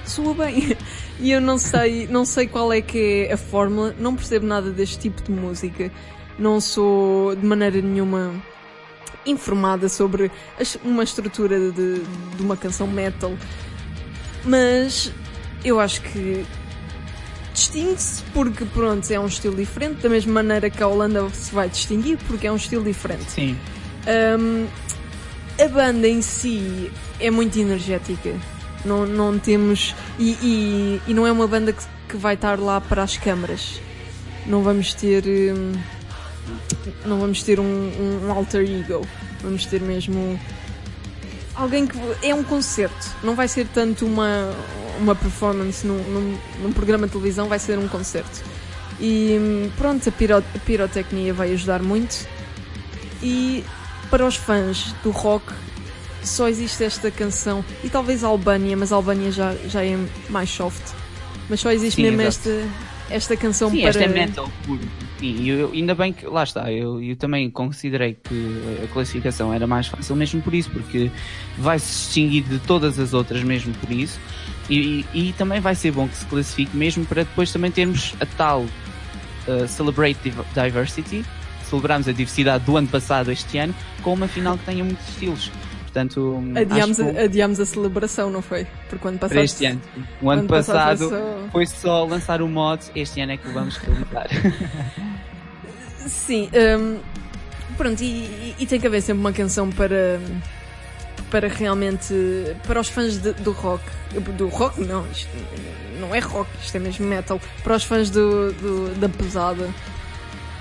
soa 0.05 0.34
bem. 0.34 0.78
E 1.20 1.32
eu 1.32 1.41
não 1.41 1.57
sei, 1.57 2.07
não 2.07 2.24
sei 2.24 2.47
qual 2.47 2.72
é 2.72 2.80
que 2.80 3.28
é 3.28 3.34
a 3.34 3.38
fórmula, 3.38 3.93
não 3.99 4.15
percebo 4.15 4.45
nada 4.45 4.72
deste 4.72 4.97
tipo 4.97 5.22
de 5.22 5.30
música. 5.30 5.91
Não 6.38 6.61
sou 6.61 7.36
de 7.36 7.45
maneira 7.45 7.82
nenhuma 7.82 8.34
informada 9.26 9.89
sobre 9.89 10.32
uma 10.82 11.03
estrutura 11.03 11.59
de, 11.59 11.99
de 12.38 12.41
uma 12.41 12.55
canção 12.55 12.88
metal. 12.88 13.34
Mas 14.45 15.11
eu 15.65 15.78
acho 15.78 16.01
que 16.01 16.45
distingue-se 17.53 18.24
porque 18.34 18.63
pronto, 18.63 19.11
é 19.11 19.20
um 19.20 19.28
estilo 19.28 19.57
diferente, 19.57 20.01
da 20.01 20.07
mesma 20.07 20.36
maneira 20.36 20.70
que 20.70 20.82
a 20.82 20.88
Holanda 20.88 21.30
se 21.32 21.53
vai 21.53 21.67
distinguir 21.67 22.17
porque 22.30 22.47
é 22.47 22.51
um 22.53 22.55
estilo 22.55 22.86
diferente. 22.86 23.30
Sim. 23.30 23.57
Um, 24.07 24.67
a 25.61 25.67
banda 25.67 26.07
em 26.07 26.22
si 26.22 26.89
é 27.20 27.30
muito 27.32 27.57
energética. 27.59 28.34
Não, 28.86 29.05
não 29.05 29.38
temos. 29.38 29.93
E, 30.17 30.32
e, 30.41 31.01
e 31.07 31.13
não 31.13 31.28
é 31.28 31.32
uma 31.32 31.47
banda 31.47 31.74
que, 31.74 31.84
que 32.07 32.17
vai 32.17 32.36
estar 32.36 32.57
lá 32.59 32.80
para 32.80 33.03
as 33.03 33.17
câmaras. 33.17 33.82
Não 34.45 34.63
vamos 34.63 34.93
ter. 34.93 35.24
um, 35.28 35.74
não 37.05 37.20
vamos 37.20 37.43
ter 37.43 37.59
um, 37.59 37.63
um- 37.63 38.28
um 38.28 38.32
alter 38.32 38.61
ego. 38.70 39.05
Vamos 39.41 39.65
ter 39.65 39.82
mesmo. 39.82 40.39
Alguém 41.55 41.86
que. 41.86 41.97
É 42.24 42.34
um 42.34 42.43
concerto. 42.43 43.07
Não 43.24 43.36
vai 43.36 43.47
ser 43.47 43.67
tanto 43.67 44.05
uma, 44.05 44.49
uma 44.99 45.13
performance 45.15 45.86
num, 45.86 45.97
num, 45.97 46.38
num 46.63 46.72
programa 46.72 47.05
de 47.05 47.11
televisão, 47.11 47.47
vai 47.47 47.59
ser 47.59 47.78
um 47.78 47.88
concerto. 47.88 48.41
E 48.99 49.38
hum, 49.39 49.72
pronto, 49.78 50.07
a, 50.07 50.11
piro, 50.11 50.38
a 50.38 50.41
pirotecnia 50.65 51.34
vai 51.34 51.51
ajudar 51.53 51.82
muito. 51.84 52.26
E 53.22 53.63
para 54.09 54.26
os 54.26 54.36
fãs 54.38 54.93
do 55.03 55.11
rock 55.11 55.53
só 56.24 56.47
existe 56.47 56.84
esta 56.84 57.09
canção 57.09 57.63
e 57.84 57.89
talvez 57.89 58.24
a 58.24 58.28
Albânia, 58.28 58.76
mas 58.76 58.91
a 58.91 58.95
Albânia 58.95 59.32
já, 59.32 59.53
já 59.67 59.84
é 59.84 59.97
mais 60.30 60.49
soft. 60.49 60.82
Mas 61.49 61.59
só 61.59 61.72
existe 61.72 61.95
Sim, 61.95 62.03
mesmo 62.03 62.22
exato. 62.22 62.49
esta, 62.49 62.70
esta 63.09 63.38
canção 63.38 63.72
Sim, 63.72 63.80
para. 63.80 63.89
esta 63.89 64.03
é 64.03 64.07
metal 64.07 64.49
puro. 64.65 64.82
Sim, 65.20 65.36
e 65.41 65.49
eu, 65.49 65.72
ainda 65.74 65.93
bem 65.95 66.13
que, 66.13 66.26
lá 66.26 66.43
está, 66.43 66.72
eu, 66.72 67.01
eu 67.03 67.15
também 67.15 67.49
considerei 67.49 68.13
que 68.13 68.61
a 68.84 68.88
classificação 68.88 69.53
era 69.53 69.67
mais 69.67 69.88
fácil 69.88 70.15
mesmo 70.15 70.41
por 70.41 70.53
isso, 70.53 70.70
porque 70.70 71.11
vai 71.57 71.78
se 71.78 71.88
distinguir 71.88 72.43
de 72.43 72.59
todas 72.59 72.97
as 72.99 73.13
outras 73.13 73.43
mesmo 73.43 73.74
por 73.74 73.91
isso, 73.91 74.17
e, 74.70 75.05
e, 75.13 75.30
e 75.30 75.34
também 75.34 75.59
vai 75.59 75.76
ser 75.76 75.91
bom 75.91 76.07
que 76.07 76.15
se 76.15 76.26
classifique 76.26 76.76
mesmo 76.78 77.05
para 77.05 77.24
depois 77.24 77.51
também 77.51 77.70
termos 77.70 78.13
a 78.22 78.26
tal 78.26 78.61
uh, 78.61 79.67
Celebrate 79.67 80.20
Div- 80.24 80.45
Diversity, 80.53 81.26
celebramos 81.70 82.07
a 82.07 82.11
diversidade 82.13 82.63
do 82.63 82.78
ano 82.78 82.88
passado 82.88 83.30
este 83.30 83.57
ano, 83.57 83.76
com 84.01 84.13
uma 84.13 84.28
final 84.28 84.57
que 84.57 84.63
tenha 84.65 84.84
muitos 84.84 85.05
estilos. 85.09 85.51
Portanto, 86.04 86.43
Adiámos, 86.56 86.97
que 86.97 87.04
a, 87.04 87.24
adiámos 87.24 87.60
a 87.60 87.66
celebração, 87.66 88.30
não 88.30 88.41
foi? 88.41 88.66
Porque 88.88 88.97
quando 89.02 89.20
para 89.20 89.30
passaste. 89.30 89.64
este 89.64 89.66
ano. 89.66 89.82
O 90.22 90.30
ano 90.30 90.39
ano 90.41 90.50
passado 90.50 91.10
passado 91.10 91.10
foi 91.10 91.20
só- 91.20 91.50
foi 91.52 91.66
só 91.68 92.06
lançar 92.06 92.41
o 92.41 92.47
mod, 92.47 92.84
este 92.95 93.20
ano 93.22 93.32
é 93.34 93.38
que 93.38 93.47
o 93.47 93.54
vamos 93.54 93.78
realizar. 93.78 94.28
Sim, 96.08 96.50
hum, 96.80 96.97
pronto, 97.78 98.02
e, 98.02 98.06
e- 98.06 98.56
e 98.60 98.66
tem 98.66 98.80
que 98.80 98.88
haver 98.88 99.02
sempre 99.02 99.20
uma 99.22 99.34
canção 99.34 99.70
para. 99.70 100.20
para 101.30 101.47
realmente. 101.47 102.14
para 102.66 102.80
os 102.80 102.88
fãs 102.89 103.18
de- 103.18 103.34
do 103.34 103.52
rock. 103.52 103.84
Do 104.38 104.47
rock, 104.47 104.82
não, 104.82 105.06
isto 105.12 105.30
não 106.00 106.16
é 106.16 106.20
rock, 106.20 106.50
isto 106.64 106.76
é 106.76 106.80
mesmo 106.80 107.06
metal. 107.06 107.39
Para 107.64 107.76
os 107.76 107.84
fãs 107.84 108.10
do, 108.10 108.52
do- 108.54 108.95
da 109.00 109.08
pesada, 109.10 109.68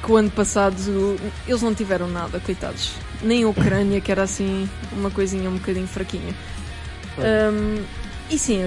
que 0.03 0.13
o 0.13 0.17
ano 0.17 0.31
passado 0.31 0.77
eles 1.47 1.63
não 1.63 1.75
tiveram 1.75 2.09
nada, 2.09 2.41
coitados. 2.41 2.93
Nem 3.23 3.45
a 3.45 3.49
Ucrânia, 3.49 4.01
que 4.01 4.13
era 4.13 4.23
assim 4.23 4.69
uma 4.93 5.11
coisinha 5.11 5.49
um 5.49 5.55
bocadinho 5.55 5.87
fraquinha. 5.87 6.35
Hum, 7.19 7.83
e 8.31 8.39
sim, 8.39 8.61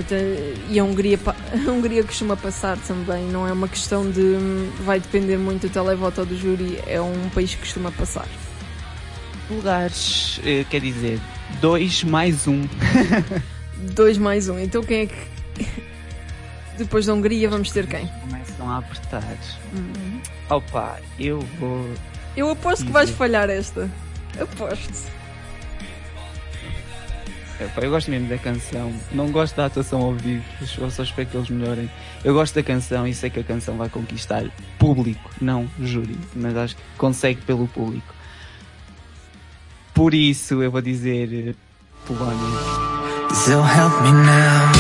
e 0.69 0.79
a 0.79 0.83
Hungria, 0.83 1.19
a 1.25 1.71
Hungria 1.71 2.03
costuma 2.03 2.35
passar 2.35 2.77
também, 2.79 3.25
não 3.25 3.47
é 3.47 3.53
uma 3.53 3.67
questão 3.67 4.09
de 4.09 4.19
hum, 4.19 4.71
vai 4.83 4.99
depender 4.99 5.37
muito 5.37 5.67
do 5.67 5.69
televoto 5.71 6.21
ou 6.21 6.25
do 6.25 6.37
júri, 6.37 6.79
é 6.85 6.99
um 6.99 7.29
país 7.29 7.53
que 7.53 7.61
costuma 7.61 7.91
passar. 7.91 8.27
lugares, 9.49 10.39
eh, 10.43 10.65
quer 10.69 10.81
dizer, 10.81 11.19
dois 11.61 12.03
mais 12.03 12.47
um. 12.47 12.67
Dois 13.93 14.15
mais 14.15 14.47
um, 14.47 14.59
então 14.59 14.83
quem 14.83 15.01
é 15.01 15.05
que. 15.07 15.63
Depois 16.77 17.07
da 17.07 17.15
Hungria 17.15 17.49
vamos 17.49 17.71
ter 17.71 17.87
quem? 17.87 18.07
Começam 18.21 18.69
a 18.69 18.77
apertar. 18.77 19.37
Hum. 19.73 20.10
Opa, 20.51 20.99
eu 21.17 21.39
vou. 21.57 21.89
Eu 22.35 22.49
aposto 22.49 22.85
que 22.85 22.91
vais 22.91 23.09
falhar 23.09 23.49
esta. 23.49 23.89
Aposto. 24.37 25.09
Epá, 27.57 27.81
eu 27.81 27.89
gosto 27.89 28.11
mesmo 28.11 28.27
da 28.27 28.37
canção. 28.37 28.91
Não 29.13 29.31
gosto 29.31 29.55
da 29.55 29.67
atuação 29.67 30.01
ao 30.01 30.13
vivo, 30.13 30.43
eu 30.77 30.91
só 30.91 31.03
espero 31.03 31.29
que 31.29 31.37
eles 31.37 31.49
melhorem. 31.49 31.89
Eu 32.21 32.33
gosto 32.33 32.55
da 32.55 32.63
canção 32.63 33.07
e 33.07 33.13
sei 33.13 33.29
que 33.29 33.39
a 33.39 33.43
canção 33.43 33.77
vai 33.77 33.87
conquistar 33.87 34.43
público, 34.77 35.31
não 35.39 35.69
júri, 35.79 36.17
mas 36.35 36.57
acho 36.57 36.75
que 36.75 36.81
consegue 36.97 37.41
pelo 37.43 37.65
público. 37.69 38.13
Por 39.93 40.13
isso 40.13 40.61
eu 40.61 40.69
vou 40.69 40.81
dizer 40.81 41.49
eh, 41.49 41.55
Polónia. 42.05 42.35
So 43.33 43.61
help 43.61 44.01
me 44.01 44.11
now. 44.11 44.71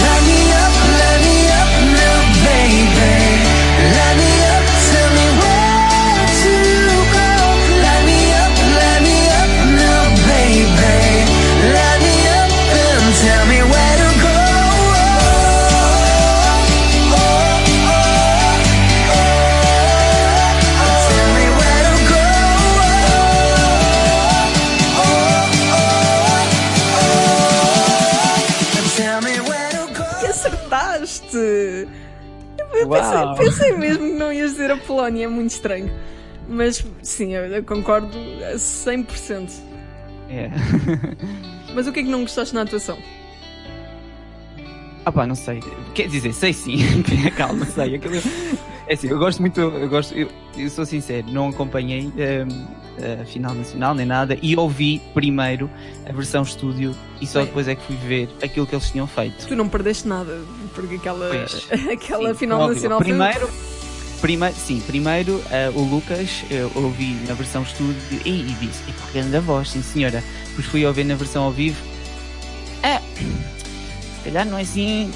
Light 0.00 0.22
me 0.24 0.40
up, 0.54 0.74
light 0.96 1.20
me 1.22 1.36
up 1.52 1.72
now, 1.92 2.18
baby. 2.44 3.28
Light 3.94 4.16
me 4.16 4.37
Uau. 32.88 33.34
pensei, 33.36 33.68
pensei 33.68 33.76
mesmo 33.76 34.06
que 34.06 34.14
não 34.14 34.32
ias 34.32 34.52
dizer 34.52 34.70
a 34.70 34.76
Polónia, 34.76 35.24
é 35.24 35.28
muito 35.28 35.50
estranho. 35.50 35.90
Mas 36.48 36.84
sim, 37.02 37.34
eu, 37.34 37.44
eu 37.44 37.62
concordo 37.62 38.16
a 38.52 38.56
100%. 38.56 39.50
É. 40.30 40.50
Mas 41.74 41.86
o 41.86 41.92
que 41.92 42.00
é 42.00 42.02
que 42.02 42.08
não 42.08 42.22
gostaste 42.22 42.54
na 42.54 42.62
atuação? 42.62 42.98
Ah 45.04 45.12
pá, 45.12 45.26
não 45.26 45.34
sei. 45.34 45.62
Quer 45.94 46.08
dizer, 46.08 46.32
sei 46.32 46.52
sim. 46.52 47.02
Calma, 47.36 47.64
sei. 47.66 47.96
Aquilo... 47.96 48.16
É 48.86 48.94
assim, 48.94 49.08
eu 49.08 49.18
gosto 49.18 49.40
muito, 49.40 49.60
eu 49.60 49.88
gosto, 49.88 50.14
eu, 50.14 50.28
eu 50.56 50.70
sou 50.70 50.86
sincero, 50.86 51.30
não 51.30 51.48
acompanhei 51.48 52.06
hum, 52.06 52.66
a 53.20 53.24
final 53.26 53.54
nacional 53.54 53.94
nem 53.94 54.06
nada 54.06 54.38
e 54.42 54.56
ouvi 54.56 55.00
primeiro 55.12 55.70
a 56.08 56.12
versão 56.12 56.42
estúdio 56.42 56.94
e 57.20 57.26
só 57.26 57.44
depois 57.44 57.68
é 57.68 57.74
que 57.74 57.82
fui 57.82 57.96
ver 57.96 58.28
aquilo 58.42 58.66
que 58.66 58.74
eles 58.74 58.90
tinham 58.90 59.06
feito. 59.06 59.46
Tu 59.46 59.54
não 59.54 59.68
perdeste 59.68 60.08
nada, 60.08 60.40
porque 60.80 60.94
aquela, 60.96 61.28
Pois. 61.28 61.66
aquela 61.92 62.28
Sim, 62.32 62.38
final 62.38 62.60
horrível. 62.60 62.74
nacional 62.90 62.98
foi- 62.98 63.06
Primeiro, 63.08 63.50
primeiro, 64.20 64.54
sim, 64.56 64.82
primeiro 64.86 65.42
eh, 65.50 65.70
o 65.74 65.80
Lucas 65.82 66.44
eu 66.50 66.70
ouvi 66.74 67.16
na 67.26 67.34
versão 67.34 67.62
estúdio 67.62 67.96
e, 68.24 68.30
e 68.40 68.56
disse, 68.60 68.80
e 68.88 68.92
que 68.92 69.12
grande 69.12 69.38
voz, 69.40 69.70
sim 69.70 69.82
senhora. 69.82 70.22
Depois 70.48 70.66
fui 70.66 70.84
ouvir 70.86 71.04
na 71.04 71.14
versão 71.14 71.44
ao 71.44 71.52
vivo. 71.52 71.80
Ah, 72.82 73.00
se 73.16 74.24
calhar 74.24 74.46
não 74.46 74.58
é 74.58 74.62
assim. 74.62 75.10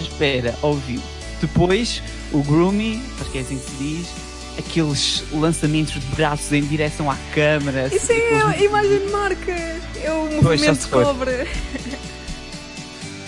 Espera, 0.00 0.54
ouviu. 0.62 1.00
Depois 1.40 2.02
o 2.32 2.42
Groomy, 2.42 3.02
acho 3.20 3.30
que 3.30 3.38
é 3.38 3.40
assim 3.42 3.58
que 3.58 3.64
se 3.70 3.76
diz, 3.76 4.06
aqueles 4.58 5.24
lançamentos 5.32 5.94
de 5.94 6.00
braços 6.16 6.52
em 6.52 6.62
direção 6.62 7.10
à 7.10 7.16
câmara. 7.34 7.88
Isso 7.92 8.10
aqueles- 8.12 8.32
é 8.32 8.42
a 8.42 8.56
imagem 8.62 8.98
de 8.98 9.12
marca, 9.12 9.52
é 9.52 10.10
o 10.12 10.28
Pois, 10.42 10.60
movimento 10.60 10.80
de 10.80 10.88
cobra. 10.88 11.46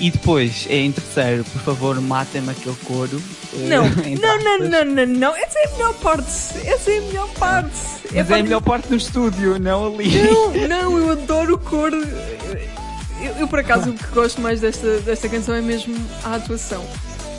E 0.04 0.10
depois, 0.10 0.66
em 0.68 0.90
terceiro, 0.90 1.44
por 1.44 1.62
favor, 1.62 2.00
matem-me 2.00 2.50
aquele 2.50 2.74
couro. 2.84 3.22
eh, 3.54 3.68
Não, 3.68 3.84
não, 3.88 4.58
não, 4.58 4.68
não, 4.68 4.84
não, 4.84 5.06
não, 5.06 5.36
essa 5.36 5.58
é 5.60 5.66
a 5.68 5.70
melhor 5.72 5.94
parte, 5.94 6.28
essa 6.66 6.90
é 6.90 6.98
a 6.98 7.00
melhor 7.02 7.28
parte. 7.38 7.70
Mas 7.70 8.14
é 8.14 8.20
a 8.20 8.24
parte- 8.24 8.42
melhor 8.42 8.60
parte 8.62 8.90
no 8.90 8.96
estúdio, 8.96 9.58
não 9.60 9.94
ali. 9.94 10.10
Não, 10.24 10.52
não, 10.68 10.98
eu 10.98 11.12
adoro 11.12 11.54
o 11.54 11.58
cor. 11.58 11.92
Eu, 11.92 13.32
eu, 13.38 13.46
por 13.48 13.60
acaso 13.60 13.90
o 13.90 13.92
que 13.94 14.06
gosto 14.08 14.40
mais 14.40 14.60
desta, 14.60 14.98
desta 15.02 15.28
canção 15.28 15.54
é 15.54 15.60
mesmo 15.60 15.94
a 16.24 16.34
atuação. 16.34 16.84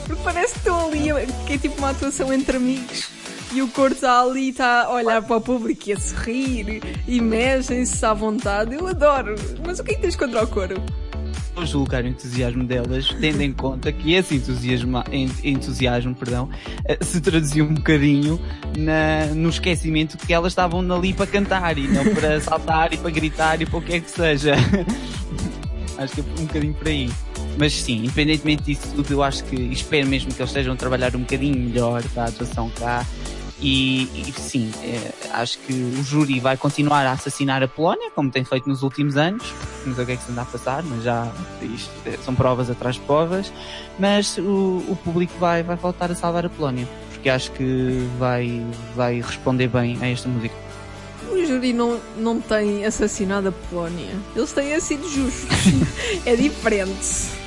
Porque 0.06 0.22
parece 0.24 0.54
que 0.54 0.58
estão 0.60 0.86
ali, 0.88 1.08
que 1.46 1.52
é 1.52 1.58
tipo 1.58 1.76
uma 1.78 1.90
atuação 1.90 2.32
entre 2.32 2.56
amigos. 2.56 3.08
E 3.52 3.60
o 3.62 3.68
cor 3.68 3.92
está 3.92 4.20
ali, 4.22 4.48
está 4.48 4.84
a 4.84 4.90
olhar 4.94 5.22
para 5.22 5.36
o 5.36 5.40
público 5.40 5.82
e 5.88 5.92
a 5.92 6.00
sorrir 6.00 6.82
e 7.06 7.20
mexem-se 7.20 8.04
à 8.04 8.12
vontade. 8.14 8.74
Eu 8.74 8.88
adoro. 8.88 9.34
Mas 9.64 9.78
o 9.78 9.84
que 9.84 9.92
é 9.92 9.94
que 9.94 10.00
tens 10.00 10.16
contra 10.16 10.42
o 10.42 10.46
coro? 10.46 10.82
Vou 11.54 11.64
julgar 11.64 12.02
o 12.02 12.08
entusiasmo 12.08 12.64
delas, 12.64 13.08
tendo 13.20 13.40
em 13.40 13.52
conta 13.52 13.92
que 13.92 14.12
esse 14.14 14.34
entusiasmo, 14.34 15.04
en- 15.12 15.30
entusiasmo 15.44 16.12
perdão, 16.14 16.48
eh, 16.84 16.98
se 17.00 17.20
traduziu 17.20 17.64
um 17.64 17.74
bocadinho 17.74 18.40
na- 18.76 19.26
no 19.34 19.48
esquecimento 19.50 20.18
que 20.18 20.32
elas 20.34 20.50
estavam 20.52 20.80
ali 20.92 21.12
para 21.12 21.26
cantar 21.28 21.78
e 21.78 21.86
não 21.86 22.04
para 22.12 22.40
saltar 22.42 22.92
e 22.92 22.96
para 22.96 23.10
gritar 23.10 23.62
e 23.62 23.66
para 23.66 23.78
o 23.78 23.82
que 23.82 23.92
é 23.94 24.00
que 24.00 24.10
seja. 24.10 24.54
acho 25.96 26.14
que 26.14 26.20
é 26.20 26.24
um 26.40 26.46
bocadinho 26.46 26.74
por 26.74 26.88
aí. 26.88 27.08
Mas 27.56 27.72
sim, 27.72 27.98
independentemente 27.98 28.64
disso 28.64 28.88
tudo, 28.96 29.12
eu 29.12 29.22
acho 29.22 29.44
que 29.44 29.54
espero 29.54 30.08
mesmo 30.08 30.34
que 30.34 30.42
eles 30.42 30.50
estejam 30.50 30.72
a 30.74 30.76
trabalhar 30.76 31.14
um 31.14 31.20
bocadinho 31.20 31.56
melhor 31.56 32.02
para 32.12 32.24
a 32.24 32.26
atuação 32.26 32.68
cá. 32.70 33.06
E, 33.60 34.02
e 34.28 34.32
sim, 34.32 34.72
eh, 34.82 35.12
acho 35.32 35.58
que 35.60 35.72
o 35.72 36.02
júri 36.02 36.40
vai 36.40 36.56
continuar 36.56 37.06
a 37.06 37.12
assassinar 37.12 37.62
a 37.62 37.68
Polónia, 37.68 38.10
como 38.10 38.30
tem 38.30 38.44
feito 38.44 38.68
nos 38.68 38.82
últimos 38.82 39.16
anos. 39.16 39.44
Não 39.86 39.94
sei 39.94 40.04
o 40.04 40.06
que 40.06 40.12
é 40.12 40.16
que 40.16 40.24
se 40.24 40.32
anda 40.32 40.42
a 40.42 40.44
passar, 40.44 40.82
mas 40.82 41.04
já 41.04 41.32
isto, 41.62 41.90
eh, 42.04 42.18
são 42.24 42.34
provas 42.34 42.68
atrás 42.68 42.96
de 42.96 43.02
provas. 43.02 43.52
Mas 43.98 44.36
o, 44.38 44.84
o 44.88 44.98
público 45.04 45.32
vai, 45.38 45.62
vai 45.62 45.76
voltar 45.76 46.10
a 46.10 46.14
salvar 46.14 46.44
a 46.44 46.48
Polónia, 46.48 46.88
porque 47.12 47.28
acho 47.28 47.52
que 47.52 48.08
vai, 48.18 48.64
vai 48.94 49.20
responder 49.20 49.68
bem 49.68 49.98
a 50.00 50.08
esta 50.08 50.28
música. 50.28 50.54
O 51.30 51.46
júri 51.46 51.72
não, 51.72 52.00
não 52.16 52.40
tem 52.40 52.84
assassinado 52.84 53.48
a 53.48 53.52
Polónia. 53.52 54.14
Eles 54.34 54.52
têm 54.52 54.78
sido 54.80 55.08
justos. 55.08 55.48
é 56.26 56.36
diferente. 56.36 57.43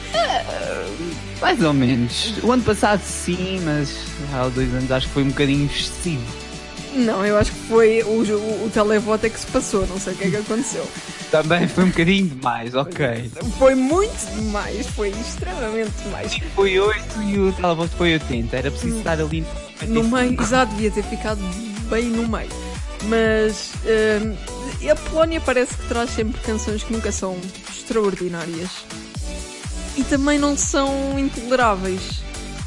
Mais 1.42 1.64
ou 1.64 1.74
menos. 1.74 2.34
O 2.44 2.52
ano 2.52 2.64
passado 2.64 3.02
sim, 3.02 3.62
mas 3.64 3.96
há 4.34 4.48
dois 4.50 4.74
anos 4.74 4.92
acho 4.92 5.08
que 5.08 5.14
foi 5.14 5.24
um 5.24 5.30
bocadinho 5.30 5.66
excessivo. 5.66 6.24
Não, 6.94 7.24
eu 7.24 7.38
acho 7.38 7.52
que 7.52 7.60
foi 7.68 8.02
o, 8.02 8.24
o, 8.24 8.66
o 8.66 8.70
televoto 8.74 9.26
é 9.28 9.30
que 9.30 9.40
se 9.40 9.46
passou, 9.48 9.86
não 9.86 10.00
sei 10.00 10.14
o 10.14 10.18
que 10.18 10.24
é 10.26 10.30
que 10.32 10.38
aconteceu. 10.38 10.88
Também 11.30 11.68
foi 11.68 11.84
um 11.84 11.90
bocadinho 11.90 12.28
demais, 12.28 12.74
ok. 12.74 13.30
Foi 13.60 13.76
muito 13.76 14.36
demais, 14.36 14.88
foi 14.88 15.10
extremamente 15.10 15.92
demais. 16.04 16.38
Foi 16.56 16.80
8 16.80 17.22
e 17.24 17.40
o 17.40 17.54
televoto 17.54 17.96
foi 17.96 18.14
80. 18.14 18.56
Era 18.56 18.72
preciso 18.72 18.98
estar 18.98 19.20
ali 19.20 19.46
No 19.88 20.04
meio, 20.06 20.42
exato, 20.42 20.74
devia 20.74 20.90
ter 20.90 21.04
ficado 21.04 21.40
bem 21.90 22.06
no 22.06 22.28
meio. 22.28 22.50
Mas 23.04 23.74
hum, 23.86 24.36
a 24.90 24.96
Polónia 24.96 25.42
parece 25.42 25.76
que 25.76 25.88
traz 25.88 26.10
sempre 26.10 26.42
canções 26.42 26.84
que 26.84 26.92
nunca 26.92 27.12
são 27.12 27.38
extraordinárias 27.70 28.86
e 29.98 30.04
também 30.04 30.38
não 30.38 30.56
são 30.56 31.18
intoleráveis. 31.18 32.22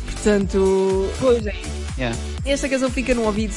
Portanto, 0.05 1.09
Pois 1.18 1.47
é. 1.47 1.55
Yeah. 1.97 2.16
esta 2.45 2.68
canção 2.68 2.91
fica 2.91 3.14
no 3.14 3.24
ouvido, 3.24 3.55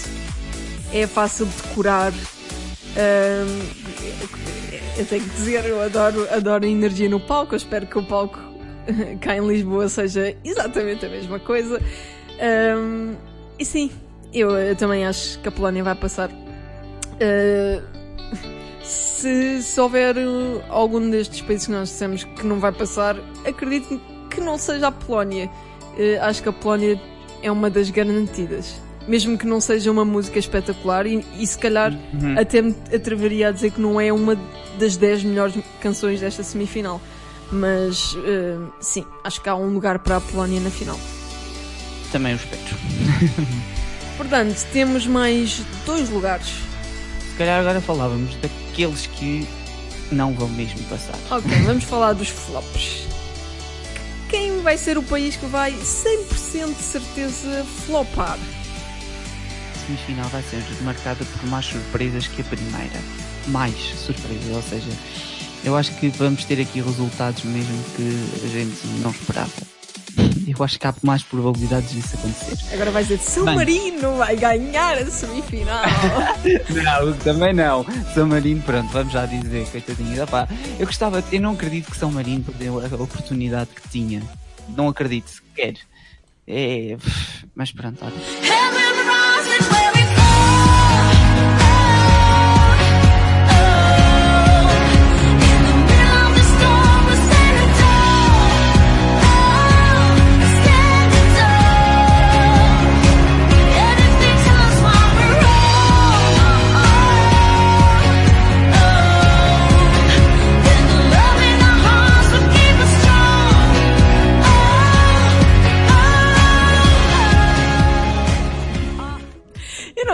é 0.93 1.07
fácil 1.07 1.45
de 1.45 1.55
decorar. 1.61 2.13
Eu 4.95 5.05
tenho 5.07 5.23
que 5.23 5.29
dizer, 5.31 5.65
eu 5.65 5.81
adoro, 5.81 6.27
adoro 6.31 6.63
a 6.63 6.67
energia 6.67 7.09
no 7.09 7.19
palco. 7.19 7.53
Eu 7.53 7.57
espero 7.57 7.87
que 7.87 7.97
o 7.97 8.03
palco 8.03 8.39
cá 9.19 9.35
em 9.35 9.45
Lisboa 9.45 9.89
seja 9.89 10.35
exatamente 10.43 11.05
a 11.05 11.09
mesma 11.09 11.39
coisa. 11.39 11.81
E 13.57 13.65
sim, 13.65 13.91
eu, 14.33 14.51
eu 14.51 14.75
também 14.75 15.05
acho 15.05 15.39
que 15.39 15.47
a 15.47 15.51
Polónia 15.51 15.83
vai 15.83 15.95
passar. 15.95 16.29
Uh, 16.29 17.81
se, 18.83 19.61
se 19.61 19.79
houver 19.79 20.15
uh, 20.17 20.61
algum 20.69 21.09
destes 21.09 21.41
países 21.41 21.65
que 21.67 21.71
nós 21.71 21.89
dissemos 21.89 22.23
que 22.23 22.45
não 22.45 22.59
vai 22.59 22.71
passar, 22.71 23.15
acredito 23.45 23.99
que 24.29 24.41
não 24.41 24.57
seja 24.57 24.87
a 24.87 24.91
Polónia. 24.91 25.49
Uh, 25.97 26.21
acho 26.21 26.43
que 26.43 26.49
a 26.49 26.53
Polónia 26.53 26.99
é 27.41 27.51
uma 27.51 27.69
das 27.69 27.89
garantidas. 27.89 28.75
Mesmo 29.07 29.37
que 29.37 29.45
não 29.45 29.59
seja 29.59 29.91
uma 29.91 30.05
música 30.05 30.39
espetacular, 30.39 31.05
e, 31.05 31.25
e 31.37 31.45
se 31.45 31.57
calhar 31.57 31.91
Uhum. 32.13 32.39
até 32.39 32.61
me 32.61 32.73
atreveria 32.93 33.49
a 33.49 33.51
dizer 33.51 33.71
que 33.71 33.81
não 33.81 33.99
é 33.99 34.11
uma 34.13 34.37
das 34.79 34.95
10 34.95 35.23
melhores 35.25 35.55
canções 35.81 36.21
desta 36.21 36.41
semifinal. 36.43 37.01
Mas 37.51 38.13
uh, 38.13 38.71
sim, 38.79 39.05
acho 39.23 39.41
que 39.41 39.49
há 39.49 39.55
um 39.55 39.73
lugar 39.73 39.99
para 39.99 40.17
a 40.17 40.21
Polónia 40.21 40.59
na 40.59 40.69
final. 40.69 40.97
Também 42.11 42.33
o 42.33 42.35
espero. 42.37 42.61
Portanto, 44.17 44.65
temos 44.71 45.05
mais 45.07 45.61
dois 45.85 46.09
lugares. 46.09 46.53
Se 47.33 47.37
calhar 47.39 47.61
agora 47.61 47.81
falávamos 47.81 48.35
daqueles 48.35 49.07
que 49.07 49.47
não 50.11 50.33
vão 50.35 50.47
mesmo 50.49 50.83
passar. 50.83 51.15
Ok, 51.31 51.51
vamos 51.65 51.83
falar 51.83 52.13
dos 52.13 52.29
flops. 52.29 53.07
Quem 54.29 54.61
vai 54.61 54.77
ser 54.77 54.99
o 54.99 55.03
país 55.03 55.35
que 55.35 55.47
vai 55.47 55.71
100% 55.71 56.77
de 56.77 56.83
certeza 56.83 57.65
flopar? 57.87 58.37
A 58.37 59.79
semifinal 59.79 60.29
vai 60.29 60.43
ser 60.43 60.63
marcada 60.83 61.25
por 61.25 61.49
mais 61.49 61.65
surpresas 61.65 62.27
que 62.27 62.41
a 62.41 62.45
primeira. 62.45 63.01
Mais 63.47 63.73
surpresas, 63.97 64.55
ou 64.55 64.61
seja, 64.61 64.91
eu 65.63 65.75
acho 65.75 65.91
que 65.95 66.09
vamos 66.09 66.45
ter 66.45 66.61
aqui 66.61 66.81
resultados 66.81 67.43
mesmo 67.45 67.83
que 67.95 68.45
a 68.45 68.47
gente 68.47 68.87
não 69.01 69.09
esperava. 69.09 69.49
Eu 70.47 70.63
acho 70.63 70.79
que 70.79 70.87
há 70.87 70.93
mais 71.01 71.23
probabilidades 71.23 71.91
disso 71.91 72.15
acontecer. 72.15 72.73
Agora 72.73 72.91
vai 72.91 73.03
dizer 73.03 73.19
São 73.19 73.45
Bem. 73.45 73.55
Marino 73.55 74.17
vai 74.17 74.35
ganhar 74.35 74.97
a 74.97 75.05
semifinal. 75.05 75.83
Não, 76.69 77.13
também 77.19 77.53
não. 77.53 77.85
São 78.13 78.27
Marino, 78.27 78.61
pronto, 78.61 78.89
vamos 78.91 79.13
já 79.13 79.25
dizer, 79.25 79.65
coitadinho. 79.69 80.23
Opá, 80.23 80.47
eu 80.79 80.85
gostava, 80.85 81.23
eu 81.31 81.39
não 81.41 81.53
acredito 81.53 81.91
que 81.91 81.97
São 81.97 82.11
Marino 82.11 82.43
perdeu 82.43 82.79
a 82.79 83.01
oportunidade 83.01 83.69
que 83.75 83.89
tinha. 83.89 84.21
Não 84.69 84.87
acredito 84.87 85.29
sequer. 85.29 85.75
É, 86.47 86.97
mas 87.55 87.71
pronto, 87.71 88.03
olha. 88.03 88.82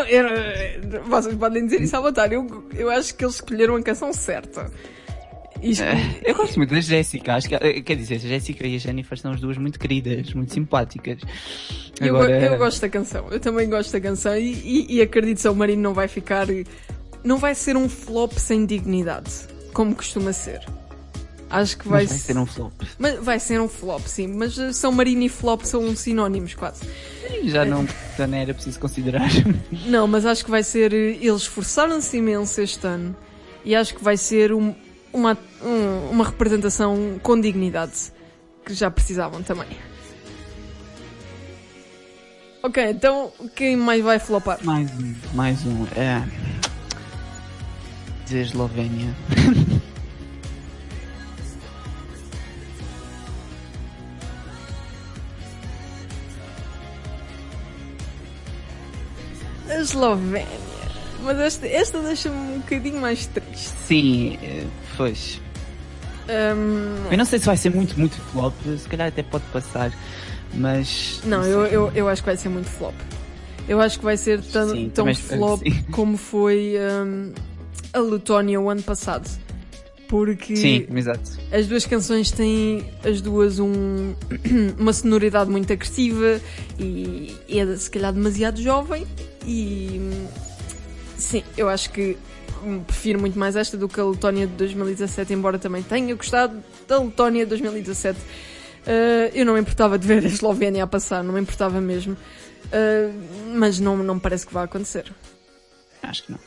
Eu 0.09 0.27
eu 0.97 1.03
vocês 1.05 1.35
podem 1.35 1.65
dizer 1.65 1.81
isso 1.81 1.95
à 1.95 2.01
vontade. 2.01 2.35
Eu, 2.35 2.65
eu 2.75 2.89
acho 2.89 3.15
que 3.15 3.23
eles 3.23 3.35
escolheram 3.35 3.75
a 3.75 3.81
canção 3.81 4.11
certa. 4.13 4.69
Isto, 5.61 5.83
É, 5.83 6.21
Eu 6.23 6.35
gosto 6.35 6.55
muito 6.57 6.73
da 6.73 6.79
Jéssica, 6.79 7.35
acho 7.35 7.49
que, 7.49 7.55
eh, 7.55 7.81
quer 7.81 7.95
dizer, 7.97 8.15
a 8.15 8.19
Jéssica 8.19 8.65
e 8.65 8.75
a 8.75 8.79
Jennifer 8.79 9.17
são 9.19 9.31
as 9.33 9.41
duas 9.41 9.57
muito 9.57 9.77
queridas, 9.77 10.33
muito 10.33 10.53
simpáticas. 10.53 11.19
eu, 11.99 12.13
go- 12.13 12.21
Agora, 12.21 12.45
eu 12.45 12.57
gosto 12.57 12.79
da 12.81 12.87
canção. 12.89 13.27
Eu 13.29 13.39
também 13.41 13.69
gosto 13.69 13.91
da 13.91 13.99
canção 13.99 14.37
e, 14.37 14.53
e, 14.53 14.95
e 14.95 15.01
acredito 15.01 15.35
que 15.37 15.41
São 15.41 15.53
Marino 15.53 15.81
não 15.81 15.93
vai 15.93 16.07
ficar. 16.07 16.47
Não 17.23 17.37
vai 17.37 17.53
ser 17.55 17.75
um 17.75 17.89
flop 17.89 18.31
sem 18.37 18.65
dignidade, 18.65 19.29
como 19.73 19.93
costuma 19.93 20.31
ser. 20.31 20.61
Acho 21.49 21.77
que 21.77 21.87
Vai, 21.87 22.05
vai, 22.05 22.07
vai 22.07 22.17
se- 22.17 22.23
ser 22.25 22.37
um 22.37 22.45
flop. 22.45 22.73
mas 22.99 23.15
vai 23.23 23.39
ser 23.39 23.59
um 23.59 23.67
flop, 23.67 24.05
sim. 24.05 24.27
Mas 24.27 24.55
uh, 24.57 24.71
São 24.71 24.91
Marino 24.91 25.23
e 25.23 25.29
flop 25.29 25.63
são 25.63 25.95
sinónimos 25.95 26.53
quase. 26.53 26.81
Já 27.45 27.65
não, 27.65 27.87
já 28.17 28.27
não 28.27 28.37
era 28.37 28.53
preciso 28.53 28.79
considerar. 28.79 29.29
Não, 29.87 30.07
mas 30.07 30.25
acho 30.25 30.43
que 30.45 30.51
vai 30.51 30.61
ser. 30.63 30.93
eh, 30.93 31.17
Eles 31.21 31.41
esforçaram-se 31.43 32.17
imenso 32.17 32.59
este 32.61 32.85
ano 32.85 33.15
e 33.65 33.75
acho 33.75 33.95
que 33.95 34.03
vai 34.03 34.15
ser 34.17 34.51
um- 34.53 34.75
uma, 35.13 35.37
um- 35.63 36.09
uma 36.11 36.25
representação 36.25 37.19
com 37.23 37.39
dignidade 37.39 38.11
que 38.65 38.73
já 38.73 38.91
precisavam 38.91 39.41
também. 39.41 39.67
Ok, 42.61 42.83
então 42.91 43.31
quem 43.55 43.75
mais 43.77 44.03
vai 44.03 44.19
flopar? 44.19 44.59
mais 44.63 44.89
um, 44.99 45.15
mais 45.33 45.65
um. 45.65 45.85
É. 45.95 46.21
Eslovénia. 48.31 49.15
Eslovénia. 59.81 60.69
Mas 61.23 61.37
esta, 61.39 61.67
esta 61.67 61.99
deixa-me 61.99 62.35
um 62.35 62.59
bocadinho 62.59 63.01
mais 63.01 63.25
triste. 63.25 63.73
Sim, 63.85 64.37
eh, 64.41 64.65
pois. 64.95 65.41
Ahm, 66.29 67.11
Eu 67.11 67.17
não 67.17 67.25
sei 67.25 67.39
se 67.39 67.45
vai 67.45 67.57
ser 67.57 67.71
muito, 67.71 67.99
muito 67.99 68.15
flop. 68.31 68.53
Se 68.77 68.87
calhar 68.87 69.07
até 69.07 69.23
pode 69.23 69.43
passar. 69.45 69.91
Mas. 70.53 71.21
não, 71.25 71.43
sei. 71.43 71.53
eu, 71.53 71.65
eu, 71.67 71.91
eu 71.93 72.09
acho 72.09 72.21
que 72.21 72.27
vai 72.27 72.37
ser 72.37 72.49
muito 72.49 72.69
flop. 72.69 72.95
Eu 73.67 73.79
acho 73.81 73.99
que 73.99 74.05
vai 74.05 74.17
ser 74.17 74.41
tão, 74.41 74.69
Sim, 74.69 74.89
tão 74.89 75.13
flop 75.13 75.61
como 75.91 76.17
foi 76.17 76.75
ahm, 76.77 77.33
a 77.93 77.99
Letónia 77.99 78.59
o 78.59 78.69
ano 78.69 78.81
passado. 78.81 79.29
Porque 80.07 80.55
Sim, 80.55 80.87
exato. 80.95 81.37
As 81.51 81.67
duas 81.67 81.85
canções 81.85 82.31
têm 82.31 82.83
as 83.03 83.21
duas 83.21 83.59
um, 83.59 84.15
uma 84.79 84.91
sonoridade 84.91 85.51
muito 85.51 85.71
agressiva 85.71 86.41
e, 86.79 87.35
e 87.47 87.59
é 87.59 87.75
se 87.75 87.91
calhar 87.91 88.11
demasiado 88.11 88.59
jovem 88.59 89.05
e 89.45 90.27
sim, 91.17 91.43
eu 91.57 91.69
acho 91.69 91.91
que 91.91 92.17
hum, 92.63 92.81
prefiro 92.83 93.19
muito 93.19 93.37
mais 93.37 93.55
esta 93.55 93.77
do 93.77 93.87
que 93.87 93.99
a 93.99 94.03
Letónia 94.05 94.47
de 94.47 94.53
2017, 94.53 95.33
embora 95.33 95.59
também 95.59 95.83
tenha 95.83 96.13
gostado 96.15 96.63
da 96.87 96.99
Letónia 96.99 97.45
de 97.45 97.49
2017. 97.49 98.19
Uh, 98.19 99.29
eu 99.33 99.45
não 99.45 99.53
me 99.53 99.59
importava 99.59 99.99
de 99.99 100.07
ver 100.07 100.23
a 100.23 100.27
Eslovénia 100.27 100.83
a 100.83 100.87
passar, 100.87 101.23
não 101.23 101.33
me 101.33 101.41
importava 101.41 101.79
mesmo. 101.81 102.13
Uh, 102.65 103.55
mas 103.55 103.79
não, 103.79 103.97
não 103.97 104.19
parece 104.19 104.45
que 104.45 104.53
vai 104.53 104.65
acontecer. 104.65 105.11
Acho 106.01 106.23
que 106.23 106.31
não. 106.31 106.39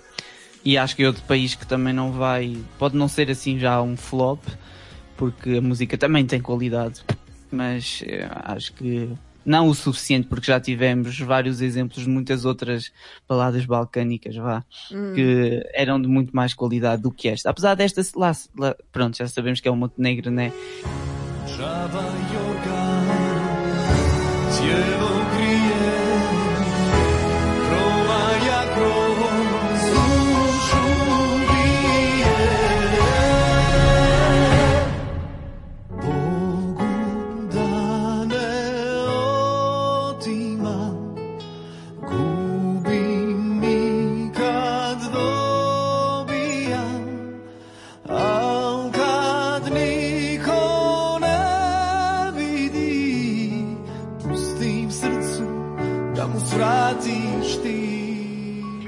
E 0.64 0.78
acho 0.78 0.95
que 0.95 1.03
é 1.03 1.07
outro 1.07 1.22
país 1.24 1.55
que 1.55 1.66
também 1.66 1.93
não 1.93 2.12
vai. 2.12 2.57
Pode 2.78 2.97
não 2.97 3.09
ser 3.09 3.30
assim 3.30 3.59
já 3.59 3.82
um 3.82 3.97
flop, 3.97 4.40
porque 5.16 5.57
a 5.57 5.61
música 5.61 5.99
também 5.99 6.24
tem 6.24 6.40
qualidade, 6.40 7.03
mas 7.51 8.03
eh, 8.07 8.28
acho 8.45 8.72
que 8.74 9.11
não 9.45 9.68
o 9.68 9.74
suficiente, 9.74 10.28
porque 10.28 10.47
já 10.47 10.61
tivemos 10.61 11.18
vários 11.20 11.61
exemplos 11.61 12.05
de 12.05 12.09
muitas 12.09 12.45
outras 12.45 12.93
baladas 13.28 13.64
balcânicas, 13.66 14.36
vá, 14.36 14.64
que 15.14 15.62
eram 15.74 16.01
de 16.01 16.09
muito 16.09 16.34
mais 16.34 16.55
qualidade 16.55 17.03
do 17.03 17.11
que 17.11 17.28
esta. 17.28 17.51
Apesar 17.51 17.74
desta, 17.74 18.01
lá, 18.16 18.32
lá- 18.57 18.76
pronto, 18.90 19.16
já 19.16 19.26
sabemos 19.26 19.61
que 19.61 19.68
é 19.68 19.70
o 19.70 19.76
Montenegro, 19.76 20.30
né? 20.30 20.53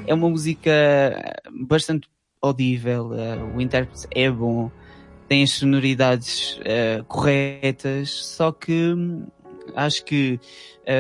É 0.07 0.13
uma 0.15 0.29
música 0.29 0.71
bastante 1.51 2.09
audível, 2.43 3.15
eh, 3.15 3.39
o 3.57 3.61
intérprete 3.61 4.07
é 4.11 4.31
bom, 4.31 4.71
tem 5.29 5.43
as 5.43 5.51
sonoridades 5.51 6.61
eh, 6.65 7.03
corretas, 7.09 8.11
só 8.11 8.53
que 8.53 8.93
hum, 8.93 9.27
acho 9.75 10.05
que 10.05 10.39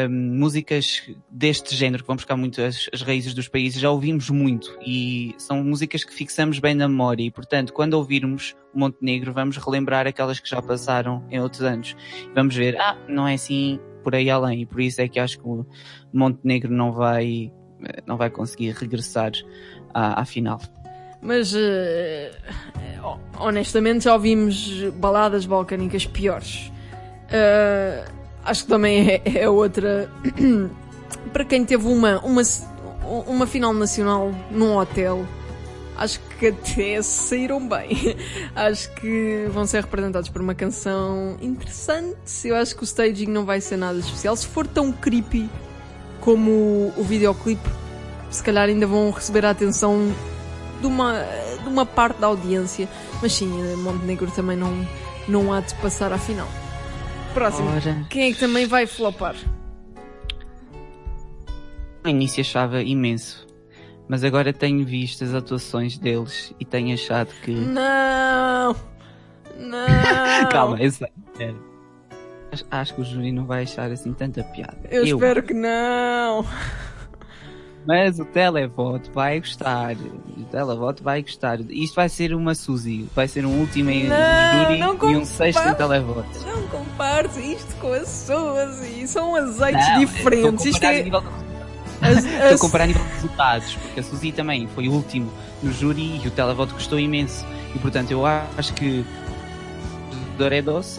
hum, 0.09 0.39
músicas 0.39 1.03
deste 1.31 1.77
género, 1.77 2.03
que 2.03 2.07
vão 2.07 2.17
buscar 2.17 2.37
muito 2.37 2.63
as, 2.63 2.89
as 2.93 3.03
raízes 3.03 3.35
dos 3.35 3.47
países, 3.47 3.81
já 3.81 3.91
ouvimos 3.91 4.31
muito 4.31 4.75
e 4.85 5.35
são 5.37 5.63
músicas 5.63 6.03
que 6.03 6.15
fixamos 6.15 6.59
bem 6.59 6.75
na 6.75 6.89
memória 6.89 7.23
e, 7.23 7.31
portanto, 7.31 7.73
quando 7.73 7.95
ouvirmos 7.95 8.57
Montenegro, 8.75 9.33
vamos 9.33 9.57
relembrar 9.59 10.07
aquelas 10.07 10.41
que 10.41 10.49
já 10.49 10.61
passaram 10.63 11.23
em 11.31 11.41
outros 11.41 11.63
anos. 11.63 11.95
Vamos 12.35 12.57
ver, 12.57 12.81
ah, 12.81 12.97
não 13.09 13.29
é 13.29 13.35
assim 13.35 13.79
por 14.03 14.15
aí 14.15 14.29
além, 14.29 14.63
e 14.63 14.67
por 14.67 14.81
isso 14.81 15.01
é 15.01 15.09
que 15.09 15.19
acho 15.19 15.39
que 15.39 15.47
o 15.47 15.67
Montenegro 16.13 16.73
não 16.73 16.93
vai, 16.93 17.51
não 18.07 18.17
vai 18.17 18.31
conseguir 18.31 18.71
regressar 18.73 19.33
à, 19.93 20.21
à 20.21 20.25
final. 20.25 20.61
Mas 21.21 21.55
eh, 21.57 22.31
honestamente 23.39 24.05
já 24.05 24.13
ouvimos 24.13 24.83
baladas 24.97 25.47
balcânicas 25.47 26.07
piores. 26.07 26.71
Eh, 27.31 28.05
acho 28.45 28.65
que 28.65 28.69
também 28.69 29.09
é, 29.09 29.23
é 29.43 29.49
outra. 29.49 30.11
para 31.33 31.45
quem 31.45 31.65
teve 31.65 31.87
uma, 31.87 32.21
uma, 32.21 32.43
uma 33.27 33.47
final 33.47 33.73
nacional 33.73 34.33
num 34.51 34.77
hotel, 34.77 35.27
acho 35.97 36.21
que 36.39 36.49
até 36.49 37.01
saíram 37.03 37.67
bem. 37.67 38.17
acho 38.55 38.93
que 38.95 39.47
vão 39.51 39.67
ser 39.67 39.83
representados 39.83 40.29
por 40.29 40.41
uma 40.41 40.55
canção 40.55 41.37
interessante. 41.41 42.47
Eu 42.47 42.57
acho 42.57 42.77
que 42.77 42.83
o 42.83 42.85
staging 42.85 43.27
não 43.27 43.45
vai 43.45 43.61
ser 43.61 43.77
nada 43.77 43.99
especial. 43.99 44.37
Se 44.37 44.47
for 44.47 44.67
tão 44.67 44.93
creepy 44.93 45.49
como 46.25 46.93
o, 46.97 47.03
videoclipe, 47.03 47.69
se 48.31 48.43
calhar 48.43 48.69
ainda 48.69 48.87
vão 48.87 49.11
receber 49.11 49.45
a 49.45 49.51
atenção 49.51 50.11
de 50.81 50.87
uma, 50.87 51.23
de 51.63 51.69
uma 51.69 51.85
parte 51.85 52.19
da 52.19 52.27
audiência. 52.27 52.89
Mas 53.21 53.35
sim, 53.35 53.49
Montenegro 53.77 54.31
também 54.31 54.57
não, 54.57 54.73
não 55.29 55.53
há 55.53 55.61
de 55.61 55.75
passar 55.77 56.13
à 56.13 56.19
final. 56.19 56.49
Próximo. 57.35 57.69
Ora. 57.69 58.07
Quem 58.09 58.31
é 58.31 58.33
que 58.33 58.41
também 58.41 58.67
vai 58.67 58.87
flopar? 58.87 59.37
No 62.03 62.11
início 62.11 62.41
achava 62.41 62.83
imenso, 62.83 63.47
mas 64.09 64.25
agora 64.25 64.53
tenho 64.53 64.85
visto 64.85 65.25
as 65.25 65.35
atuações 65.35 65.99
deles 65.99 66.55
e 66.59 66.65
tenho 66.65 66.95
achado 66.95 67.33
que. 67.43 67.53
Não! 67.53 68.77
Não! 69.57 70.49
Calma, 70.51 70.81
eu 70.81 70.91
sei. 70.91 71.09
É. 71.39 71.74
Acho- 72.55 72.65
Acho 72.71 72.95
que 72.95 73.01
o 73.01 73.05
júri 73.05 73.33
não 73.33 73.45
vai 73.45 73.65
achar 73.65 73.91
assim 73.91 74.13
tanta 74.13 74.43
piada. 74.45 74.77
Eu, 74.91 75.05
espero 75.05 75.43
que 75.43 75.53
não! 75.55 76.45
Mas 77.87 78.19
o 78.19 78.25
televoto 78.25 79.11
vai 79.13 79.39
gostar. 79.41 79.95
O 79.95 80.45
televoto 80.45 81.03
vai 81.03 81.21
gostar. 81.21 81.61
Isto 81.69 81.97
vai 81.97 82.09
ser 82.09 82.33
uma 82.35 82.55
Suzy. 82.55 83.07
Vai 83.15 83.29
ser 83.29 83.45
um 83.45 83.61
último 83.61 83.91
em 83.91 84.05
júri 84.05 84.79
não 84.79 84.97
e 85.11 85.17
um 85.17 85.25
sexto 85.25 85.61
em 85.69 85.75
televoto. 85.75 86.27
Não 86.47 86.63
compares 86.69 87.37
isto 87.37 87.75
com 87.77 87.89
suas 88.07 88.83
e 88.97 89.07
são 89.07 89.35
azeites 89.37 89.87
Não, 89.87 89.99
diferentes. 89.99 90.65
Estou 90.65 90.71
Isto 90.71 90.87
a 90.87 90.89
comparar 90.89 90.95
a 90.95 90.99
é. 90.99 91.03
nível 91.03 91.21
de 91.21 91.45
as- 92.01 92.25
Estou 92.25 92.55
a 92.55 92.59
comparar 92.59 92.85
a 92.85 92.87
nível 92.87 93.03
de 93.05 93.11
resultados, 93.13 93.75
porque 93.75 94.01
a 94.01 94.03
Suzy 94.03 94.33
também 94.33 94.67
foi 94.69 94.89
o 94.89 94.93
último 94.93 95.31
no 95.63 95.71
júri 95.71 96.21
e 96.25 96.27
o 96.27 96.31
televoto 96.31 96.73
gostou 96.73 96.99
imenso. 96.99 97.45
E 97.75 97.79
portanto 97.79 98.11
eu 98.13 98.25
acho 98.25 98.73
que 98.73 99.05
Doredos 100.39 100.99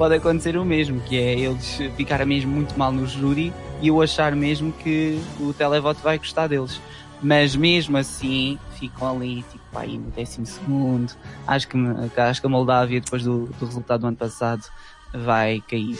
pode 0.00 0.14
acontecer 0.14 0.56
o 0.56 0.64
mesmo, 0.64 0.98
que 1.02 1.18
é 1.18 1.38
eles 1.38 1.78
ficarem 1.94 2.26
mesmo 2.26 2.50
muito 2.50 2.74
mal 2.78 2.90
no 2.90 3.06
júri 3.06 3.52
e 3.82 3.88
eu 3.88 4.00
achar 4.00 4.34
mesmo 4.34 4.72
que 4.72 5.20
o 5.38 5.52
televoto 5.52 6.00
vai 6.00 6.16
gostar 6.16 6.46
deles. 6.46 6.80
Mas 7.22 7.54
mesmo 7.54 7.98
assim 7.98 8.58
ficam 8.78 9.14
ali 9.14 9.42
tipo 9.42 9.78
aí 9.78 9.98
no 9.98 10.10
décimo 10.10 10.46
segundo. 10.46 11.12
Acho 11.46 11.68
que, 11.68 11.76
acho 12.16 12.40
que 12.40 12.46
a 12.46 12.50
Moldávia, 12.50 12.98
depois 12.98 13.24
do, 13.24 13.44
do 13.58 13.66
resultado 13.66 14.00
do 14.00 14.06
ano 14.06 14.16
passado, 14.16 14.62
vai 15.12 15.62
cair. 15.68 15.98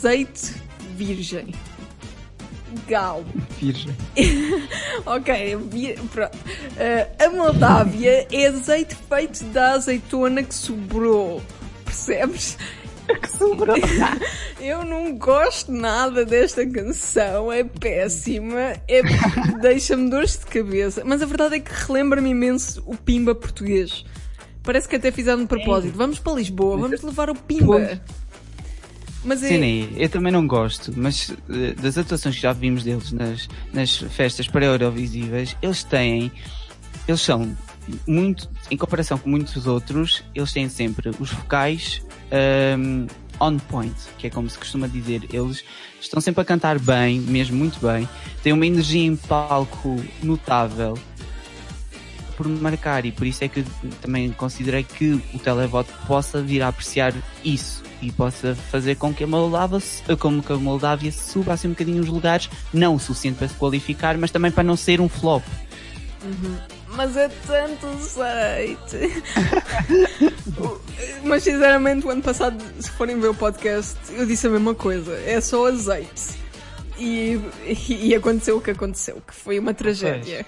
Azeite 0.00 0.54
virgem. 0.96 1.52
Gal. 2.88 3.24
Virgem. 3.60 3.94
Ok, 5.06 5.56
vi- 5.70 5.94
pronto. 6.12 6.36
Eh, 6.76 7.08
a 7.18 7.30
Moldávia 7.30 8.26
é 8.30 8.46
azeite 8.46 8.94
feito 9.08 9.42
da 9.44 9.72
azeitona 9.72 10.42
que 10.42 10.54
sobrou. 10.54 11.42
Percebes? 11.84 12.56
Que 13.10 13.28
sobrou. 13.28 13.74
Eu 14.60 14.84
não 14.84 15.16
gosto 15.18 15.72
nada 15.72 16.24
desta 16.24 16.64
canção, 16.64 17.50
é 17.50 17.64
péssima, 17.64 18.74
é... 18.86 19.02
deixa-me 19.60 20.08
dores 20.08 20.38
de 20.38 20.46
cabeça. 20.46 21.02
Mas 21.04 21.20
a 21.20 21.26
verdade 21.26 21.56
é 21.56 21.60
que 21.60 21.72
relembra-me 21.72 22.30
imenso 22.30 22.80
o 22.86 22.96
Pimba 22.96 23.34
português. 23.34 24.04
Parece 24.62 24.86
que 24.86 24.94
até 24.94 25.10
fizeram 25.10 25.40
de 25.40 25.48
propósito. 25.48 25.96
Vamos 25.96 26.20
para 26.20 26.34
Lisboa, 26.34 26.76
vamos 26.76 27.02
levar 27.02 27.30
o 27.30 27.34
Pimba. 27.34 28.00
Mas 29.24 29.42
é. 29.42 29.48
Sim, 29.48 29.58
né? 29.58 29.88
eu 29.96 30.08
também 30.08 30.32
não 30.32 30.46
gosto, 30.46 30.92
mas 30.96 31.34
eh, 31.50 31.72
das 31.74 31.98
atuações 31.98 32.36
que 32.36 32.42
já 32.42 32.52
vimos 32.52 32.84
deles 32.84 33.12
nas, 33.12 33.48
nas 33.72 33.96
festas 33.96 34.48
pré-eurovisivas, 34.48 35.56
eles 35.60 35.84
têm, 35.84 36.32
eles 37.06 37.20
são 37.20 37.54
muito, 38.06 38.48
em 38.70 38.76
comparação 38.76 39.18
com 39.18 39.28
muitos 39.28 39.66
outros, 39.66 40.24
eles 40.34 40.52
têm 40.52 40.68
sempre 40.68 41.10
os 41.18 41.30
vocais 41.30 42.02
ehm, 42.30 43.06
on 43.38 43.58
point, 43.58 43.94
que 44.16 44.26
é 44.26 44.30
como 44.30 44.48
se 44.48 44.56
costuma 44.56 44.86
dizer, 44.86 45.22
eles 45.32 45.64
estão 46.00 46.20
sempre 46.20 46.40
a 46.40 46.44
cantar 46.44 46.78
bem, 46.78 47.20
mesmo 47.20 47.58
muito 47.58 47.78
bem, 47.86 48.08
têm 48.42 48.54
uma 48.54 48.66
energia 48.66 49.04
em 49.04 49.16
palco 49.16 50.02
notável 50.22 50.98
por 52.38 52.48
marcar 52.48 53.04
e 53.04 53.12
por 53.12 53.26
isso 53.26 53.44
é 53.44 53.48
que 53.48 53.62
também 54.00 54.30
considerei 54.32 54.82
que 54.82 55.20
o 55.34 55.38
televoto 55.38 55.92
possa 56.06 56.40
vir 56.40 56.62
a 56.62 56.68
apreciar 56.68 57.12
isso 57.44 57.89
e 58.02 58.10
possa 58.10 58.54
fazer 58.54 58.96
com 58.96 59.12
que 59.12 59.24
a 59.24 59.26
Moldávia, 59.26 59.80
como 60.18 60.42
que 60.42 60.52
a 60.52 60.56
Moldávia 60.56 61.12
suba 61.12 61.52
assim 61.52 61.68
um 61.68 61.72
bocadinho 61.72 62.02
os 62.02 62.08
lugares, 62.08 62.48
não 62.72 62.94
o 62.94 63.00
suficiente 63.00 63.36
para 63.38 63.48
se 63.48 63.54
qualificar, 63.54 64.16
mas 64.16 64.30
também 64.30 64.50
para 64.50 64.64
não 64.64 64.76
ser 64.76 65.00
um 65.00 65.08
flop. 65.08 65.42
Mas 66.88 67.16
é 67.16 67.28
tanto 67.46 67.86
azeite. 67.86 69.22
Mas 71.24 71.42
sinceramente, 71.44 72.06
o 72.06 72.10
ano 72.10 72.20
passado, 72.20 72.62
se 72.78 72.90
forem 72.90 73.18
ver 73.18 73.28
o 73.28 73.34
podcast, 73.34 73.96
eu 74.10 74.26
disse 74.26 74.46
a 74.46 74.50
mesma 74.50 74.74
coisa. 74.74 75.16
É 75.24 75.40
só 75.40 75.66
azeite. 75.66 76.38
E, 76.98 77.40
e 77.88 78.14
aconteceu 78.14 78.58
o 78.58 78.60
que 78.60 78.72
aconteceu, 78.72 79.22
que 79.26 79.34
foi 79.34 79.58
uma 79.58 79.72
tragédia. 79.72 80.44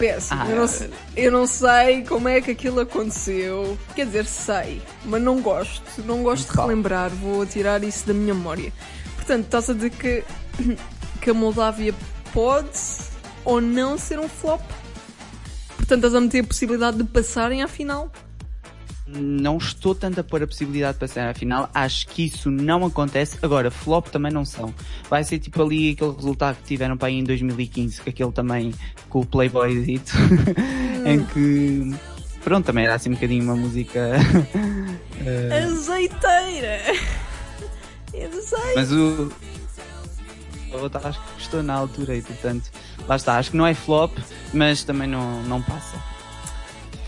Péssimo. 0.00 0.40
Ah, 0.42 0.48
eu, 0.50 0.56
não, 0.56 0.66
sei- 0.66 0.90
eu 1.16 1.30
não 1.30 1.46
sei 1.46 2.02
como 2.04 2.26
é 2.28 2.40
que 2.40 2.50
aquilo 2.50 2.80
aconteceu. 2.80 3.78
Quer 3.94 4.06
dizer, 4.06 4.24
sei, 4.26 4.82
mas 5.04 5.22
não 5.22 5.40
gosto. 5.40 6.02
Não 6.04 6.22
gosto 6.24 6.50
de 6.50 6.56
relembrar. 6.58 7.10
Vou 7.10 7.44
tirar 7.46 7.84
isso 7.84 8.06
da 8.06 8.14
minha 8.14 8.34
memória. 8.34 8.72
Portanto, 9.14 9.44
estás 9.44 9.68
a 9.70 9.74
dizer 9.74 9.90
que, 9.90 10.24
que 11.20 11.30
a 11.30 11.34
Moldávia 11.34 11.94
pode 12.32 12.70
ou 13.44 13.60
não 13.60 13.96
ser 13.98 14.18
um 14.18 14.28
flop? 14.28 14.62
Portanto, 15.76 15.98
estás 16.06 16.14
a 16.14 16.20
meter 16.20 16.40
a 16.42 16.46
possibilidade 16.46 16.96
de 16.96 17.04
passarem 17.04 17.62
à 17.62 17.68
final? 17.68 18.10
Não 19.12 19.56
estou 19.56 19.94
tanto 19.94 20.20
a 20.20 20.24
pôr 20.24 20.42
a 20.42 20.46
possibilidade 20.46 20.94
de 20.94 21.00
passar 21.00 21.28
à 21.28 21.34
final, 21.34 21.68
acho 21.74 22.06
que 22.06 22.26
isso 22.26 22.50
não 22.50 22.84
acontece. 22.84 23.38
Agora, 23.42 23.70
flop 23.70 24.08
também 24.08 24.32
não 24.32 24.44
são. 24.44 24.72
Vai 25.08 25.24
ser 25.24 25.38
tipo 25.38 25.60
ali 25.62 25.90
aquele 25.90 26.12
resultado 26.12 26.56
que 26.56 26.64
tiveram 26.64 26.96
para 26.96 27.08
aí 27.08 27.18
em 27.18 27.24
2015, 27.24 28.02
que 28.02 28.10
aquele 28.10 28.32
também 28.32 28.72
com 29.08 29.20
o 29.20 29.26
Playboy 29.26 29.84
dito, 29.84 30.12
em 31.04 31.24
que 31.24 31.92
pronto, 32.44 32.66
também 32.66 32.84
era 32.84 32.94
assim 32.94 33.10
um 33.10 33.14
bocadinho 33.14 33.42
uma 33.42 33.56
música. 33.56 34.16
eh, 35.26 35.64
Azeiteira! 35.64 36.80
Azeite! 38.14 38.74
Mas 38.76 38.92
o. 38.92 39.32
Outra 40.72 41.08
acho 41.08 41.20
que 41.20 41.32
gostou 41.34 41.62
na 41.64 41.74
altura 41.74 42.16
e 42.16 42.22
portanto, 42.22 42.70
lá 43.08 43.16
está, 43.16 43.38
acho 43.38 43.50
que 43.50 43.56
não 43.56 43.66
é 43.66 43.74
flop, 43.74 44.16
mas 44.54 44.84
também 44.84 45.08
não, 45.08 45.42
não 45.42 45.60
passa. 45.60 46.00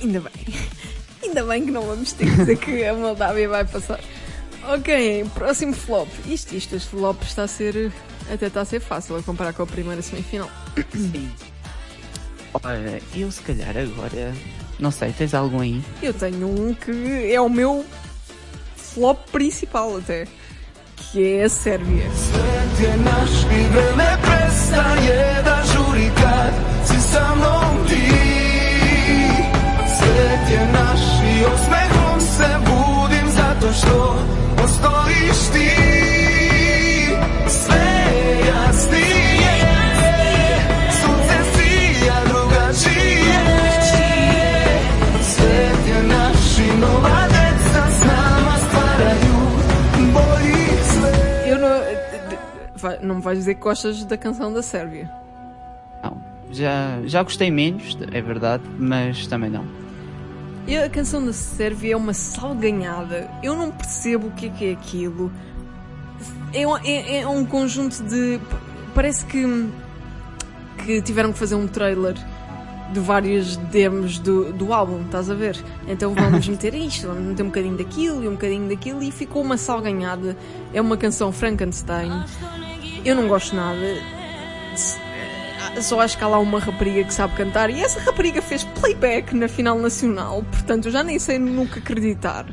Ainda 0.01 0.21
bem. 0.21 0.33
Ainda 1.23 1.45
bem 1.45 1.64
que 1.64 1.70
não 1.70 1.83
vamos 1.83 2.12
ter 2.12 2.27
que 2.27 2.37
dizer 2.37 2.57
que 2.59 2.85
a 2.85 2.95
Moldávia 2.95 3.49
vai 3.49 3.64
passar. 3.64 4.01
Ok, 4.68 5.25
próximo 5.35 5.73
flop. 5.73 6.09
Isto, 6.27 6.55
isto, 6.55 6.77
este 6.77 6.89
flop 6.89 7.23
está 7.23 7.45
a 7.45 7.49
ser. 7.49 7.93
Até 8.33 8.47
está 8.47 8.61
a 8.61 8.64
ser 8.64 8.81
fácil 8.81 9.16
a 9.16 9.23
comparar 9.23 9.53
com 9.53 9.62
a 9.62 9.66
primeira 9.66 10.01
semifinal. 10.03 10.51
Sim. 10.93 11.31
Olha, 12.62 13.01
eu 13.14 13.31
se 13.31 13.41
calhar 13.43 13.77
agora. 13.77 14.35
Não 14.79 14.91
sei, 14.91 15.12
tens 15.12 15.35
algum 15.35 15.61
aí? 15.61 15.83
Eu 16.03 16.12
tenho 16.12 16.49
um 16.49 16.75
que 16.75 17.33
é 17.33 17.41
o 17.41 17.49
meu 17.49 17.85
flop 18.77 19.18
principal 19.31 19.97
até. 19.97 20.27
Que 20.97 21.37
é 21.37 21.45
a 21.45 21.49
Sérvia. 21.49 22.11
Svet 22.11 22.62
i 31.43 31.45
osmehom 31.45 32.20
se 32.20 32.49
budim 32.59 33.26
zato 33.30 33.72
što 33.72 34.16
postojiš 34.57 35.38
ti 35.53 35.70
Sve 37.49 37.86
je 38.16 38.38
jasnije 38.49 39.55
Sunce 41.01 41.38
sija 41.53 42.14
drugačije 42.24 43.40
Svet 45.22 45.88
je 45.88 46.03
naš 46.03 46.59
i 46.59 46.80
nova 46.80 47.22
deca 47.28 47.90
s 47.90 48.05
nama 48.05 48.57
stvaraju 48.68 49.38
bolji 50.12 50.66
svet 50.84 51.47
Eu 51.47 51.59
não. 51.59 51.82
Não 53.01 53.14
me 53.16 53.22
vais 53.22 53.38
dizer 53.38 53.55
que 53.55 53.61
gostas 53.61 54.05
da 54.05 54.16
canção 54.16 54.53
da 54.53 54.61
Sérvia. 54.62 55.09
Não. 56.03 56.16
Já, 56.51 56.99
já 57.05 57.22
gostei 57.22 57.51
menos, 57.51 57.97
é 58.12 58.20
verdade, 58.20 58.64
mas 58.78 59.26
também 59.28 59.51
não. 59.51 59.82
E 60.67 60.77
a 60.77 60.89
canção 60.89 61.25
da 61.25 61.33
Sérvia 61.33 61.95
é 61.95 61.97
uma 61.97 62.15
salganhada. 62.15 63.29
Eu 63.43 63.57
não 63.57 63.71
percebo 63.71 64.29
o 64.29 64.31
que 64.31 64.47
é 64.47 64.49
que 64.51 64.65
é 64.67 64.73
aquilo. 64.73 65.31
É, 66.55 66.67
um- 66.67 66.77
é- 66.79 67.19
é 67.21 67.29
um 67.29 67.45
conjunto 67.45 68.03
de. 68.05 68.39
Parece 68.95 69.25
que. 69.25 69.69
que 70.85 71.03
tiveram 71.03 71.33
que 71.33 71.39
fazer 71.39 71.55
um 71.55 71.67
trailer 71.67 72.15
de 72.93 73.01
vários 73.01 73.57
demos 73.57 74.19
do, 74.19 74.53
do 74.53 74.73
álbum, 74.73 75.01
estás 75.03 75.31
a 75.31 75.35
ver? 75.35 75.57
Então 75.89 76.13
vamos 76.15 76.47
meter 76.49 76.75
isto, 76.75 77.07
vamos 77.07 77.23
meter 77.23 77.43
um 77.43 77.47
bocadinho 77.47 77.77
daquilo 77.79 78.23
e 78.23 78.29
um 78.29 78.33
bocadinho 78.33 78.69
daquilo 78.69 79.03
e 79.03 79.11
ficou 79.11 79.43
uma 79.43 79.57
salganhada. 79.57 80.37
É 80.75 80.81
uma 80.81 80.97
canção 80.97 81.33
Frankenstein. 81.33 82.11
Eu 83.05 83.17
não 83.17 83.27
gosto 83.29 83.57
nada. 83.57 83.79
Só 85.81 86.01
acho 86.01 86.16
que 86.18 86.23
há 86.25 86.29
lá 86.29 86.39
uma 86.39 86.59
rapariga 86.61 87.03
que 87.05 87.12
sabe 87.14 87.35
cantar 87.35 87.70
e 87.70 87.81
essa 87.81 88.01
rapariga 88.01 88.41
fez 88.43 88.62
playback 88.64 89.35
na 89.35 89.49
final 89.49 89.79
nacional, 89.79 90.43
portanto 90.51 90.87
eu 90.87 90.93
já 90.93 91.03
nem 91.03 91.18
sei 91.18 91.39
nunca 91.39 91.79
acreditar. 91.81 92.47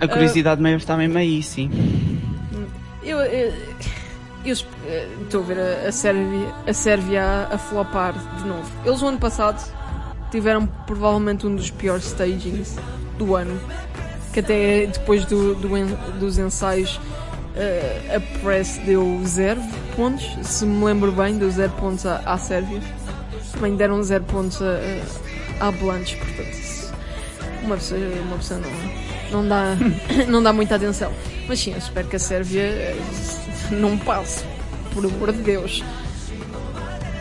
A 0.00 0.08
curiosidade 0.08 0.60
mesmo 0.62 0.78
está 0.78 0.96
mesmo 0.96 1.18
aí, 1.18 1.42
sim. 1.42 1.70
Eu 3.02 3.18
eu- 3.20 3.52
eh, 4.86 5.06
estou 5.22 5.42
a 5.42 5.44
ver 5.44 5.58
a, 5.58 5.88
a 5.88 5.92
Sérvia, 5.92 6.48
a 6.66 6.72
Sérvia 6.72 7.22
a, 7.22 7.54
a 7.54 7.58
flopar 7.58 8.12
de 8.38 8.44
novo. 8.46 8.70
Eles 8.84 9.00
o 9.02 9.06
ano 9.06 9.18
passado 9.18 9.62
tiveram 10.30 10.66
provavelmente 10.66 11.46
um 11.46 11.54
dos 11.54 11.70
piores 11.70 12.06
stagings 12.06 12.76
do 13.18 13.36
ano, 13.36 13.60
que 14.32 14.40
até 14.40 14.86
depois 14.86 15.24
do, 15.26 15.54
do 15.54 15.68
dos 16.18 16.38
ensaios 16.38 17.00
a 18.16 18.38
Press 18.40 18.78
deu 18.84 19.20
zero 19.26 19.60
pontos, 19.96 20.24
se 20.42 20.64
me 20.64 20.84
lembro 20.84 21.12
bem, 21.12 21.36
deu 21.38 21.50
zero 21.50 21.72
pontos 21.72 22.06
à, 22.06 22.18
à 22.24 22.38
Sérvia. 22.38 22.80
Também 23.52 23.76
deram 23.76 24.02
zero 24.02 24.24
pontos 24.24 24.60
a, 24.62 24.78
a, 25.60 25.68
à 25.68 25.72
Blanche, 25.72 26.16
portanto 26.16 26.48
isso- 26.50 26.92
uma 27.62 27.76
pessoa, 27.76 28.00
uma 28.26 28.36
pessoa 28.38 28.60
não, 29.30 29.42
não, 29.42 29.48
dá, 29.48 29.76
não 30.28 30.42
dá 30.42 30.52
muita 30.52 30.74
atenção. 30.76 31.12
Mas 31.46 31.60
sim, 31.60 31.72
eu 31.72 31.78
espero 31.78 32.08
que 32.08 32.16
a 32.16 32.18
Sérvia 32.18 32.62
eh, 32.62 32.96
não 33.70 33.96
passe, 33.98 34.44
por 34.92 35.04
amor 35.04 35.32
de 35.32 35.42
Deus. 35.42 35.84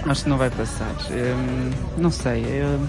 Acho 0.07 0.23
que 0.23 0.29
não 0.29 0.37
vai 0.37 0.49
passar. 0.49 0.95
Hum, 1.11 1.69
não 1.97 2.09
sei. 2.09 2.43
Eu, 2.43 2.79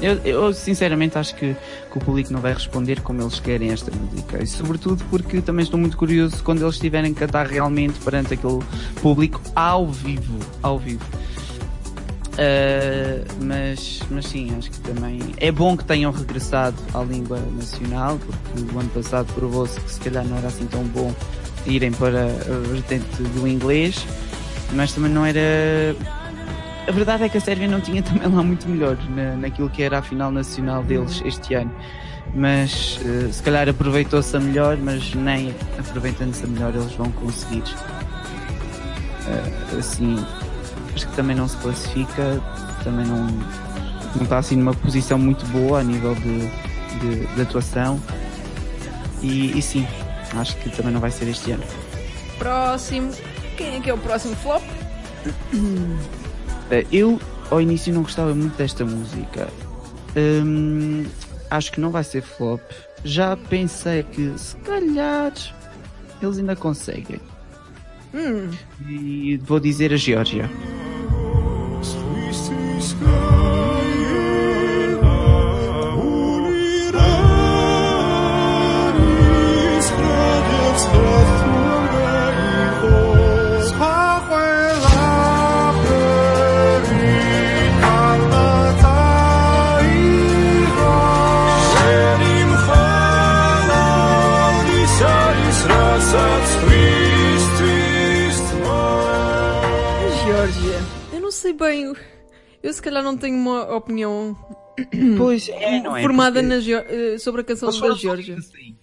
eu, 0.00 0.14
eu, 0.24 0.52
sinceramente 0.52 1.18
acho 1.18 1.34
que, 1.34 1.54
que 1.90 1.98
o 1.98 2.00
público 2.00 2.32
não 2.32 2.40
vai 2.40 2.52
responder 2.52 3.00
como 3.00 3.22
eles 3.22 3.40
querem 3.40 3.70
esta 3.70 3.90
música. 3.90 4.42
E 4.42 4.46
sobretudo 4.46 5.02
porque 5.10 5.40
também 5.40 5.62
estou 5.62 5.78
muito 5.78 5.96
curioso 5.96 6.42
quando 6.42 6.62
eles 6.62 6.74
estiverem 6.74 7.12
a 7.12 7.14
cantar 7.14 7.46
realmente 7.46 7.98
perante 8.00 8.34
aquele 8.34 8.60
público 9.00 9.40
ao 9.54 9.88
vivo. 9.88 10.38
Ao 10.62 10.78
vivo. 10.78 11.04
Uh, 12.36 13.24
mas, 13.44 14.00
mas 14.10 14.26
sim, 14.26 14.54
acho 14.58 14.70
que 14.70 14.78
também 14.80 15.18
é 15.38 15.50
bom 15.50 15.74
que 15.74 15.84
tenham 15.84 16.12
regressado 16.12 16.76
à 16.92 17.02
língua 17.02 17.40
nacional, 17.56 18.18
porque 18.18 18.74
o 18.74 18.78
ano 18.78 18.90
passado 18.90 19.32
provou-se 19.32 19.80
que 19.80 19.90
se 19.90 20.00
calhar 20.00 20.22
não 20.22 20.36
era 20.36 20.48
assim 20.48 20.66
tão 20.66 20.84
bom 20.84 21.14
irem 21.64 21.90
para 21.92 22.24
a 22.24 22.68
vertente 22.68 23.22
do 23.22 23.48
inglês, 23.48 24.06
mas 24.72 24.92
também 24.92 25.10
não 25.10 25.24
era. 25.24 25.40
A 26.86 26.92
verdade 26.92 27.24
é 27.24 27.28
que 27.28 27.36
a 27.36 27.40
Sérvia 27.40 27.66
não 27.66 27.80
tinha 27.80 28.00
também 28.04 28.28
lá 28.28 28.42
muito 28.42 28.68
melhor 28.68 28.96
na, 29.10 29.36
naquilo 29.36 29.68
que 29.68 29.82
era 29.82 29.98
a 29.98 30.02
final 30.02 30.30
nacional 30.30 30.82
deles 30.82 31.22
este 31.24 31.54
ano. 31.54 31.74
Mas 32.34 32.98
uh, 33.02 33.32
se 33.32 33.42
calhar 33.42 33.68
aproveitou-se 33.68 34.36
a 34.36 34.40
melhor, 34.40 34.76
mas 34.76 35.14
nem 35.14 35.54
aproveitando-se 35.78 36.44
a 36.44 36.48
melhor 36.48 36.74
eles 36.74 36.92
vão 36.94 37.10
conseguir 37.12 37.62
eh, 39.26 39.78
assim, 39.78 40.24
acho 40.94 41.08
que 41.08 41.16
também 41.16 41.34
não 41.34 41.48
se 41.48 41.56
classifica, 41.56 42.40
também 42.84 43.04
não, 43.06 43.26
não 44.14 44.22
está 44.22 44.38
assim 44.38 44.56
numa 44.56 44.74
posição 44.74 45.18
muito 45.18 45.44
boa 45.46 45.80
a 45.80 45.82
nível 45.82 46.14
de, 46.14 46.48
de, 47.00 47.26
de 47.34 47.42
atuação. 47.42 48.00
E, 49.22 49.58
e 49.58 49.62
sim, 49.62 49.86
acho 50.36 50.56
que 50.58 50.70
também 50.70 50.92
não 50.92 51.00
vai 51.00 51.10
ser 51.10 51.28
este 51.28 51.52
ano. 51.52 51.64
Próximo. 52.38 53.10
Quem 53.56 53.76
é 53.76 53.80
que 53.80 53.90
é 53.90 53.94
o 53.94 53.98
próximo 53.98 54.36
flop? 54.36 54.62
Eh, 56.70 56.86
Eu 56.92 57.20
ao 57.50 57.60
início 57.60 57.92
não 57.92 58.02
gostava 58.02 58.34
muito 58.34 58.56
desta 58.56 58.84
música. 58.84 59.48
Hum, 60.16 61.04
acho 61.50 61.72
que 61.72 61.80
não 61.80 61.90
vai 61.90 62.02
ser 62.04 62.22
flop. 62.22 62.60
Já 63.04 63.36
pensei 63.36 64.02
que 64.02 64.32
se 64.36 64.56
calhar 64.56 65.32
eles 66.22 66.38
ainda 66.38 66.56
conseguem. 66.56 67.20
Hum, 68.14 68.50
E 68.88 69.36
vou 69.44 69.60
dizer 69.60 69.92
a 69.92 69.96
Geórgia. 69.96 70.50
Sei 101.46 101.52
bem. 101.52 101.92
Eu 102.62 102.72
se 102.72 102.82
calhar 102.82 103.02
não 103.02 103.16
tenho 103.16 103.36
uma 103.36 103.74
opinião 103.74 104.36
Pois 105.16 105.48
é, 105.48 105.80
não 105.80 105.96
é? 105.96 106.02
formada 106.02 106.40
Porque 106.40 106.54
na 106.54 106.60
Geo- 106.60 106.84
eh, 106.88 107.18
sobre 107.18 107.40
a 107.40 107.44
canção 107.44 107.70
da 107.70 107.78
todos 107.78 108.04
assim. 108.30 108.76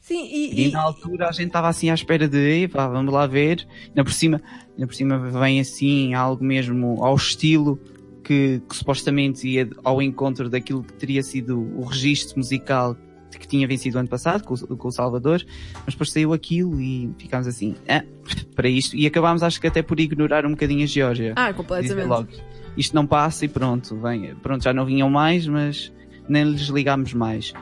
Sim, 0.00 0.24
E, 0.26 0.62
e, 0.64 0.68
e- 0.68 0.72
na 0.72 0.82
altura 0.82 1.28
a 1.28 1.32
gente 1.32 1.46
estava 1.46 1.68
assim 1.68 1.88
à 1.90 1.94
espera 1.94 2.28
de, 2.28 2.36
"Ei, 2.38 2.68
pá, 2.68 2.86
vamos 2.88 3.12
lá 3.12 3.26
ver. 3.26 3.66
Ainda 3.88 4.04
por 4.04 4.12
cima, 4.12 4.40
ainda 4.74 4.86
por 4.86 4.94
cima 4.94 5.18
vem 5.18 5.60
assim 5.60 6.12
algo 6.14 6.44
mesmo 6.44 7.02
ao 7.02 7.14
estilo 7.14 7.78
que, 8.22 8.60
que 8.68 8.76
supostamente 8.76 9.46
ia 9.48 9.68
ao 9.82 10.00
encontro 10.02 10.48
daquilo 10.50 10.82
que 10.82 10.92
teria 10.94 11.22
sido 11.22 11.58
o 11.78 11.84
registro 11.84 12.38
musical 12.38 12.96
que 13.38 13.46
tinha 13.48 13.66
vencido 13.66 13.98
ano 13.98 14.08
passado 14.08 14.44
com, 14.44 14.54
o- 14.54 14.76
com 14.76 14.88
o 14.88 14.92
Salvador, 14.92 15.44
mas 15.84 15.94
depois 15.94 16.10
saiu 16.12 16.32
aquilo 16.32 16.80
e 16.80 17.10
ficámos 17.18 17.46
assim, 17.46 17.74
ah, 17.88 18.02
para 18.54 18.68
isto, 18.68 18.96
e 18.96 19.06
acabámos 19.06 19.42
acho 19.42 19.60
que 19.60 19.66
até 19.66 19.82
por 19.82 19.98
ignorar 20.00 20.44
um 20.46 20.50
bocadinho 20.50 20.82
a 20.84 20.86
Geórgia. 20.86 21.32
Ah, 21.36 21.52
completamente. 21.52 22.06
logo, 22.06 22.28
isto 22.76 22.94
não 22.94 23.06
passa 23.06 23.44
e 23.44 23.48
pronto, 23.48 23.96
vem, 23.96 24.34
pronto, 24.36 24.62
já 24.64 24.72
não 24.72 24.84
vinham 24.84 25.08
mais, 25.10 25.46
mas 25.46 25.92
nem 26.28 26.44
lhes 26.44 26.68
ligámos 26.68 27.12
mais. 27.14 27.52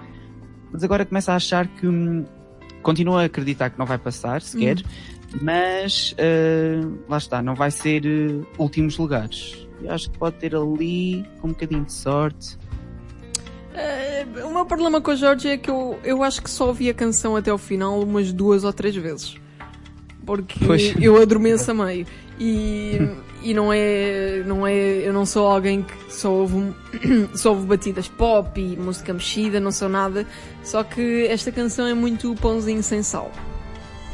Mas 0.73 0.83
agora 0.85 1.05
começo 1.05 1.31
a 1.31 1.37
achar 1.37 1.67
que 1.67 1.87
hum, 1.87 2.25
continuo 2.83 3.17
a 3.17 3.25
acreditar 3.25 3.71
que 3.71 3.79
não 3.79 3.85
vai 3.87 3.99
passar 3.99 4.41
sequer, 4.43 4.77
mas 5.41 6.15
ah, 6.19 6.89
lá 7.09 7.19
está, 7.19 7.43
não 7.43 7.55
vai 7.55 7.71
ser 7.71 8.03
ah, 8.07 8.47
últimos 8.63 8.97
lugares. 8.99 9.67
Eu 9.83 9.91
acho 9.91 10.11
que 10.11 10.19
pode 10.19 10.37
ter 10.37 10.55
ali 10.55 11.25
com 11.41 11.49
um 11.49 11.51
bocadinho 11.51 11.85
de 11.85 11.93
sorte. 11.93 12.57
Eh, 13.75 14.27
o 14.45 14.53
meu 14.53 14.67
problema 14.67 15.01
com 15.01 15.11
a 15.11 15.17
Georgia 15.17 15.55
é 15.55 15.57
que 15.57 15.71
eu, 15.71 15.99
eu 16.05 16.23
acho 16.23 16.43
que 16.43 16.51
só 16.51 16.69
ouvi 16.69 16.91
a 16.91 16.95
canção 16.95 17.37
até 17.37 17.51
ao 17.51 17.59
final 17.59 18.01
umas 18.01 18.33
duas 18.33 18.65
ou 18.65 18.73
três 18.73 18.95
vezes. 18.95 19.37
Porque 20.25 20.65
Pois. 20.65 20.95
eu 21.01 21.21
adormeço 21.21 21.71
a 21.71 21.75
meio. 21.75 22.07
E, 22.39 22.99
e 23.43 23.55
não 23.55 23.73
é. 23.73 24.43
Não 24.47 24.67
é. 24.67 24.75
Eu 24.75 25.13
não 25.13 25.27
sou 25.27 25.47
alguém 25.47 25.83
que 25.83 26.13
só 26.13 26.33
ouve, 26.33 26.75
só 27.35 27.51
ouve 27.51 27.67
batidas 27.67 28.09
pop 28.09 28.61
e 28.61 28.77
música 28.77 29.13
mexida, 29.13 29.59
não 29.59 29.73
sou 29.73 29.89
nada. 29.89 30.27
Só 30.63 30.85
que 30.85 31.27
esta 31.27 31.51
canção 31.51 31.87
é 31.87 31.95
muito 31.95 32.35
pãozinho 32.37 32.83
sem 32.83 33.03
sal. 33.03 33.31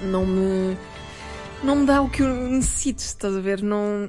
Não 0.02 0.24
me. 0.24 0.76
Não 1.62 1.74
me 1.74 1.86
dá 1.86 2.00
o 2.00 2.08
que 2.08 2.22
eu 2.22 2.28
necessito, 2.28 3.00
estás 3.00 3.36
a 3.36 3.40
ver? 3.40 3.60
Não, 3.62 4.08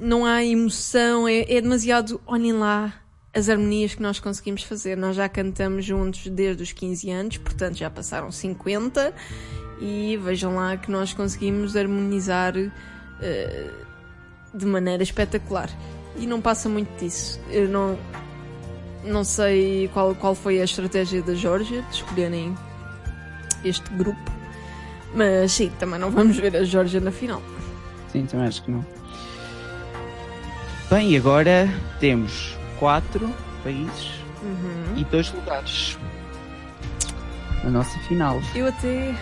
não 0.00 0.24
há 0.24 0.42
emoção, 0.42 1.28
é, 1.28 1.40
é 1.42 1.60
demasiado. 1.60 2.18
Olhem 2.26 2.54
lá 2.54 2.94
as 3.38 3.48
harmonias 3.48 3.94
que 3.94 4.02
nós 4.02 4.18
conseguimos 4.18 4.64
fazer. 4.64 4.96
Nós 4.96 5.16
já 5.16 5.28
cantamos 5.28 5.84
juntos 5.84 6.26
desde 6.26 6.62
os 6.62 6.72
15 6.72 7.10
anos, 7.10 7.36
portanto 7.38 7.76
já 7.76 7.88
passaram 7.88 8.30
50 8.30 9.14
e 9.80 10.18
vejam 10.22 10.56
lá 10.56 10.76
que 10.76 10.90
nós 10.90 11.12
conseguimos 11.12 11.76
harmonizar 11.76 12.54
eh, 13.20 13.70
de 14.52 14.66
maneira 14.66 15.02
espetacular. 15.02 15.70
E 16.16 16.26
não 16.26 16.40
passa 16.40 16.68
muito 16.68 16.88
disso. 16.98 17.40
Eu 17.48 17.68
não, 17.68 17.96
não 19.04 19.22
sei 19.22 19.88
qual, 19.94 20.14
qual 20.16 20.34
foi 20.34 20.60
a 20.60 20.64
estratégia 20.64 21.22
da 21.22 21.34
Georgia 21.34 21.82
de 21.82 21.94
escolherem 21.94 22.56
este 23.64 23.88
grupo, 23.94 24.32
mas 25.14 25.52
sim, 25.52 25.70
também 25.78 25.98
não 25.98 26.10
vamos 26.10 26.36
ver 26.36 26.56
a 26.56 26.64
Georgia 26.64 27.00
na 27.00 27.12
final. 27.12 27.40
Sim, 28.10 28.26
também 28.26 28.46
acho 28.46 28.64
que 28.64 28.70
não. 28.70 28.84
Bem, 30.90 31.16
agora 31.16 31.68
temos 32.00 32.57
quatro 32.78 33.32
países 33.64 34.10
e 34.96 35.04
dois 35.04 35.32
lugares 35.32 35.98
na 37.64 37.70
nossa 37.70 37.98
final. 38.00 38.40
Eu 38.54 38.68
até. 38.68 39.14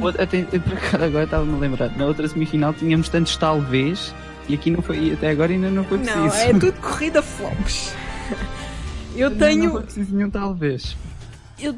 Outra- 0.00 0.22
até- 0.24 0.42
por 0.44 0.72
acaso 0.74 1.04
agora 1.04 1.24
estava-me 1.24 1.54
a 1.54 1.58
lembrar, 1.58 1.96
na 1.96 2.06
outra 2.06 2.28
semifinal 2.28 2.72
tínhamos 2.72 3.08
tantos 3.08 3.36
talvez 3.36 4.14
e 4.48 4.54
aqui 4.54 4.70
não 4.70 4.80
foi, 4.82 5.12
até 5.12 5.30
agora 5.30 5.52
ainda 5.52 5.68
não 5.70 5.84
foi 5.84 5.98
preciso. 5.98 6.18
Não, 6.20 6.32
é 6.32 6.52
tudo 6.52 6.72
corrida 6.80 7.20
flops. 7.22 7.92
Eu 9.16 9.28
Não, 9.30 9.36
Não 9.36 9.46
tenho. 9.46 9.70
foi 9.72 9.82
preciso 9.82 10.14
nenhum 10.14 10.30
talvez. 10.30 10.96
Eu... 11.58 11.76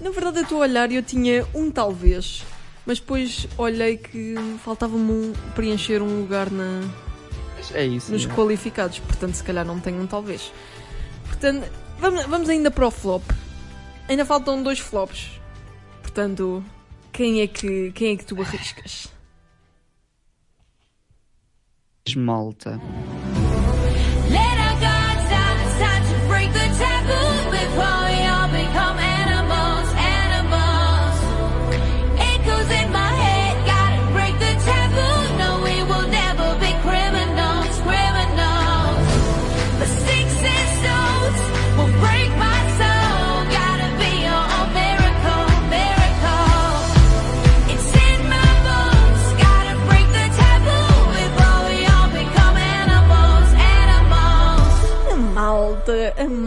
Na 0.00 0.10
verdade, 0.10 0.38
eu 0.38 0.42
estou 0.42 0.58
a 0.58 0.60
olhar 0.62 0.90
e 0.92 0.96
eu 0.96 1.02
tinha 1.02 1.44
um 1.54 1.70
talvez, 1.70 2.44
mas 2.86 2.98
depois 3.00 3.48
olhei 3.58 3.96
que 3.96 4.34
faltava-me 4.64 5.10
um, 5.10 5.32
preencher 5.54 6.00
um 6.02 6.20
lugar 6.20 6.50
na, 6.50 6.82
Mas 7.70 7.74
É 7.74 7.84
isso. 7.86 8.12
nos 8.12 8.26
qualificados, 8.26 8.98
portanto, 8.98 9.34
se 9.34 9.42
calhar 9.42 9.64
não 9.64 9.80
tenho 9.80 10.00
um 10.00 10.06
talvez. 10.06 10.52
Portanto, 11.26 11.70
vamos, 11.98 12.24
vamos 12.26 12.48
ainda 12.48 12.70
para 12.70 12.86
o 12.86 12.90
flop. 12.90 13.22
Ainda 14.08 14.24
faltam 14.24 14.62
dois 14.62 14.78
flops. 14.78 15.30
Portanto, 16.02 16.64
quem 17.12 17.40
é 17.40 17.46
que, 17.46 17.90
quem 17.92 18.12
é 18.12 18.16
que 18.16 18.24
tu 18.24 18.40
arriscas? 18.40 19.08
Malta. 22.16 22.80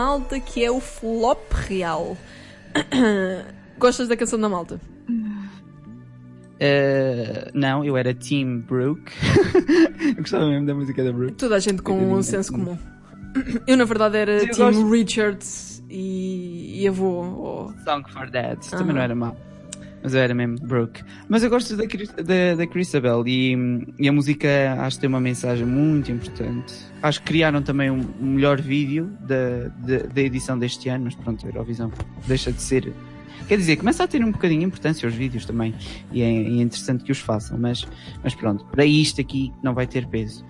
Malta, 0.10 0.40
que 0.40 0.64
é 0.64 0.72
o 0.72 0.80
flop 0.80 1.52
real. 1.68 2.18
Gostas 3.78 4.08
da 4.08 4.18
canção 4.18 4.40
da 4.40 4.50
malta? 4.50 4.80
Eh, 6.60 7.52
não, 7.54 7.86
eu 7.86 7.96
era 7.96 8.14
Team 8.14 8.60
Brooke. 8.62 9.12
eu 10.10 10.16
gostava 10.16 10.48
mesmo 10.48 10.66
da 10.66 10.74
música 10.74 11.04
da 11.04 11.12
Brooke. 11.14 11.34
Toda 11.36 11.56
a 11.56 11.60
gente 11.60 11.82
com 11.82 12.14
um 12.14 12.22
senso 12.22 12.52
comum. 12.52 12.78
Eu, 13.68 13.78
na 13.78 13.86
verdade, 13.86 14.18
era 14.18 14.40
Tim 14.48 14.58
gosto- 14.64 14.90
Richards 14.90 15.84
e, 15.90 16.82
e 16.82 16.88
avô. 16.88 17.06
ou- 17.24 17.74
Song 17.86 18.04
for 18.12 18.30
Dad. 18.30 18.60
Também 18.72 18.88
Aham. 18.88 18.94
não 18.94 19.02
era 19.02 19.16
mau. 19.16 19.38
Mas 20.02 20.14
eu 20.14 20.22
era 20.22 20.34
mesmo 20.34 20.58
Brooke. 20.60 21.04
Mas 21.28 21.44
eu 21.44 21.50
gosto 21.50 21.76
da, 21.76 21.84
da, 21.84 22.56
da 22.56 22.68
Christabel 22.68 23.24
e, 23.28 23.86
e 24.00 24.08
a 24.08 24.12
música 24.12 24.48
acho 24.80 24.98
que 24.98 25.02
tem 25.02 25.10
uma 25.10 25.20
mensagem 25.20 25.66
muito 25.66 26.12
importante. 26.12 26.74
Acho 27.02 27.20
que 27.20 27.28
criaram 27.28 27.62
também 27.62 27.92
um, 27.92 28.06
melhor 28.20 28.62
vídeo 28.62 29.12
da, 29.22 29.68
da, 29.86 30.08
da 30.08 30.22
edição 30.22 30.58
deste 30.58 30.90
ano, 30.90 31.06
mas 31.06 31.16
pronto, 31.16 31.46
a 31.46 31.50
Eurovisão 31.50 31.92
deixa 32.28 32.52
de 32.52 32.62
ser. 32.62 32.94
Quer 33.48 33.58
dizer, 33.58 33.78
começa 33.78 34.04
a 34.04 34.08
ter 34.08 34.24
um 34.24 34.32
bocadinho 34.32 34.62
de 34.62 34.66
importância 34.68 35.08
os 35.08 35.16
vídeos 35.16 35.46
também. 35.46 35.74
E 36.12 36.22
é, 36.22 36.26
é 36.26 36.62
interessante 36.62 37.04
que 37.04 37.12
os 37.12 37.20
façam, 37.20 37.58
mas, 37.58 37.86
mas 38.24 38.34
pronto, 38.36 38.66
para 38.66 38.86
isto 38.86 39.20
aqui 39.20 39.52
não 39.64 39.74
vai 39.74 39.88
ter 39.88 40.08
peso. 40.08 40.46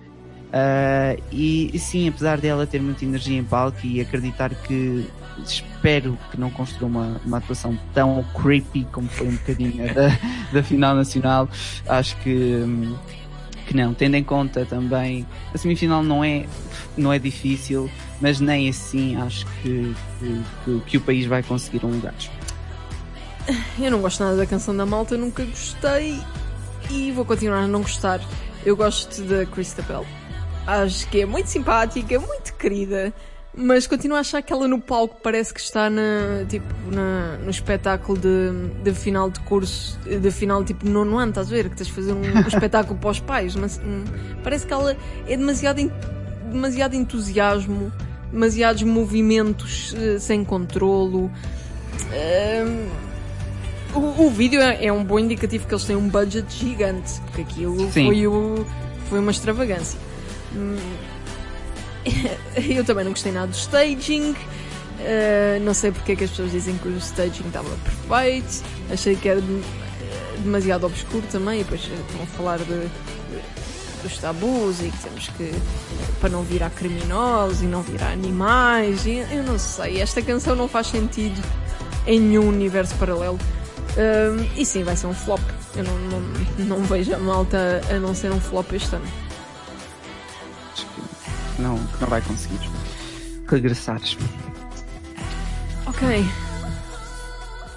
Ah, 0.52 1.16
e, 1.32 1.70
e 1.72 1.78
sim, 1.78 2.08
apesar 2.08 2.40
dela 2.40 2.66
ter 2.66 2.80
muita 2.80 3.04
energia 3.04 3.38
em 3.38 3.44
palco 3.44 3.78
e 3.84 4.00
acreditar 4.00 4.50
que 4.50 5.06
espero 5.44 6.18
que 6.30 6.38
não 6.38 6.50
construa 6.50 6.88
uma, 6.88 7.20
uma 7.24 7.38
atuação 7.38 7.78
tão 7.94 8.24
creepy 8.40 8.86
como 8.92 9.08
foi 9.08 9.28
um 9.28 9.32
bocadinho 9.36 9.92
da, 9.94 10.08
da 10.52 10.62
final 10.62 10.94
nacional, 10.94 11.48
acho 11.88 12.16
que, 12.18 12.30
hum, 12.64 12.96
que 13.66 13.74
não, 13.76 13.94
tendo 13.94 14.16
em 14.16 14.24
conta 14.24 14.64
também 14.66 15.26
a 15.54 15.58
semifinal 15.58 16.02
não 16.02 16.22
é, 16.24 16.44
não 16.96 17.12
é 17.12 17.18
difícil, 17.18 17.90
mas 18.20 18.40
nem 18.40 18.68
assim 18.68 19.16
acho 19.16 19.46
que, 19.62 19.94
que, 20.64 20.80
que- 20.86 20.96
o 20.96 21.00
país 21.00 21.26
vai 21.26 21.42
conseguir 21.42 21.84
um 21.84 21.90
lugar. 21.90 22.14
Eu 23.78 23.90
não 23.90 24.00
gosto 24.00 24.22
nada 24.22 24.36
da 24.36 24.46
canção 24.46 24.76
da 24.76 24.84
malta, 24.86 25.16
nunca 25.16 25.44
gostei 25.44 26.20
e 26.90 27.10
vou 27.12 27.24
continuar 27.24 27.60
a 27.60 27.66
não 27.66 27.82
gostar. 27.82 28.20
Eu 28.64 28.76
gosto 28.76 29.22
da 29.22 29.46
Christabel. 29.46 30.04
Acho 30.66 31.08
que 31.08 31.22
é 31.22 31.26
muito 31.26 31.46
simpática, 31.48 32.20
muito 32.20 32.54
querida, 32.54 33.12
mas 33.60 33.86
continuo 33.86 34.16
a 34.16 34.20
achar 34.20 34.42
que 34.42 34.52
ela 34.52 34.66
no 34.66 34.80
palco 34.80 35.18
parece 35.22 35.52
que 35.52 35.60
está 35.60 35.90
na, 35.90 36.44
tipo, 36.48 36.66
na, 36.90 37.36
no 37.38 37.50
espetáculo 37.50 38.18
de, 38.18 38.68
de 38.82 38.92
final 38.94 39.30
de 39.30 39.38
curso, 39.40 39.98
de 40.00 40.30
final 40.30 40.64
tipo 40.64 40.88
nono 40.88 41.18
ano, 41.18 41.30
estás 41.30 41.48
a 41.48 41.50
ver? 41.50 41.68
Que 41.68 41.76
tens 41.76 41.88
de 41.88 41.92
fazer 41.92 42.12
um, 42.12 42.20
um 42.20 42.40
espetáculo 42.48 42.98
para 42.98 43.10
os 43.10 43.20
pais, 43.20 43.54
mas 43.54 43.80
hum, 43.84 44.04
parece 44.42 44.66
que 44.66 44.72
ela 44.72 44.96
é 45.28 45.36
demasiado, 45.36 45.92
demasiado 46.50 46.94
entusiasmo, 46.94 47.92
demasiados 48.32 48.82
movimentos 48.82 49.94
eh, 49.96 50.18
sem 50.18 50.42
controlo. 50.44 51.30
Hum, 52.12 52.88
o, 53.94 54.26
o 54.26 54.30
vídeo 54.30 54.60
é, 54.60 54.86
é 54.86 54.92
um 54.92 55.04
bom 55.04 55.18
indicativo 55.18 55.66
que 55.66 55.74
eles 55.74 55.84
têm 55.84 55.96
um 55.96 56.08
budget 56.08 56.46
gigante, 56.50 57.20
porque 57.26 57.42
aquilo 57.42 57.92
Sim. 57.92 58.06
foi, 58.06 58.26
o, 58.26 58.66
foi 59.08 59.18
uma 59.18 59.30
extravagância. 59.30 59.98
Hum, 60.54 60.76
Eu 62.56 62.84
também 62.84 63.04
não 63.04 63.12
gostei 63.12 63.32
nada 63.32 63.48
do 63.48 63.54
staging. 63.56 64.32
Uh, 64.32 65.60
não 65.62 65.72
sei 65.72 65.92
porque 65.92 66.12
é 66.12 66.16
que 66.16 66.24
as 66.24 66.30
pessoas 66.30 66.50
dizem 66.52 66.76
que 66.78 66.88
o 66.88 66.96
staging 66.98 67.46
estava 67.46 67.68
perfeito. 68.08 68.62
Achei 68.92 69.16
que 69.16 69.28
era 69.28 69.40
dem- 69.40 69.62
demasiado 70.42 70.84
obscuro 70.86 71.24
também. 71.30 71.60
E 71.60 71.64
depois 71.64 71.82
eh, 71.90 71.94
estão 72.08 72.22
a 72.22 72.26
falar 72.26 72.58
de, 72.58 72.64
de- 72.66 74.02
dos 74.02 74.18
tabus 74.18 74.80
e 74.80 74.90
que 74.90 74.98
temos 74.98 75.28
que. 75.36 75.52
para 76.20 76.28
não 76.30 76.42
virar 76.42 76.70
criminosos 76.70 77.62
e 77.62 77.66
não 77.66 77.82
virar 77.82 78.10
animais. 78.12 79.06
E 79.06 79.24
eu 79.30 79.42
não 79.42 79.58
sei. 79.58 80.00
Esta 80.00 80.20
canção 80.22 80.54
não 80.54 80.68
faz 80.68 80.88
sentido 80.88 81.40
em 82.06 82.20
nenhum 82.20 82.48
universo 82.48 82.94
paralelo. 82.96 83.38
Um, 83.96 84.46
e 84.56 84.64
sim, 84.64 84.82
vai 84.84 84.96
ser 84.96 85.06
um 85.06 85.14
flop. 85.14 85.40
Eu 85.76 85.84
não, 85.84 85.98
não, 85.98 86.76
não 86.78 86.84
vejo 86.84 87.14
a 87.14 87.18
malta 87.18 87.80
a 87.90 87.94
não 87.94 88.14
ser 88.14 88.30
um 88.32 88.40
flop 88.40 88.72
este 88.72 88.94
ano. 88.96 89.04
Que 91.60 91.64
não, 91.66 91.76
que 91.76 92.00
não 92.00 92.08
vai 92.08 92.22
conseguir 92.22 92.58
regressar. 93.46 94.00
Ok. 95.86 96.24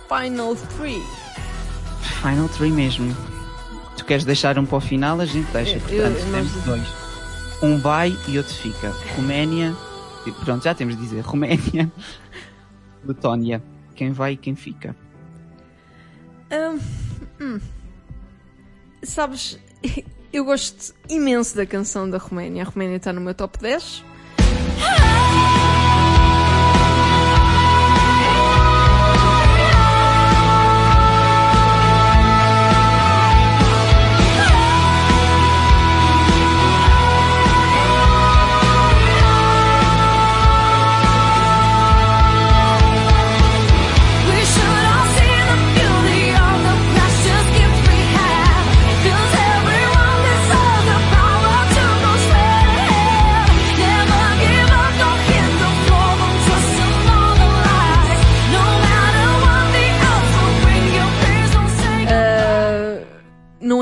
Final 0.07 0.55
3. 0.55 1.03
Final 2.21 2.47
3 2.47 2.71
mesmo. 2.73 3.17
Tu 3.97 4.05
queres 4.05 4.23
deixar 4.23 4.57
um 4.57 4.65
para 4.65 4.77
o 4.77 4.79
final, 4.79 5.19
a 5.19 5.25
gente 5.25 5.51
deixa. 5.51 5.75
Eu- 5.75 5.81
Portanto, 5.81 6.17
eu- 6.17 6.27
nós- 6.31 6.31
temos 6.31 6.63
dois. 6.63 6.87
Um 7.61 7.77
vai 7.77 8.17
e 8.29 8.37
outro 8.37 8.53
fica. 8.53 8.89
Roménia. 9.17 9.75
Pronto, 10.45 10.63
já 10.63 10.73
temos 10.73 10.95
de 10.95 11.01
dizer. 11.01 11.19
Roménia. 11.19 11.91
Letónia. 13.03 13.61
Quem 13.95 14.13
vai 14.13 14.31
e 14.33 14.37
quem 14.37 14.55
fica. 14.55 14.95
Hum, 16.49 16.79
hum. 17.41 17.59
Sabes, 19.03 19.59
eu 20.33 20.43
gosto 20.43 20.95
imenso 21.07 21.55
da 21.55 21.63
canção 21.63 22.09
da 22.09 22.17
Roménia. 22.17 22.63
A 22.63 22.65
Roménia 22.65 22.97
está 22.97 23.13
no 23.13 23.21
meu 23.21 23.35
top 23.35 23.59
10. 23.59 24.03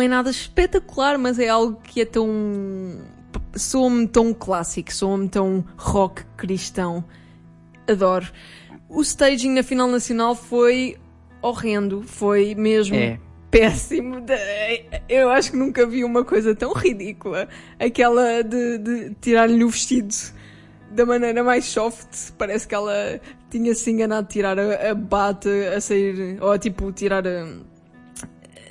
Não 0.01 0.05
é 0.05 0.07
nada 0.07 0.29
espetacular, 0.31 1.17
mas 1.17 1.37
é 1.37 1.49
algo 1.49 1.79
que 1.83 2.01
é 2.01 2.05
tão. 2.05 2.27
soa-me 3.55 4.07
tão 4.07 4.33
clássico, 4.33 4.91
soa-me 4.93 5.29
tão 5.29 5.63
rock 5.77 6.23
cristão. 6.37 7.03
Adoro. 7.87 8.27
O 8.89 9.01
staging 9.01 9.51
na 9.51 9.63
final 9.63 9.87
nacional 9.87 10.35
foi 10.35 10.97
horrendo, 11.41 12.03
foi 12.03 12.55
mesmo 12.55 12.95
É. 12.95 13.19
péssimo. 13.49 14.15
Eu 15.07 15.29
acho 15.29 15.51
que 15.51 15.57
nunca 15.57 15.85
vi 15.85 16.03
uma 16.03 16.23
coisa 16.25 16.55
tão 16.55 16.73
ridícula. 16.73 17.47
Aquela 17.79 18.41
de, 18.43 18.77
de 18.79 19.15
tirar-lhe 19.21 19.63
o 19.63 19.69
vestido 19.69 20.13
da 20.91 21.05
maneira 21.05 21.43
mais 21.43 21.65
soft. 21.65 22.31
Parece 22.37 22.67
que 22.67 22.75
ela 22.75 23.19
tinha 23.49 23.73
se 23.75 23.91
enganado 23.91 24.27
de 24.27 24.33
tirar 24.33 24.59
a, 24.59 24.91
a 24.91 24.95
bata 24.95 25.49
a 25.75 25.79
sair, 25.79 26.37
ou 26.41 26.57
tipo, 26.57 26.91
tirar 26.91 27.25
a 27.25 27.47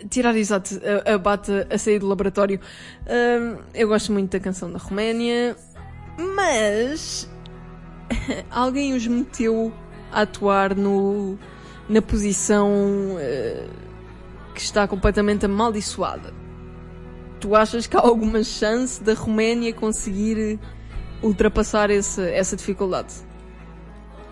tirar 0.09 0.37
exato 0.37 0.81
a, 1.07 1.15
a 1.15 1.19
bata 1.19 1.67
a 1.71 1.79
sair 1.79 1.99
do 1.99 2.07
laboratório. 2.07 2.61
Hum, 3.07 3.59
eu 3.75 3.89
gosto 3.89 4.13
muito 4.13 4.33
da 4.33 4.41
canção 4.41 4.71
da 4.71 4.79
Roménia, 4.79 5.57
mas 6.37 7.29
alguém 8.51 8.95
os 8.95 9.07
meteu 9.07 9.73
a 10.13 10.23
atuar 10.23 10.75
no, 10.75 11.39
na 11.89 12.03
posição 12.03 12.69
eh, 13.19 13.67
que 14.55 14.61
está 14.61 14.87
completamente 14.87 15.47
amaldiçoada. 15.47 16.33
Tu 17.41 17.55
achas 17.55 17.87
que 17.87 17.97
há 17.97 18.01
alguma 18.01 18.45
chance 18.45 19.03
da 19.03 19.15
Roménia 19.15 19.73
conseguir 19.73 20.59
ultrapassar 21.23 21.91
esse, 21.91 22.23
essa 22.33 22.57
dificuldade? 22.57 23.15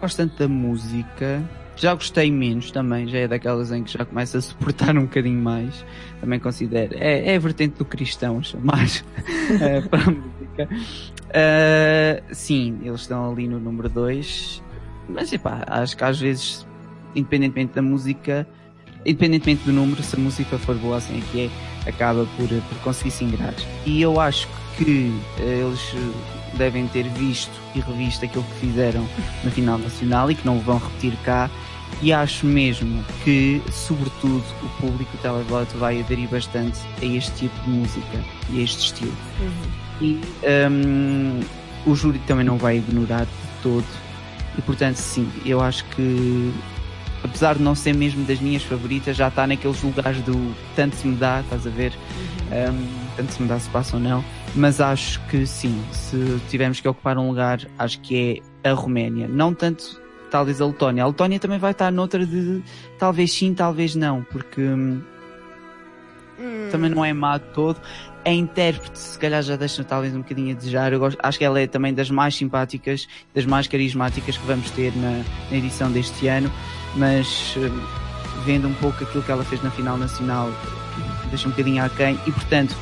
Gosto 0.01 0.19
tanto 0.19 0.39
da 0.39 0.49
música. 0.49 1.43
Já 1.79 1.95
gostei 1.95 2.31
menos 2.31 2.73
também, 2.73 3.07
já 3.07 3.19
é 3.19 3.29
daquelas 3.29 3.71
em 3.71 3.85
que 3.85 3.93
já 3.97 4.05
começa 4.05 4.39
a 4.39 4.41
suportar 4.41 4.97
um 4.97 5.03
bocadinho 5.03 5.41
mais. 5.41 5.85
Também 6.21 6.41
considero. 6.41 6.93
É, 6.97 7.33
é 7.33 7.37
a 7.37 7.39
vertente 7.39 7.79
do 7.79 7.85
cristão, 7.85 8.43
chamar 8.43 8.87
eh, 9.61 9.81
para 9.83 10.03
a 10.03 10.11
música. 10.11 10.69
Eh, 11.31 12.23
sim, 12.33 12.81
eles 12.83 13.03
estão 13.03 13.31
ali 13.31 13.47
no 13.47 13.61
número 13.61 13.89
2. 13.89 14.63
Mas 15.09 15.33
epá, 15.33 15.65
acho 15.69 15.97
que 15.97 16.03
às 16.03 16.19
vezes, 16.19 16.67
independentemente 17.15 17.75
da 17.75 17.81
música, 17.81 18.47
independentemente 19.07 19.65
do 19.65 19.73
número, 19.73 20.03
se 20.03 20.17
a 20.17 20.19
música 20.19 20.59
for 20.59 20.75
boa 20.77 20.97
assim 20.97 21.19
é 21.19 21.23
que 21.31 21.41
é, 21.87 21.89
acaba 21.89 22.27
por, 22.37 22.49
por 22.49 22.79
conseguir 22.83 23.13
se 23.13 23.25
ingrar. 23.25 23.55
E 23.87 24.03
eu 24.03 24.21
acho 24.21 24.49
que 24.77 25.13
eh, 25.39 25.63
eles 25.65 25.95
devem 26.55 26.87
ter 26.89 27.05
visto 27.11 27.53
e 27.75 27.81
revisto 27.81 28.25
aquilo 28.25 28.45
que 28.45 28.67
fizeram 28.67 29.07
na 29.45 29.51
final 29.51 29.79
nacional 29.79 30.31
e 30.31 30.35
que 30.35 30.45
não 30.45 30.59
vão 30.59 30.79
repetir 30.79 31.17
cá. 31.25 31.49
E 32.01 32.13
acho 32.13 32.47
mesmo 32.47 33.05
que, 33.25 33.61
sobretudo, 33.73 34.45
o 34.63 34.69
público 34.81 35.17
televoto 35.19 35.77
vai 35.79 36.01
aderir 36.01 36.29
bastante 36.29 36.79
a 37.03 37.05
este 37.05 37.33
tipo 37.33 37.61
de 37.65 37.71
música 37.71 38.25
e 38.51 38.61
a 38.61 38.63
este 38.63 38.85
estilo. 38.87 39.17
E 40.01 40.21
hum, 40.71 41.41
o 41.85 41.95
júri 41.97 42.21
também 42.21 42.45
não 42.45 42.57
vai 42.57 42.79
ignorar 42.79 43.25
de 43.25 43.63
todo. 43.63 43.87
E 44.57 44.63
portanto, 44.63 44.97
sim, 44.97 45.29
eu 45.45 45.61
acho 45.61 45.85
que, 45.87 46.53
apesar 47.25 47.57
de 47.57 47.63
não 47.63 47.75
ser 47.75 47.95
mesmo 47.95 48.25
das 48.25 48.39
minhas 48.39 48.63
favoritas, 48.63 49.17
já 49.17 49.27
está 49.27 49.47
naqueles 49.47 49.83
lugares 49.83 50.21
do 50.23 50.55
tanto 50.77 50.95
se 50.95 51.07
me 51.07 51.17
dá, 51.17 51.41
estás 51.41 51.67
a 51.67 51.71
ver? 51.71 51.93
Hum, 52.53 52.87
tanto 53.17 53.33
se 53.33 53.43
me 53.43 53.49
dá 53.49 53.59
se 53.59 53.69
passa 53.71 53.97
ou 53.97 54.03
não. 54.03 54.25
Mas 54.55 54.81
acho 54.81 55.21
que 55.27 55.45
sim, 55.47 55.83
se 55.93 56.41
tivermos 56.49 56.81
que 56.81 56.89
ocupar 56.89 57.19
um 57.19 57.29
lugar, 57.29 57.61
acho 57.77 58.01
que 58.01 58.43
é 58.63 58.71
a 58.71 58.73
Roménia. 58.73 59.27
Não 59.29 59.53
tanto, 59.53 60.01
talvez 60.31 60.61
a 60.61 60.67
Letónia. 60.67 61.05
A 61.05 61.07
Letónia 61.07 61.39
também 61.39 61.59
vai 61.59 61.73
estar 61.73 61.91
noutra 61.91 62.25
de 62.25 62.63
talvez 62.99 63.33
sim, 63.33 63.55
talvez 63.55 63.95
não, 63.95 64.23
porque. 64.25 64.61
hum, 64.63 65.01
também 66.71 66.91
não 66.91 67.05
é 67.05 67.13
má 67.13 67.39
de 67.39 67.45
todo. 67.47 67.81
A 68.25 68.31
intérprete, 68.31 68.99
se 68.99 69.19
calhar, 69.19 69.43
já 69.43 69.57
deixa 69.57 69.83
talvez 69.85 70.15
um 70.15 70.19
bocadinho 70.19 70.53
a 70.53 70.55
desejar. 70.55 70.93
Eu 70.93 70.99
gosto, 70.99 71.19
acho 71.23 71.39
que 71.39 71.45
ela 71.45 71.61
é 71.61 71.67
também 71.67 71.95
das 71.95 72.11
mais 72.11 72.37
simpáticas, 72.37 73.09
das 73.35 73.47
mais 73.47 73.67
carismáticas 73.67 74.37
que 74.37 74.47
vamos 74.47 74.71
ter 74.71 74.95
na, 74.97 75.23
na 75.51 75.57
edição 75.57 75.91
deste 75.91 76.29
ano. 76.29 76.51
Mas 76.97 77.55
eh, 77.57 77.71
vendo 78.45 78.69
um 78.69 78.75
pouco 78.75 79.03
aquilo 79.03 79.23
que 79.23 79.31
ela 79.31 79.45
fez 79.45 79.63
na 79.63 79.71
final 79.71 79.97
nacional, 79.97 80.51
deixa 81.31 81.49
um 81.49 81.51
bocadinho 81.51 81.83
aquém. 81.83 82.19
E 82.27 82.33
portanto, 82.33 82.77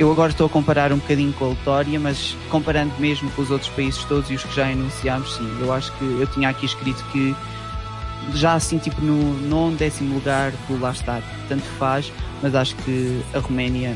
eu 0.00 0.10
agora 0.10 0.32
estou 0.32 0.46
a 0.46 0.48
comparar 0.48 0.94
um 0.94 0.96
bocadinho 0.96 1.30
com 1.34 1.44
a 1.44 1.48
Letória, 1.50 2.00
mas 2.00 2.34
comparando 2.48 2.90
mesmo 2.98 3.30
com 3.32 3.42
os 3.42 3.50
outros 3.50 3.68
países 3.68 4.02
todos 4.04 4.30
e 4.30 4.34
os 4.34 4.42
que 4.42 4.56
já 4.56 4.72
enunciámos, 4.72 5.34
sim, 5.34 5.58
eu 5.60 5.70
acho 5.70 5.92
que 5.92 6.04
eu 6.04 6.26
tinha 6.26 6.48
aqui 6.48 6.64
escrito 6.64 7.04
que 7.12 7.36
já 8.32 8.54
assim 8.54 8.78
tipo 8.78 8.98
no 9.02 9.34
nono, 9.46 9.76
décimo 9.76 10.14
lugar 10.14 10.52
do 10.66 10.80
lá 10.80 10.92
está, 10.92 11.20
tanto 11.50 11.64
faz, 11.78 12.10
mas 12.40 12.54
acho 12.54 12.74
que 12.76 13.22
a 13.34 13.40
Roménia, 13.40 13.94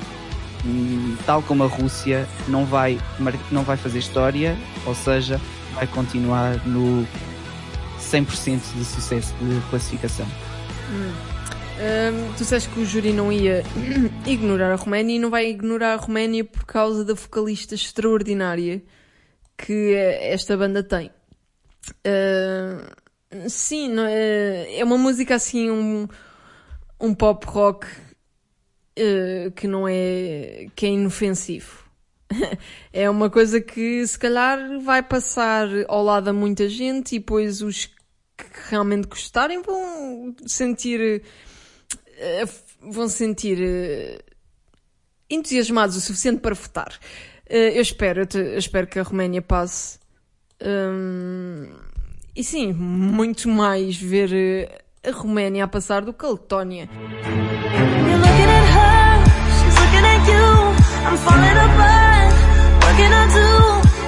hum, 0.67 1.17
tal 1.25 1.41
como 1.41 1.65
a 1.65 1.67
Rússia, 1.67 2.29
não 2.49 2.67
vai, 2.67 3.01
não 3.51 3.63
vai 3.63 3.79
fazer 3.79 4.01
história, 4.01 4.59
ou 4.85 4.95
seja, 4.95 5.41
vai 5.73 5.87
continuar 5.87 6.61
no 6.67 7.09
100% 7.99 8.61
de 8.77 8.85
sucesso 8.85 9.33
de 9.41 9.59
classificação. 9.71 10.27
Hum, 10.91 11.34
tu 12.37 12.39
disseste 12.39 12.69
que 12.71 12.81
o 12.81 12.85
júri 12.85 13.13
não 13.13 13.33
ia 13.33 13.63
ignorar 14.27 14.73
a 14.73 14.77
Roménia 14.77 15.17
e 15.17 15.19
não 15.19 15.31
vai 15.31 15.49
ignorar 15.49 15.95
a 15.95 15.97
Roménia 15.97 16.45
por 16.45 16.65
causa 16.65 17.05
da 17.05 17.15
vocalista 17.15 17.75
extraordinária 17.75 18.83
que 19.57 19.95
esta 19.95 20.57
banda 20.57 20.83
tem. 20.83 21.11
Hum, 22.07 23.49
sim, 23.49 23.89
não 23.89 24.07
é, 24.07 24.79
é 24.79 24.85
uma 24.85 24.99
música 24.99 25.35
assim, 25.35 25.71
um, 25.71 26.09
um 27.01 27.15
pop 27.15 27.45
rock 27.47 27.87
eh, 28.97 29.51
que 29.57 29.67
não 29.67 29.89
é 29.89 30.69
que 30.77 30.87
é 30.87 30.91
inofensivo. 30.91 31.85
é 32.93 33.11
uma 33.11 33.29
coisa 33.29 33.61
que 33.61 34.07
se 34.07 34.19
calhar 34.19 34.81
vai 34.81 35.03
passar 35.03 35.69
ao 35.89 36.03
lado 36.03 36.29
a 36.29 36.33
muita 36.33 36.69
gente 36.69 37.17
e 37.17 37.19
depois 37.19 37.61
os 37.61 37.87
que 37.87 38.47
realmente 38.71 39.07
gostarem 39.07 39.63
vão 39.63 40.35
sentir 40.47 41.23
eh, 42.19 42.45
vão 42.81 43.09
sentir 43.09 43.59
eh, 43.61 44.19
entusiasmados 45.31 45.97
o 45.97 46.01
suficiente 46.01 46.41
para 46.41 46.55
votar. 46.55 46.99
Eh, 47.49 47.77
eu 47.77 47.83
espero, 47.83 48.27
eu, 48.35 48.59
espero 48.59 48.87
que 48.87 48.99
a 48.99 49.03
Roménia 49.03 49.43
passe. 49.43 49.99
Hum, 50.63 51.71
e 52.35 52.43
sim, 52.43 52.73
muito 52.73 53.49
mais 53.49 53.97
ver 53.97 54.85
a 55.07 55.11
Roménia 55.11 55.65
a 55.65 55.69
passar 55.69 56.03
do 56.03 56.13
que 56.13 56.25
a 56.25 56.31
Letónia. 56.31 56.89
I'm 61.07 61.19
falling 61.19 61.59
apart. 61.67 62.33
What 62.83 62.97
can 62.97 63.13
I 63.13 63.25
do 63.37 63.49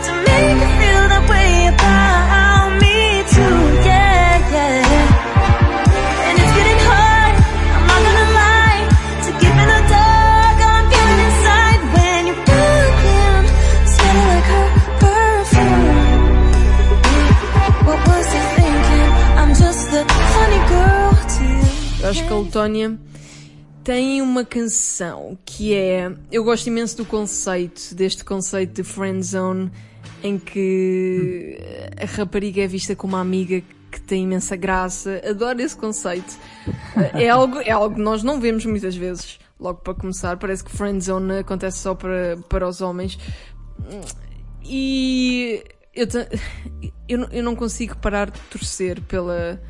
to 0.07 0.13
make 0.25 0.86
acho 22.09 22.25
que 22.25 22.33
a 22.33 22.37
Letónia 22.37 22.99
tem 23.83 24.23
uma 24.23 24.45
canção 24.45 25.37
que 25.45 25.75
é. 25.75 26.13
Eu 26.31 26.45
gosto 26.45 26.69
imenso 26.69 26.97
do 26.97 27.05
conceito, 27.05 27.95
deste 27.95 28.25
conceito 28.25 28.75
de 28.75 28.85
friend 28.85 29.23
zone, 29.25 29.71
em 30.23 30.39
que 30.39 31.59
a 32.01 32.07
rapariga 32.07 32.63
é 32.63 32.67
vista 32.67 32.95
como 32.95 33.15
uma 33.15 33.21
amiga 33.21 33.61
que 33.91 34.01
tem 34.01 34.23
imensa 34.23 34.55
graça. 34.55 35.21
Adoro 35.29 35.61
esse 35.61 35.77
conceito. 35.77 36.39
É 37.15 37.29
algo, 37.29 37.59
é 37.61 37.71
algo 37.71 37.97
que 37.97 38.01
nós 38.01 38.23
não 38.23 38.41
vemos 38.41 38.65
muitas 38.65 38.95
vezes. 38.95 39.39
Logo 39.59 39.81
para 39.81 39.95
começar, 39.95 40.37
parece 40.37 40.63
que 40.63 40.71
friend 40.71 41.03
zone 41.03 41.39
acontece 41.39 41.79
só 41.79 41.95
para, 41.95 42.37
para 42.49 42.69
os 42.69 42.81
homens. 42.81 43.19
E 44.63 45.63
eu, 45.95 46.07
eu 47.33 47.43
não 47.43 47.57
consigo 47.57 47.97
parar 47.97 48.31
de 48.31 48.41
torcer 48.51 49.01
pela 49.03 49.61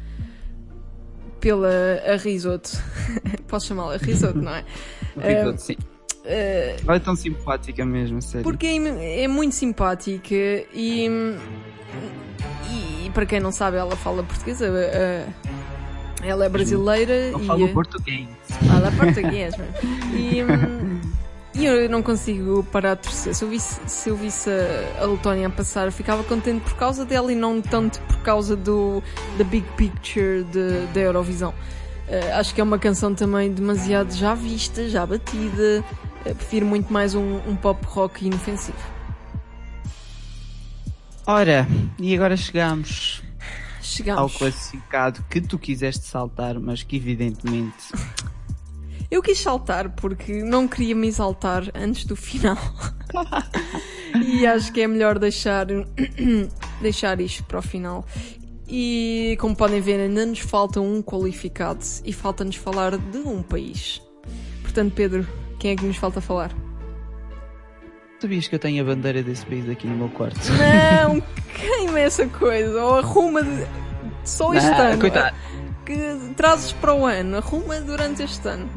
pela 1.46 2.02
a 2.04 2.16
risoto. 2.16 2.70
Posso 3.46 3.68
chamá-la 3.68 3.96
risoto, 3.98 4.36
não 4.42 4.52
é? 4.52 4.64
Ricardo, 5.16 5.58
sim. 5.58 5.76
Eh, 6.24 6.74
Ela 6.84 6.96
é 6.96 6.98
tão 6.98 7.14
simpática 7.14 7.84
mesmo, 7.86 8.20
sério. 8.20 8.42
porque 8.42 8.66
é, 8.66 9.22
é 9.22 9.28
muito 9.28 9.54
simpática 9.54 10.34
e, 10.34 11.08
e 13.04 13.10
para 13.14 13.24
quem 13.24 13.38
não 13.38 13.52
sabe, 13.52 13.76
ela 13.76 13.94
fala 13.94 14.24
portuguesa. 14.24 14.66
eh, 14.66 15.24
ela 16.24 16.46
é 16.46 16.48
brasileira 16.48 17.30
Não 17.30 17.40
e 17.40 17.46
falo 17.46 17.68
português. 17.68 18.26
fala 18.66 18.90
português. 18.90 19.54
E, 20.12 20.42
hum, 20.42 20.95
e 21.58 21.64
eu 21.64 21.88
não 21.88 22.02
consigo 22.02 22.62
parar 22.70 22.94
de 22.94 23.02
torcer. 23.02 23.34
Se 23.34 23.44
eu 23.44 23.48
visse, 23.48 23.80
se 23.86 24.08
eu 24.10 24.16
visse 24.16 24.50
a, 24.50 25.02
a 25.02 25.06
Letónia 25.06 25.46
a 25.46 25.50
passar, 25.50 25.86
eu 25.86 25.92
ficava 25.92 26.22
contente 26.24 26.60
por 26.62 26.74
causa 26.74 27.04
dela 27.04 27.32
e 27.32 27.34
não 27.34 27.60
tanto 27.62 28.00
por 28.02 28.18
causa 28.18 28.54
do 28.56 29.02
da 29.38 29.44
big 29.44 29.66
picture 29.76 30.44
de- 30.44 30.86
da 30.92 31.00
Eurovisão. 31.00 31.54
Eh, 32.08 32.32
acho 32.32 32.54
que 32.54 32.60
é 32.60 32.64
uma 32.64 32.78
canção 32.78 33.14
também 33.14 33.50
demasiado 33.52 34.12
já 34.14 34.34
vista, 34.34 34.88
já 34.88 35.04
batida. 35.06 35.84
Eh, 36.24 36.34
prefiro 36.34 36.66
muito 36.66 36.92
mais 36.92 37.14
um, 37.14 37.36
um 37.48 37.56
pop 37.56 37.84
rock 37.86 38.26
inofensivo. 38.26 38.78
Ora, 41.26 41.66
e 41.98 42.14
agora 42.14 42.36
chegamos 42.36 43.22
ao 43.78 43.82
Chegamos. 43.82 44.36
classificado 44.36 45.24
que 45.28 45.40
tu 45.40 45.58
quiseste 45.58 46.04
saltar, 46.06 46.58
mas 46.60 46.82
que 46.82 46.96
evidentemente 46.96 47.74
Eu 49.10 49.22
quis 49.22 49.38
saltar 49.38 49.90
porque 49.90 50.42
não 50.42 50.66
queria 50.66 50.94
me 50.94 51.06
exaltar 51.06 51.64
antes 51.74 52.04
do 52.04 52.16
final. 52.16 52.58
e 54.26 54.46
acho 54.46 54.72
que 54.72 54.80
é 54.80 54.86
melhor 54.86 55.18
deixar, 55.18 55.66
deixar 56.80 57.20
isto 57.20 57.44
para 57.44 57.58
o 57.58 57.62
final. 57.62 58.04
E 58.68 59.36
como 59.40 59.54
podem 59.54 59.80
ver, 59.80 60.00
ainda 60.00 60.26
nos 60.26 60.40
falta 60.40 60.80
um 60.80 61.00
qualificado 61.02 61.84
e 62.04 62.12
falta-nos 62.12 62.56
falar 62.56 62.98
de 62.98 63.18
um 63.18 63.42
país. 63.42 64.02
Portanto, 64.62 64.92
Pedro, 64.94 65.26
quem 65.58 65.72
é 65.72 65.76
que 65.76 65.84
nos 65.84 65.96
falta 65.96 66.20
falar? 66.20 66.52
sabias 68.20 68.48
que 68.48 68.54
eu 68.54 68.58
tenho 68.58 68.82
a 68.82 68.86
bandeira 68.86 69.22
desse 69.22 69.44
país 69.46 69.68
aqui 69.68 69.86
no 69.86 69.96
meu 69.96 70.08
quarto. 70.08 70.40
Não, 70.52 71.20
queima 71.54 72.00
essa 72.00 72.26
coisa, 72.26 72.82
ou 72.82 72.98
arruma 72.98 73.42
de... 73.42 73.66
só 74.24 74.52
este 74.54 74.70
Não, 74.70 74.78
ano. 74.78 75.00
coitado. 75.00 75.36
Que 75.84 76.18
trazes 76.36 76.72
para 76.72 76.92
o 76.94 77.06
ano, 77.06 77.36
arruma 77.36 77.80
durante 77.80 78.22
este 78.22 78.48
ano. 78.48 78.68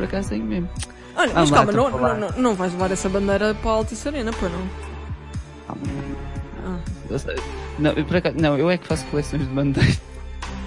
Por 0.00 0.04
acaso 0.04 0.30
tenho 0.30 0.44
mesmo. 0.46 0.68
Olha, 1.14 1.34
mas 1.34 1.50
Vamos 1.50 1.50
lá, 1.50 1.56
calma, 1.58 1.72
não, 1.72 2.18
não, 2.18 2.30
não, 2.38 2.54
vais 2.54 2.72
levar 2.72 2.90
essa 2.90 3.06
bandeira 3.06 3.54
para 3.54 3.70
a 3.70 3.74
Altice 3.74 4.08
Arena, 4.08 4.32
pô, 4.32 4.48
não? 4.48 4.66
Ah. 6.64 6.78
Eu 7.10 7.20
Não, 7.78 7.90
eu, 7.92 8.06
acaso, 8.16 8.36
não, 8.38 8.56
eu 8.56 8.70
é 8.70 8.78
que 8.78 8.86
faço 8.86 9.04
coleções 9.06 9.46
de 9.46 9.54
bandeiras. 9.54 10.00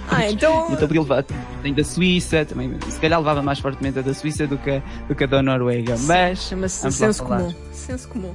Ah, 0.08 0.24
então. 0.30 0.68
Então 0.70 0.86
podia 0.86 1.00
levar. 1.00 1.24
Tenho 1.62 1.74
da 1.74 1.82
Suíça, 1.82 2.44
também. 2.44 2.78
Se 2.88 3.00
calhar 3.00 3.18
levava 3.18 3.42
mais 3.42 3.58
fortemente 3.58 3.98
a 3.98 4.02
da 4.02 4.14
Suíça 4.14 4.46
do 4.46 4.56
que 4.56 4.70
a, 4.70 4.82
do 5.08 5.16
que 5.16 5.24
a 5.24 5.26
da 5.26 5.42
Noruega. 5.42 5.96
Mas. 6.02 6.38
Chama-se 6.42 6.92
senso 6.92 7.24
comum. 7.24 7.52
Senso 7.72 8.08
comum. 8.08 8.34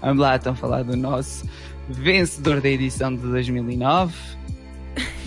Vamos 0.00 0.22
lá 0.22 0.36
então 0.36 0.54
falar 0.54 0.84
do 0.84 0.96
nosso 0.96 1.44
vencedor 1.88 2.60
da 2.60 2.68
edição 2.68 3.12
de 3.12 3.22
2009, 3.22 4.14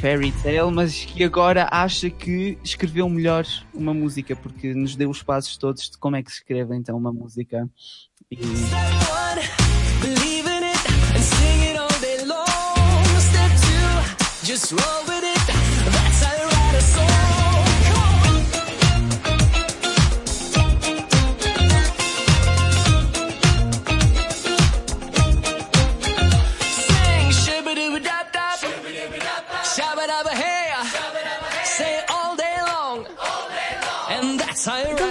Fairy 0.05 0.31
Tale, 0.43 0.71
mas 0.71 1.03
que 1.03 1.23
agora 1.23 1.67
acha 1.71 2.11
que 2.11 2.59
escreveu 2.63 3.09
melhor 3.09 3.43
uma 3.73 3.91
música, 3.91 4.35
porque 4.35 4.71
nos 4.71 4.95
deu 4.95 5.09
os 5.09 5.23
passos 5.23 5.57
todos 5.57 5.89
de 5.89 5.97
como 5.97 6.15
é 6.15 6.21
que 6.21 6.31
se 6.31 6.37
escreve 6.37 6.75
então 6.75 6.95
uma 6.95 7.11
música. 7.11 7.67
E 8.29 8.37
Believe 10.01 10.47
in 10.47 10.65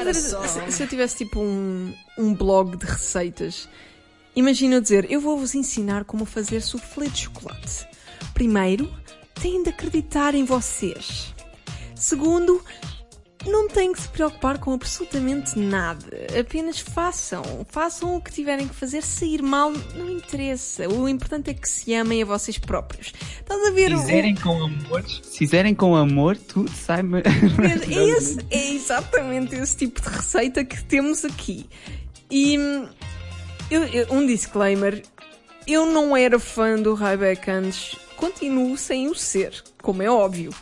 that's 0.04 0.32
how 0.32 0.42
you 0.42 0.46
Então, 0.46 0.56
write 0.56 0.58
a 0.58 0.70
se, 0.70 0.76
se 0.76 0.82
eu 0.82 0.88
tivesse 0.88 1.16
tipo 1.18 1.40
um, 1.40 1.94
um 2.18 2.34
blog 2.34 2.76
de 2.76 2.86
receitas, 2.86 3.68
imagina 4.34 4.76
eu 4.76 4.80
dizer: 4.80 5.10
Eu 5.10 5.20
vou-vos 5.20 5.54
ensinar 5.54 6.04
como 6.04 6.24
fazer 6.24 6.60
soufflé 6.60 7.06
de 7.06 7.22
chocolate. 7.22 7.86
Primeiro, 8.32 8.92
têm 9.34 9.62
de 9.62 9.70
acreditar 9.70 10.34
em 10.34 10.44
vocês. 10.44 11.34
Segundo, 11.94 12.62
não 13.46 13.68
têm 13.68 13.92
que 13.92 14.00
se 14.00 14.08
preocupar 14.08 14.58
com 14.58 14.72
absolutamente 14.72 15.58
nada. 15.58 16.06
Apenas 16.38 16.78
façam. 16.78 17.42
Façam 17.68 18.16
o 18.16 18.20
que 18.20 18.32
tiverem 18.32 18.66
que 18.68 18.74
fazer. 18.74 19.02
Sair 19.02 19.42
mal 19.42 19.70
não 19.94 20.08
interessa. 20.10 20.88
O 20.88 21.08
importante 21.08 21.50
é 21.50 21.54
que 21.54 21.68
se 21.68 21.94
amem 21.94 22.22
a 22.22 22.26
vocês 22.26 22.58
próprios. 22.58 23.12
Estás 23.40 23.66
a 23.66 23.70
ver 23.70 23.94
o- 23.94 23.98
Fizerem 24.00 24.34
com 24.34 24.62
amor, 24.64 25.04
se 25.08 25.38
fizerem 25.38 25.74
com 25.74 25.94
amor, 25.94 26.36
tudo 26.36 26.70
sai. 26.70 27.02
É, 27.04 28.08
esse- 28.16 28.38
é 28.50 28.70
exatamente 28.72 29.54
esse 29.54 29.76
tipo 29.76 30.00
de 30.00 30.08
receita 30.08 30.64
que 30.64 30.82
temos 30.84 31.24
aqui. 31.24 31.66
E 32.30 32.54
eu- 33.70 33.84
eu- 33.86 34.06
um 34.12 34.26
disclaimer: 34.26 35.02
eu 35.66 35.86
não 35.86 36.16
era 36.16 36.38
fã 36.38 36.76
do 36.76 36.94
Ryback 36.94 37.50
antes, 37.50 37.96
continuo 38.16 38.76
sem 38.78 39.08
o 39.08 39.14
ser, 39.14 39.62
como 39.82 40.02
é 40.02 40.10
óbvio. 40.10 40.52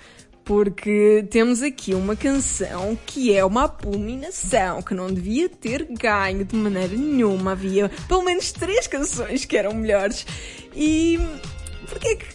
Porque 0.44 1.24
temos 1.30 1.62
aqui 1.62 1.94
uma 1.94 2.16
canção 2.16 2.98
que 3.06 3.32
é 3.32 3.44
uma 3.44 3.64
abominação, 3.64 4.82
que 4.82 4.92
não 4.92 5.12
devia 5.12 5.48
ter 5.48 5.86
ganho 5.90 6.44
de 6.44 6.56
maneira 6.56 6.96
nenhuma. 6.96 7.52
Havia 7.52 7.88
pelo 8.08 8.22
menos 8.22 8.50
três 8.50 8.86
canções 8.86 9.44
que 9.44 9.56
eram 9.56 9.72
melhores. 9.72 10.26
E 10.74 11.18
porque 11.88 12.08
é 12.08 12.16
que 12.16 12.26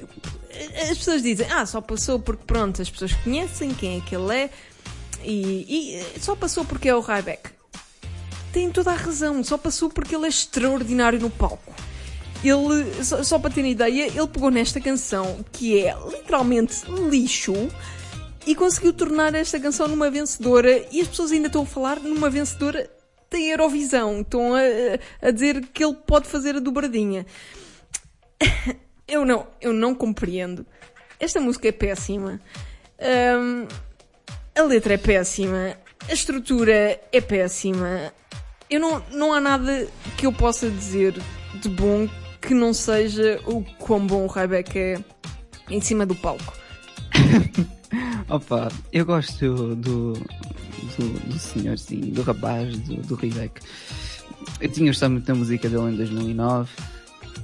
as 0.90 0.98
pessoas 0.98 1.22
dizem, 1.22 1.48
ah, 1.52 1.66
só 1.66 1.82
passou 1.82 2.20
porque 2.20 2.44
pronto, 2.46 2.82
as 2.82 2.90
pessoas 2.90 3.14
conhecem 3.14 3.74
quem 3.74 3.98
é 3.98 4.02
que 4.02 4.16
ele 4.16 4.34
é 4.34 4.50
e, 5.24 5.66
e, 5.68 5.96
eh, 5.96 6.06
só 6.20 6.36
passou 6.36 6.64
porque 6.64 6.90
é 6.90 6.96
o 6.96 7.02
Ryback. 7.02 7.50
Tem 8.52 8.72
toda 8.72 8.92
a 8.92 8.96
razão, 8.96 9.44
só 9.44 9.58
passou 9.58 9.90
porque 9.90 10.16
ele 10.16 10.26
é 10.26 10.30
extraordinário 10.30 11.20
no 11.20 11.30
palco. 11.30 11.74
Ele, 12.44 13.04
só, 13.04 13.24
só 13.24 13.40
para 13.40 13.52
terem 13.52 13.72
ideia, 13.72 14.08
ele 14.08 14.28
pegou 14.28 14.50
nesta 14.50 14.80
canção 14.80 15.44
que 15.52 15.80
é 15.80 15.96
literalmente 16.08 16.84
lixo 17.10 17.68
e 18.48 18.56
conseguiu 18.56 18.94
tornar 18.94 19.36
esta 19.36 19.60
canção 19.60 19.90
numa 19.90 20.10
vencedora 20.10 20.86
e 20.90 21.02
as 21.02 21.07
pessoas 21.10 21.34
ainda 21.34 21.48
estão 21.48 21.64
a 21.64 21.65
falar 21.65 21.99
numa 21.99 22.30
vencedora 22.30 22.90
da 23.30 23.38
Eurovisão. 23.38 24.22
Estão 24.22 24.56
a, 24.56 24.61
a 25.22 25.32
dizer 25.32 25.68
que 25.74 25.84
ele 25.84 25.94
pode 25.94 26.30
fazer 26.30 26.56
a 26.56 26.60
dobradinha. 26.60 27.26
Eu 29.10 29.26
não, 29.26 29.48
eu 29.61 29.72
não 29.72 29.95
compreendo. 29.95 30.65
Esta 31.18 31.40
música 31.40 31.69
é 31.69 31.72
péssima. 31.72 32.41
Ahm, 32.99 33.65
a 34.53 34.61
letra 34.64 34.95
é 34.95 34.98
péssima. 34.98 35.78
A 36.10 36.11
estrutura 36.11 36.99
é 37.10 37.22
péssima. 37.22 38.11
Eu 38.69 38.82
não, 38.82 39.02
não 39.10 39.34
há 39.34 39.40
nada 39.40 39.88
que 40.18 40.26
eu 40.26 40.34
possa 40.34 40.69
dizer 40.69 41.14
de 41.53 41.69
bom 41.69 42.10
que 42.41 42.53
não 42.53 42.74
seja 42.74 43.40
o 43.45 43.64
quão 43.80 44.06
bom 44.06 44.26
o 44.26 44.28
Ryback 44.28 44.78
é 44.78 44.99
em 45.69 45.80
cima 45.80 46.06
do 46.06 46.14
palco. 46.14 46.53
Opa, 48.30 48.70
eu 48.91 49.06
gosto 49.06 49.76
do, 49.76 49.76
do, 49.76 50.14
do, 50.14 51.40
senhorzinho, 51.40 52.14
do 52.14 52.22
rapaz, 52.24 52.78
do, 52.80 52.95
do. 52.95 53.20
Eu 54.60 54.70
tinha 54.70 54.88
gostado 54.88 55.14
muito 55.14 55.26
da 55.26 55.34
música 55.36 55.70
dele 55.70 55.94
em 55.94 55.95
2009. 55.95 56.70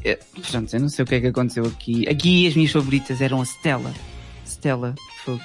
É, 0.03 0.15
portanto, 0.35 0.73
eu 0.73 0.79
não 0.81 0.89
sei 0.89 1.03
o 1.03 1.05
que 1.07 1.15
é 1.15 1.21
que 1.21 1.27
aconteceu 1.27 1.65
aqui. 1.65 2.07
Aqui 2.09 2.47
as 2.47 2.55
minhas 2.55 2.71
favoritas 2.71 3.21
eram 3.21 3.39
a 3.41 3.45
Stella. 3.45 3.93
Stella, 4.45 4.93
fogo. 5.23 5.41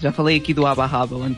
Já 0.00 0.12
falei 0.12 0.36
aqui 0.36 0.54
do 0.54 0.64
Abba 0.64 0.86
Raba 0.86 1.16
no, 1.18 1.36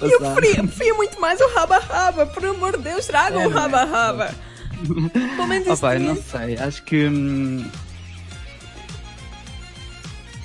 Eu 0.00 0.18
preferia, 0.34 0.94
muito 0.94 1.20
mais 1.20 1.40
o 1.40 1.48
Raba 1.54 1.78
Raba. 1.78 2.26
Por 2.26 2.44
amor 2.44 2.76
de 2.76 2.84
Deus, 2.84 3.06
tragam 3.06 3.42
É, 3.42 3.46
o? 3.46 3.50
Raba 3.50 3.84
Raba. 3.84 4.34
Pelo 5.36 5.46
menos 5.46 5.66
isso 5.66 5.74
Opa, 5.74 5.98
não 5.98 6.16
sei, 6.16 6.56
acho 6.56 6.82
que. 6.84 7.06
hum, 7.06 7.64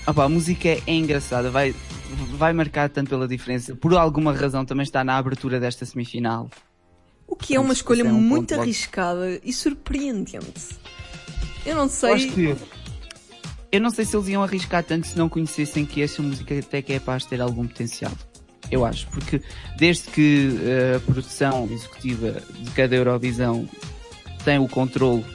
Opa, 0.07 0.23
a 0.23 0.29
música 0.29 0.69
é 0.69 0.81
engraçada, 0.87 1.51
vai, 1.51 1.75
vai 2.37 2.53
marcar 2.53 2.89
tanto 2.89 3.09
pela 3.09 3.27
diferença. 3.27 3.75
Por 3.75 3.93
alguma 3.93 4.31
razão 4.31 4.63
também 4.63 4.83
está 4.83 5.03
na 5.03 5.17
abertura 5.17 5.59
desta 5.59 5.85
semifinal. 5.85 6.49
O 7.27 7.35
que 7.35 7.55
é 7.55 7.59
uma 7.59 7.73
escolha 7.73 8.03
é 8.03 8.05
um 8.05 8.13
muito 8.13 8.51
logo. 8.51 8.63
arriscada 8.63 9.37
e 9.43 9.51
surpreendente. 9.51 10.77
Eu 11.65 11.75
não 11.75 11.89
sei. 11.89 12.13
acho 12.13 12.27
que. 12.29 12.55
Eu 13.69 13.81
não 13.81 13.89
sei 13.89 14.05
se 14.05 14.15
eles 14.15 14.29
iam 14.29 14.41
arriscar 14.41 14.81
tanto 14.81 15.07
se 15.07 15.17
não 15.17 15.27
conhecessem 15.27 15.85
que 15.85 16.01
esta 16.01 16.21
música 16.21 16.57
até 16.57 16.81
que 16.81 16.93
é 16.93 16.99
capaz 16.99 17.23
de 17.23 17.29
ter 17.29 17.41
algum 17.41 17.67
potencial. 17.67 18.13
Eu 18.71 18.85
acho, 18.85 19.07
porque 19.07 19.41
desde 19.77 20.09
que 20.09 20.57
eh, 20.63 20.95
a 20.95 20.99
produção 21.01 21.67
executiva 21.69 22.41
de 22.59 22.71
cada 22.71 22.95
Eurovisão 22.95 23.67
tem 24.45 24.57
o 24.57 24.69
controle 24.69 25.25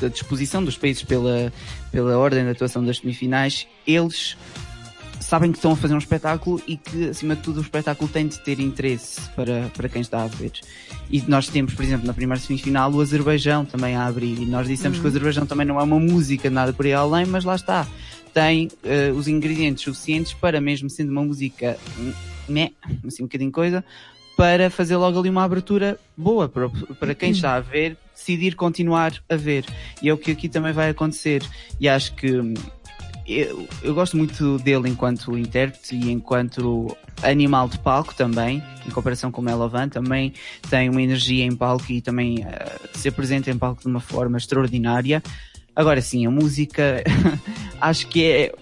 da 0.00 0.08
disposição 0.08 0.64
dos 0.64 0.76
países 0.76 1.02
pela, 1.02 1.52
pela 1.90 2.16
ordem 2.16 2.44
de 2.44 2.50
atuação 2.50 2.84
das 2.84 2.98
semifinais, 2.98 3.66
eles 3.86 4.36
sabem 5.28 5.52
que 5.52 5.58
estão 5.58 5.72
a 5.72 5.76
fazer 5.76 5.94
um 5.94 5.98
espetáculo 5.98 6.62
e 6.66 6.76
que, 6.76 7.10
acima 7.10 7.36
de 7.36 7.42
tudo, 7.42 7.58
o 7.58 7.62
espetáculo 7.62 8.08
tem 8.08 8.26
de 8.26 8.38
ter 8.40 8.58
interesse 8.60 9.20
para, 9.36 9.70
para 9.76 9.88
quem 9.88 10.00
está 10.00 10.22
a 10.22 10.26
ver. 10.26 10.52
E 11.10 11.20
nós 11.28 11.48
temos, 11.48 11.74
por 11.74 11.84
exemplo, 11.84 12.06
na 12.06 12.14
primeira 12.14 12.40
semifinal, 12.40 12.90
o 12.90 13.00
Azerbaijão 13.00 13.64
também 13.64 13.94
a 13.94 14.06
abrir. 14.06 14.40
E 14.40 14.46
nós 14.46 14.66
dissemos 14.66 14.98
que 14.98 15.04
o 15.04 15.08
Azerbaijão 15.08 15.44
também 15.44 15.66
não 15.66 15.78
é 15.78 15.82
uma 15.82 15.98
música 16.00 16.48
nada 16.48 16.72
por 16.72 16.86
aí 16.86 16.94
além, 16.94 17.26
mas 17.26 17.44
lá 17.44 17.54
está. 17.54 17.86
Tem 18.32 18.68
eh, 18.84 19.10
os 19.10 19.28
ingredientes 19.28 19.84
suficientes 19.84 20.32
para, 20.32 20.60
mesmo 20.60 20.88
sendo 20.88 21.10
uma 21.10 21.22
música, 21.22 21.76
hum, 21.98 22.12
né, 22.48 22.70
assim 23.06 23.22
um 23.22 23.26
bocadinho 23.26 23.52
coisa, 23.52 23.84
para 24.38 24.70
fazer 24.70 24.96
logo 24.96 25.18
ali 25.18 25.28
uma 25.28 25.42
abertura 25.42 25.98
boa 26.16 26.48
para, 26.48 26.70
para 27.00 27.12
quem 27.12 27.32
está 27.32 27.56
a 27.56 27.60
ver 27.60 27.96
decidir 28.14 28.54
continuar 28.54 29.12
a 29.28 29.34
ver. 29.34 29.64
E 30.00 30.08
é 30.08 30.12
o 30.12 30.16
que 30.16 30.30
aqui 30.30 30.48
também 30.48 30.72
vai 30.72 30.90
acontecer. 30.90 31.42
E 31.80 31.88
acho 31.88 32.14
que 32.14 32.38
hum, 32.38 32.54
eu, 33.26 33.66
eu 33.82 33.94
gosto 33.94 34.16
muito 34.16 34.58
dele 34.58 34.88
enquanto 34.88 35.36
intérprete 35.36 35.96
e 35.96 36.12
enquanto 36.12 36.96
animal 37.20 37.68
de 37.68 37.80
palco 37.80 38.14
também, 38.14 38.62
em 38.86 38.90
comparação 38.90 39.32
com 39.32 39.40
o 39.40 39.44
Melovan, 39.44 39.88
também 39.88 40.32
tem 40.70 40.88
uma 40.88 41.02
energia 41.02 41.44
em 41.44 41.56
palco 41.56 41.90
e 41.90 42.00
também 42.00 42.44
eh, 42.44 42.78
se 42.94 43.08
apresenta 43.08 43.50
em 43.50 43.58
palco 43.58 43.82
de 43.82 43.88
uma 43.88 44.00
forma 44.00 44.38
extraordinária. 44.38 45.20
Agora 45.74 46.00
sim, 46.00 46.26
a 46.26 46.30
música 46.30 47.02
acho 47.80 48.06
que 48.06 48.24
é 48.24 48.54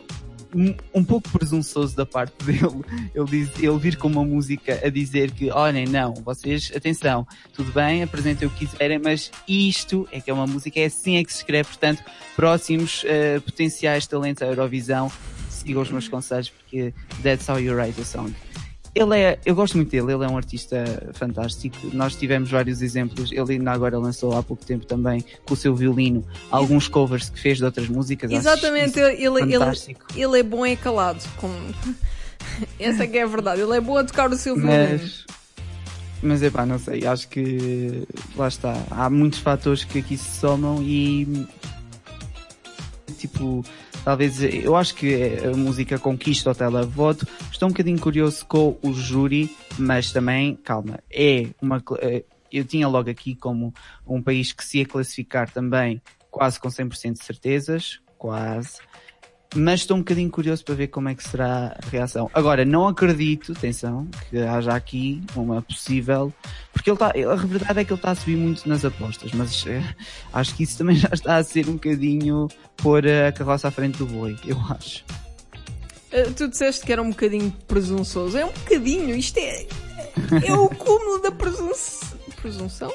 um- 0.95 1.05
pouco 1.05 1.29
presunçoso 1.31 1.95
da 1.97 2.05
parte 2.07 2.33
dele. 2.45 2.83
Ele, 3.15 3.27
diz, 3.27 3.51
ele 3.59 3.79
vir 3.79 3.97
com 3.97 4.09
uma 4.09 4.25
música 4.25 4.81
a 4.85 4.89
dizer 4.89 5.31
que, 5.31 5.51
olhem, 5.51 5.87
não, 5.87 6.15
vocês, 6.15 6.73
atenção, 6.75 7.27
tudo 7.53 7.71
bem, 7.73 8.03
apresentem 8.03 8.49
o 8.49 8.51
que 8.51 8.67
quiserem, 8.67 8.99
mas 8.99 9.31
isto 9.47 10.09
é 10.11 10.21
que 10.21 10.31
é 10.31 10.35
uma 10.35 10.47
música, 10.47 10.81
é 10.81 10.87
assim 10.87 11.17
é 11.17 11.25
que 11.25 11.33
se 11.33 11.39
escreve, 11.39 11.69
portanto, 11.69 12.03
próximos 12.35 13.03
eh, 13.07 13.39
potenciais 13.41 14.07
talentos 14.07 14.43
à 14.43 14.47
Eurovisão, 14.47 15.11
sigam 15.49 15.83
os 15.83 15.91
meus 15.91 16.09
conselhos 16.09 16.49
porque 16.51 16.93
that's 17.23 17.49
how 17.49 17.59
you 17.59 17.75
write 17.75 18.01
a 18.01 18.05
song. 18.05 18.33
Ele 18.97 19.15
é, 19.21 19.39
eu 19.45 19.55
gosto 19.55 19.77
muito 19.77 19.91
dele, 19.91 20.15
ele 20.15 20.25
é 20.25 20.27
um 20.27 20.39
artista 20.39 20.83
fantástico. 21.13 21.77
Nós 21.93 22.17
tivemos 22.17 22.51
vários 22.51 22.81
exemplos. 22.81 23.31
Ele 23.31 23.53
ainda 23.53 23.71
agora 23.71 23.99
lançou 23.99 24.35
há 24.35 24.43
pouco 24.43 24.65
tempo 24.65 24.87
também 24.87 25.23
com 25.45 25.53
o 25.53 25.57
seu 25.57 25.75
violino 25.75 26.25
alguns 26.51 26.89
covers 26.89 27.29
que 27.29 27.39
fez 27.39 27.59
de 27.59 27.65
outras 27.67 27.89
músicas. 27.89 28.31
Exatamente, 28.31 28.99
ele, 28.99 29.23
ele, 29.23 29.55
ele 30.17 30.39
é 30.39 30.43
bom 30.43 30.65
é 30.65 30.75
calado. 30.77 31.23
Com... 31.37 31.51
Essa 32.81 33.05
é 33.05 33.07
que 33.07 33.19
é 33.19 33.25
a 33.25 33.27
verdade. 33.27 33.61
Ele 33.61 33.77
é 33.77 33.81
bom 33.83 33.99
a 33.99 34.05
tocar 34.05 34.31
o 34.33 34.37
seu 34.37 34.57
violino. 34.57 34.99
Mas, 35.03 35.27
mas 36.23 36.43
epá, 36.43 36.65
não 36.65 36.79
sei, 36.79 37.07
acho 37.07 37.29
que 37.29 38.09
lá 38.35 38.49
está. 38.49 38.83
Há 38.91 39.11
muitos 39.11 39.41
fatores 39.41 39.85
que 39.85 39.99
aqui 39.99 40.17
se 40.17 40.41
somam 40.41 40.83
e 40.83 41.47
tipo, 43.19 43.63
talvez 44.07 44.41
eu 44.41 44.77
acho 44.77 44.95
que 44.95 45.37
a 45.45 45.57
música 45.57 45.99
conquista 45.99 46.53
o 46.53 46.55
televoto. 46.55 47.27
Estou 47.51 47.69
um 47.69 47.73
bocadinho 47.73 47.99
curioso 47.99 48.47
com 48.47 48.79
o 48.81 48.95
júri, 48.95 49.51
mas 49.77 50.13
também, 50.13 50.55
calma, 50.55 51.01
é 51.11 51.49
uma. 51.61 51.83
eh, 51.99 52.23
Eu 52.53 52.65
tinha 52.65 52.87
logo 52.87 53.11
aqui 53.11 53.35
como 53.35 53.75
um 54.07 54.23
país 54.23 54.53
que 54.53 54.65
se 54.65 54.79
ia 54.79 54.87
classificar 54.87 55.51
também 55.51 56.01
quase 56.31 56.61
com 56.61 56.69
100% 56.69 57.15
de 57.15 57.25
certezas, 57.25 58.01
quase. 58.17 58.79
Mas 59.55 59.81
estou 59.81 59.97
um 59.97 60.01
bocadinho 60.01 60.31
curioso 60.31 60.65
para 60.65 60.75
ver 60.75 60.89
como 60.89 61.09
é 61.09 61.15
que 61.15 61.23
será 61.23 61.77
a 61.81 61.91
reação. 61.91 62.31
Agora, 62.35 62.65
não 62.65 62.89
acredito, 62.89 63.53
atenção, 63.53 64.07
que 64.29 64.39
haja 64.39 64.75
aqui 64.75 65.23
uma 65.35 65.63
possível. 65.63 66.33
Porque 66.73 66.91
ele 66.91 66.97
está. 66.97 67.09
A 67.09 67.37
verdade 67.37 67.81
é 67.81 67.85
que 67.85 67.93
ele 67.93 67.99
está 67.99 68.11
a 68.11 68.15
subir 68.15 68.37
muito 68.37 68.69
nas 68.69 68.85
apostas, 68.85 69.33
mas 69.33 69.65
eh, 69.67 69.83
acho 70.33 70.55
que 70.55 70.65
isso 70.65 70.77
também 70.79 70.97
já 70.97 71.09
está 71.13 71.37
a 71.37 71.45
ser 71.45 71.69
um 71.69 71.75
bocadinho 71.75 72.49
pôr 72.77 73.07
a 73.07 73.33
carroça 73.33 73.69
à 73.69 73.71
frente 73.71 73.99
do 73.99 74.07
boi, 74.07 74.37
eu 74.47 74.59
acho. 74.71 75.05
Uh, 76.13 76.33
Tu 76.35 76.49
disseste 76.49 76.85
que 76.85 76.93
era 76.93 77.03
um 77.03 77.11
bocadinho 77.11 77.51
presunçoso. 77.67 78.37
É 78.37 78.45
um 78.45 78.53
bocadinho, 78.53 79.15
isto 79.17 79.39
é. 79.39 79.67
É 80.45 80.53
o 80.53 80.69
cúmulo 80.69 81.21
da 81.21 81.31
presunção. 81.31 82.19
Presunção? 82.41 82.93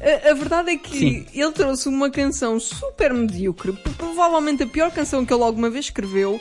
A, 0.00 0.30
a 0.30 0.34
verdade 0.34 0.70
é 0.70 0.76
que 0.76 0.98
Sim. 0.98 1.26
ele 1.32 1.52
trouxe 1.52 1.88
uma 1.88 2.10
canção 2.10 2.58
super 2.60 3.12
medíocre, 3.12 3.72
provavelmente 3.96 4.62
a 4.62 4.66
pior 4.66 4.90
canção 4.90 5.24
que 5.24 5.32
ele 5.32 5.42
alguma 5.42 5.70
vez 5.70 5.86
escreveu, 5.86 6.40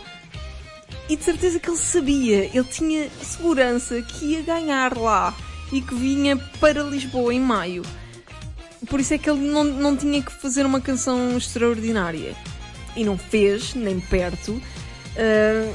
e 1.09 1.15
de 1.15 1.23
certeza 1.23 1.59
que 1.59 1.69
ele 1.69 1.77
sabia, 1.77 2.45
ele 2.45 2.63
tinha 2.63 3.09
segurança 3.21 4.01
que 4.01 4.25
ia 4.25 4.41
ganhar 4.41 4.97
lá 4.97 5.35
e 5.71 5.81
que 5.81 5.93
vinha 5.93 6.38
para 6.59 6.81
Lisboa 6.84 7.34
em 7.34 7.39
maio. 7.39 7.84
Por 8.89 8.99
isso 8.99 9.13
é 9.13 9.17
que 9.17 9.30
ele 9.30 9.39
não, 9.39 9.63
não 9.63 9.95
tinha 9.95 10.21
que 10.21 10.31
fazer 10.31 10.65
uma 10.65 10.81
canção 10.81 11.38
extraordinária. 11.38 12.35
E 12.95 13.03
não 13.03 13.17
fez, 13.17 13.73
nem 13.73 13.99
perto. 13.99 14.61
Ah, 15.17 15.73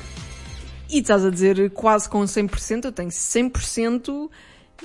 E 0.91 1.01
estás 1.01 1.25
a 1.25 1.31
dizer 1.31 1.71
quase 1.71 2.09
com 2.09 2.23
100%, 2.23 2.87
eu 2.87 2.93
tenho 2.93 3.11
100%, 3.11 4.31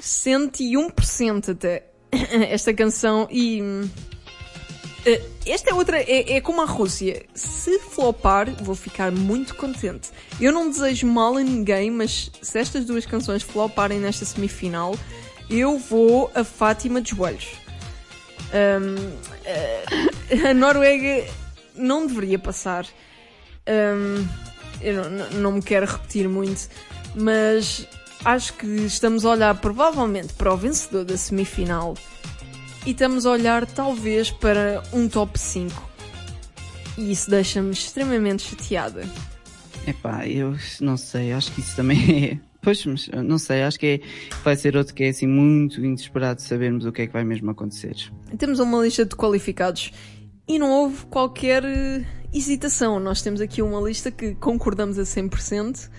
101% 0.01 1.51
até 1.51 1.85
esta 2.49 2.73
canção 2.73 3.27
e. 3.31 3.61
hum, 3.61 3.89
eh, 5.05 5.21
Esta 5.45 5.71
é 5.71 5.73
outra, 5.73 5.99
é, 6.01 6.33
é 6.37 6.41
como 6.41 6.61
a 6.61 6.65
Rússia. 6.65 7.25
Se 7.35 7.77
flopar, 7.79 8.49
vou 8.63 8.75
ficar 8.75 9.11
muito 9.11 9.55
contente. 9.55 10.09
Eu 10.39 10.51
não 10.51 10.69
desejo 10.69 11.05
mal 11.07 11.35
a 11.37 11.41
ninguém, 11.43 11.91
mas 11.91 12.31
se 12.41 12.57
estas 12.59 12.85
duas 12.85 13.05
canções 13.05 13.43
floparem 13.43 13.99
nesta 13.99 14.23
semifinal, 14.25 14.95
eu 15.49 15.77
vou 15.77 16.31
a 16.33 16.43
Fátima 16.43 17.01
de 17.01 17.11
joelhos. 17.11 17.47
Eh, 18.53 19.83
a 20.49 20.53
Noruega 20.53 21.25
não 21.75 22.07
deveria 22.07 22.39
passar. 22.39 22.85
Hum, 23.67 24.25
eu 24.81 25.09
não- 25.09 25.29
não 25.31 25.51
me 25.53 25.61
quero 25.61 25.85
repetir 25.85 26.27
muito, 26.29 26.67
mas 27.15 27.87
acho 28.25 28.53
que 28.53 28.67
estamos 28.67 29.25
a 29.25 29.31
olhar 29.31 29.55
provavelmente 29.59 30.33
para 30.33 30.53
o 30.53 30.57
vencedor 30.57 31.03
da 31.05 31.17
semifinal 31.17 31.95
e 32.85 32.91
estamos 32.91 33.25
a 33.25 33.31
olhar 33.31 33.65
talvez 33.65 34.31
para 34.31 34.83
um 34.93 35.07
top 35.07 35.37
5. 35.37 35.91
E 36.97 37.11
isso 37.11 37.29
deixa-me 37.29 37.71
extremamente 37.71 38.43
chateada. 38.43 39.03
Epá, 39.87 40.27
eu 40.27 40.55
não 40.79 40.95
sei, 40.95 41.33
acho 41.33 41.51
que 41.51 41.61
isso 41.61 41.75
também 41.75 42.39
é. 42.39 42.39
Pois, 42.63 42.85
mas 42.85 43.09
não 43.25 43.37
sei, 43.37 43.61
acho 43.61 43.77
que 43.77 43.85
é, 43.85 43.99
vai 44.41 44.55
ser 44.55 44.77
outro 44.77 44.93
que 44.93 45.03
é 45.03 45.09
assim 45.09 45.27
muito 45.27 45.83
inesperado 45.83 46.41
sabermos 46.41 46.85
o 46.85 46.93
que 46.93 47.01
é 47.01 47.07
que 47.07 47.11
vai 47.11 47.25
mesmo 47.25 47.51
acontecer. 47.51 47.93
Temos 48.37 48.57
uma 48.59 48.81
lista 48.81 49.05
de 49.05 49.13
qualificados 49.17 49.91
e 50.47 50.57
não 50.57 50.71
houve 50.71 51.05
qualquer 51.07 51.65
eh, 51.65 52.05
hesitação. 52.33 53.01
Nós 53.01 53.21
temos 53.21 53.41
aqui 53.41 53.61
uma 53.61 53.81
lista 53.81 54.09
que 54.09 54.33
concordamos 54.35 54.97
a 54.97 55.01
100% 55.01 55.89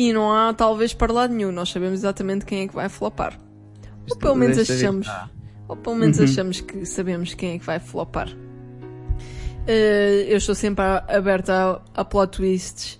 e 0.00 0.12
não 0.12 0.32
há 0.32 0.52
talvez 0.54 0.94
para 0.94 1.12
lado 1.12 1.34
nenhum. 1.34 1.50
Nós 1.50 1.70
sabemos 1.70 1.98
exatamente 2.00 2.44
quem 2.44 2.62
é 2.62 2.68
que 2.68 2.74
vai 2.74 2.88
flopar. 2.88 3.38
Ou 4.08 4.16
pelo 4.16 4.36
menos 4.36 4.58
achamos. 4.58 5.08
Ou 5.66 5.76
pelo 5.76 5.96
menos 5.96 6.18
Uhum. 6.18 6.24
achamos 6.24 6.60
que 6.60 6.86
sabemos 6.86 7.34
quem 7.34 7.54
é 7.54 7.58
que 7.58 7.66
vai 7.66 7.78
flopar. 7.80 8.28
Eh, 9.66 10.26
eu 10.28 10.38
estou 10.38 10.54
sempre 10.54 10.84
aberta 11.08 11.80
a, 11.94 12.00
a 12.00 12.04
plot 12.04 12.36
twists. 12.38 12.98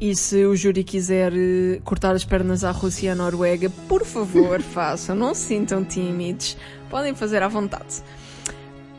E 0.00 0.16
se 0.16 0.44
o 0.46 0.56
júri 0.56 0.82
quiser 0.82 1.32
eh, 1.34 1.80
cortar 1.84 2.14
as 2.14 2.24
pernas 2.24 2.64
à 2.64 2.70
Rússia 2.70 3.06
e 3.06 3.10
à 3.10 3.14
Noruega, 3.14 3.70
por 3.88 4.04
favor, 4.04 4.60
façam. 4.74 5.14
Não 5.14 5.34
se 5.34 5.42
sintam 5.46 5.84
tímidos. 5.84 6.56
Podem 6.90 7.14
fazer 7.14 7.42
à 7.42 7.48
vontade. 7.48 8.02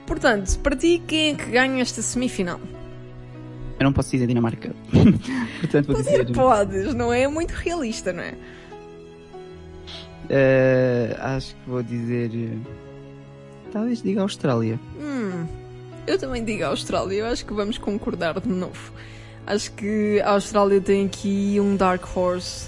Portanto, 0.08 0.58
para 0.60 0.76
ti, 0.76 1.02
quem 1.06 1.32
é 1.32 1.36
que 1.36 1.46
ganha 1.52 1.82
esta 1.82 2.02
semifinal? 2.02 2.60
Eu 3.82 3.86
não 3.86 3.94
posso 3.94 4.12
dizer 4.12 4.28
Dinamarca. 4.28 4.76
Portanto, 5.60 5.88
vou 5.88 5.96
dizer. 5.96 6.32
Podes, 6.32 6.94
não 6.94 7.12
é 7.12 7.28
muito 7.28 7.50
realista, 7.52 8.14
não 8.14 8.22
é? 8.22 8.36
eh, 10.30 11.16
acho 11.20 11.56
que 11.56 11.70
vou 11.70 11.82
dizer. 11.82 12.30
eh, 12.34 12.58
Talvez 13.72 14.04
diga 14.04 14.22
Austrália. 14.22 14.80
Hum, 15.00 15.48
eu 16.06 16.18
também 16.20 16.44
digo 16.46 16.64
Austrália, 16.66 17.16
eu 17.18 17.26
acho 17.26 17.44
que 17.44 17.54
vamos 17.54 17.78
concordar 17.80 18.40
de 18.40 18.50
novo. 18.50 18.94
Acho 19.48 19.72
que 19.72 20.22
a 20.24 20.32
Austrália 20.32 20.80
tem 20.80 21.08
aqui 21.08 21.58
um 21.60 21.76
Dark 21.76 22.04
Horse 22.16 22.68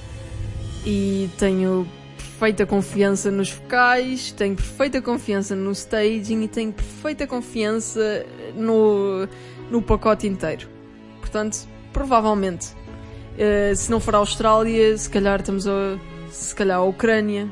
e 0.86 1.30
tenho 1.38 1.88
perfeita 2.18 2.66
confiança 2.66 3.30
nos 3.30 3.52
vocais, 3.52 4.32
tenho 4.32 4.56
perfeita 4.56 5.00
confiança 5.00 5.56
no 5.56 5.72
staging 5.74 6.42
e 6.42 6.48
tenho 6.48 6.74
perfeita 6.74 7.28
confiança 7.28 8.26
no, 8.56 9.28
no 9.70 9.80
pacote 9.82 10.26
inteiro. 10.26 10.73
Portanto, 11.34 11.68
provavelmente, 11.92 12.68
eh, 13.40 13.74
se 13.76 13.90
não 13.90 14.00
for 14.00 14.14
a 14.14 14.20
Austrália, 14.20 14.96
se 14.96 15.10
calhar 15.10 15.40
estamos 15.40 15.68
a. 15.68 15.98
se 16.30 16.54
calhar 16.54 16.78
a 16.78 16.84
Ucrânia. 16.84 17.50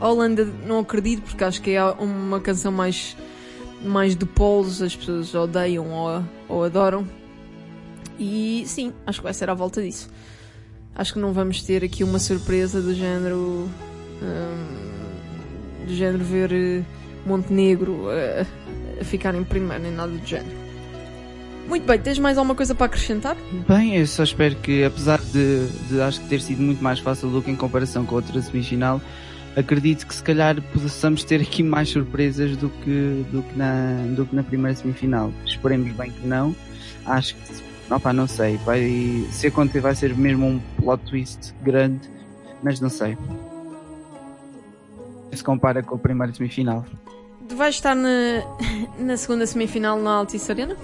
A 0.00 0.08
Holanda 0.08 0.46
não 0.66 0.78
acredito 0.78 1.20
porque 1.20 1.44
acho 1.44 1.60
que 1.60 1.72
é 1.72 1.84
uma 1.84 2.40
canção 2.40 2.72
mais 2.72 3.14
mais 3.84 4.16
de 4.16 4.24
polos, 4.24 4.80
as 4.80 4.96
pessoas 4.96 5.34
odeiam 5.34 5.90
ou, 5.90 6.24
ou 6.48 6.64
adoram. 6.64 7.06
E 8.18 8.64
sim, 8.66 8.94
acho 9.06 9.18
que 9.20 9.24
vai 9.24 9.34
ser 9.34 9.50
à 9.50 9.54
volta 9.54 9.82
disso. 9.82 10.08
Acho 10.94 11.12
que 11.12 11.18
não 11.18 11.34
vamos 11.34 11.62
ter 11.62 11.84
aqui 11.84 12.02
uma 12.02 12.18
surpresa 12.18 12.80
do 12.80 12.94
género. 12.94 13.68
hum, 14.22 15.84
do 15.86 15.94
género 15.94 16.24
ver 16.24 16.50
eh, 16.50 16.82
Montenegro 17.26 18.06
a, 18.08 19.00
a 19.02 19.04
ficar 19.04 19.34
em 19.34 19.44
primeiro, 19.44 19.82
nem 19.82 19.92
nada 19.92 20.12
do 20.12 20.26
género. 20.26 20.67
Muito 21.68 21.86
bem, 21.86 21.98
tens 22.00 22.18
mais 22.18 22.38
alguma 22.38 22.54
coisa 22.54 22.74
para 22.74 22.86
acrescentar? 22.86 23.36
Bem, 23.68 23.96
eu 23.96 24.06
só 24.06 24.22
espero 24.22 24.56
que, 24.56 24.82
apesar 24.82 25.20
de, 25.20 25.68
de 25.86 26.00
acho 26.00 26.18
que 26.22 26.28
ter 26.28 26.40
sido 26.40 26.62
muito 26.62 26.82
mais 26.82 26.98
fácil 26.98 27.28
do 27.28 27.42
que 27.42 27.50
em 27.50 27.56
comparação 27.56 28.06
com 28.06 28.14
a 28.14 28.16
outra 28.16 28.40
semifinal, 28.40 29.02
acredito 29.54 30.06
que 30.06 30.14
se 30.14 30.22
calhar 30.22 30.60
possamos 30.72 31.22
ter 31.24 31.42
aqui 31.42 31.62
mais 31.64 31.90
surpresas 31.90 32.56
do 32.56 32.70
que, 32.70 33.26
do 33.30 33.42
que, 33.42 33.58
na, 33.58 34.02
do 34.16 34.24
que 34.24 34.34
na 34.34 34.42
primeira 34.42 34.74
semifinal. 34.74 35.30
Esperemos 35.44 35.92
bem 35.92 36.10
que 36.10 36.26
não. 36.26 36.56
Acho 37.04 37.36
que, 37.36 37.62
opa, 37.90 38.14
não 38.14 38.26
sei, 38.26 38.56
vai, 38.64 39.26
se 39.30 39.48
acontecer 39.48 39.80
vai 39.80 39.94
ser 39.94 40.16
mesmo 40.16 40.46
um 40.46 40.58
plot 40.80 41.04
twist 41.04 41.54
grande, 41.62 42.08
mas 42.62 42.80
não 42.80 42.88
sei. 42.88 43.18
Se 45.32 45.44
compara 45.44 45.82
com 45.82 45.96
a 45.96 45.98
primeira 45.98 46.32
semifinal. 46.32 46.86
Vais 47.54 47.74
estar 47.74 47.94
na, 47.94 48.42
na 48.98 49.18
segunda 49.18 49.46
semifinal 49.46 50.00
na 50.00 50.12
Altice 50.12 50.50
Arena? 50.50 50.74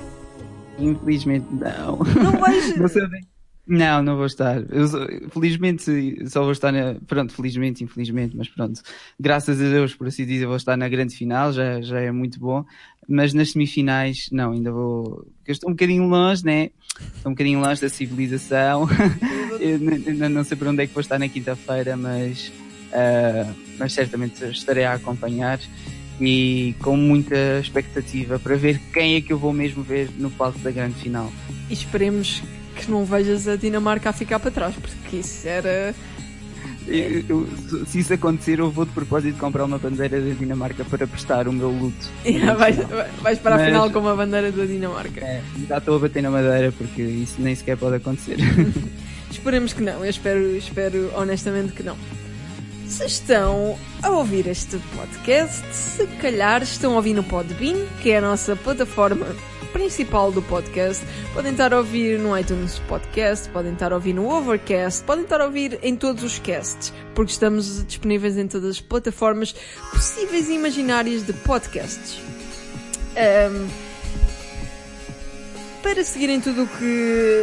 Infelizmente 0.79 1.47
não. 1.53 1.99
Não 1.99 2.33
vais. 2.39 2.77
Não 2.79 3.11
bem. 3.11 3.21
Não, 3.67 4.03
não 4.03 4.17
vou 4.17 4.27
estar. 4.27 4.63
Eu 4.71 5.31
felizmente 5.31 6.29
só 6.29 6.43
vou 6.43 6.53
estar 6.53 6.71
na. 6.71 6.97
Pronto, 7.07 7.33
felizmente, 7.33 7.83
infelizmente, 7.83 8.37
mas 8.37 8.47
pronto. 8.47 8.83
Graças 9.19 9.59
a 9.59 9.65
Deus, 9.65 9.95
por 9.95 10.07
assim 10.07 10.27
dizer, 10.27 10.45
vou 10.45 10.57
estar 10.57 10.77
na 10.77 10.87
grande 10.87 11.17
final, 11.17 11.51
já, 11.51 11.81
já 11.81 11.99
é 11.99 12.13
muito 12.13 12.39
bom. 12.39 12.63
Mas 13.09 13.33
nas 13.33 13.53
semifinais, 13.53 14.29
não, 14.31 14.53
ainda 14.53 14.71
vou. 14.71 15.25
porque 15.37 15.51
Eu 15.51 15.53
estou 15.53 15.71
um 15.71 15.73
bocadinho 15.73 16.07
longe, 16.07 16.45
né? 16.45 16.69
Estou 17.17 17.31
um 17.31 17.35
bocadinho 17.35 17.59
longe 17.61 17.81
da 17.81 17.89
civilização. 17.89 18.87
Eu 19.59 19.79
n- 19.79 20.05
ainda 20.11 20.29
não 20.29 20.45
sei 20.45 20.59
para 20.59 20.69
onde 20.69 20.83
é 20.83 20.87
que 20.87 20.93
vou 20.93 21.01
estar 21.01 21.19
na 21.19 21.29
quinta-feira, 21.31 21.97
mas. 21.97 22.53
ah, 22.93 23.51
mas 23.79 23.95
certamente 23.95 24.45
estarei 24.45 24.85
a 24.85 24.93
acompanhar 24.93 25.59
e 26.21 26.75
com 26.81 26.97
muita 26.97 27.59
expectativa 27.61 28.39
para 28.39 28.57
ver 28.57 28.81
quem 28.93 29.17
é 29.17 29.21
que 29.21 29.33
eu 29.33 29.39
vou 29.39 29.53
mesmo 29.53 29.83
ver 29.83 30.09
no 30.19 30.31
palco 30.31 30.59
da 30.61 30.71
grande 30.71 30.95
final. 30.95 31.33
E 31.69 31.73
esperemos 31.73 32.43
que 32.77 32.91
não 32.91 33.05
vejas 33.05 33.47
a 33.49 33.57
Dinamarca 33.57 34.11
a 34.11 34.13
ficar 34.13 34.39
para 34.41 34.51
trás, 34.51 34.75
porque 34.75 35.17
isso 35.19 35.47
era. 35.47 35.95
Eu- 36.87 37.25
eu- 37.31 37.49
se 37.87 38.01
isso 38.01 38.13
acontecer, 38.13 38.59
eu 38.59 38.71
vou 38.71 38.85
de 38.85 38.93
propósito 38.93 39.39
comprar 39.39 39.65
uma 39.65 39.79
bandeira 39.79 40.21
da 40.21 40.35
Dinamarca 40.35 40.85
para 40.85 41.07
prestar 41.07 41.49
o 41.49 41.53
meu 41.53 41.71
luto. 41.71 42.11
vais, 42.59 42.77
vais 43.23 43.39
para 43.39 43.55
a 43.55 43.59
Mas- 43.59 43.67
final 43.69 43.91
com 43.91 44.07
a 44.07 44.15
bandeira 44.15 44.53
da 44.53 44.65
Dinamarca. 44.67 45.21
É, 45.21 45.43
já 45.67 45.79
estou 45.79 45.97
a 45.97 45.99
bater 45.99 46.23
na 46.23 46.31
madeira 46.31 46.71
porque 46.73 47.01
isso 47.01 47.37
nem 47.39 47.55
sequer 47.55 47.77
pode 47.79 47.97
acontecer. 47.97 48.37
Esperemos 49.31 49.73
que 49.73 49.83
não, 49.83 50.05
eu 50.05 50.11
espero, 50.11 50.55
espero 50.57 51.11
honestamente 51.17 51.73
que 51.73 51.83
não. 51.83 51.97
Se 52.95 53.07
estão 53.07 53.77
a 54.05 54.11
ouvir 54.11 54.47
este 54.47 54.79
podcast, 54.95 55.67
se 55.75 56.07
calhar 56.19 56.63
estão 56.63 56.93
a 56.93 56.97
ouvir 56.99 57.13
no 57.13 57.25
Podbean, 57.25 57.87
que 58.01 58.13
é 58.13 58.19
a 58.19 58.21
nossa 58.21 58.55
plataforma 58.55 59.27
principal 59.73 60.31
do 60.31 60.41
podcast. 60.41 61.05
Podem 61.35 61.51
estar 61.51 61.75
a 61.75 61.79
ouvir 61.79 62.21
no 62.21 62.39
iTunes 62.39 62.79
Podcast, 62.89 63.49
podem 63.49 63.73
estar 63.73 63.91
a 63.91 63.97
ouvir 63.97 64.13
no 64.13 64.31
Overcast, 64.31 65.03
podem 65.03 65.25
estar 65.25 65.41
a 65.41 65.47
ouvir 65.47 65.77
em 65.83 65.97
todos 65.97 66.23
os 66.23 66.39
casts, 66.39 66.93
porque 67.17 67.33
estamos 67.33 67.85
disponíveis 67.85 68.39
em 68.39 68.47
todas 68.47 68.71
as 68.71 68.81
plataformas 68.81 69.57
possíveis 69.91 70.49
e 70.49 70.53
imaginárias 70.53 71.27
de 71.27 71.33
podcasts. 71.33 72.21
Ahm, 73.17 73.67
para 75.83 76.05
seguirem 76.05 76.41
tudo 76.41 76.63
o 76.63 76.69
que 76.69 77.43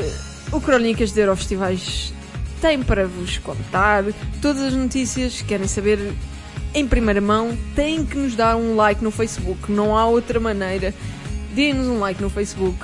o 0.53 0.61
Crónicas 0.61 1.11
de 1.11 1.19
Eurofestivais 1.19 2.13
tem 2.61 2.81
para 2.83 3.07
vos 3.07 3.39
contar, 3.39 4.03
todas 4.41 4.61
as 4.61 4.73
notícias 4.73 5.41
que 5.41 5.45
querem 5.45 5.67
saber 5.67 6.13
em 6.73 6.87
primeira 6.87 7.19
mão, 7.19 7.57
têm 7.75 8.05
que 8.05 8.15
nos 8.15 8.35
dar 8.35 8.55
um 8.55 8.75
like 8.75 9.03
no 9.03 9.11
Facebook. 9.11 9.71
Não 9.71 9.97
há 9.97 10.05
outra 10.05 10.39
maneira. 10.39 10.93
Deem-nos 11.53 11.87
um 11.87 11.99
like 11.99 12.21
no 12.21 12.29
Facebook. 12.29 12.79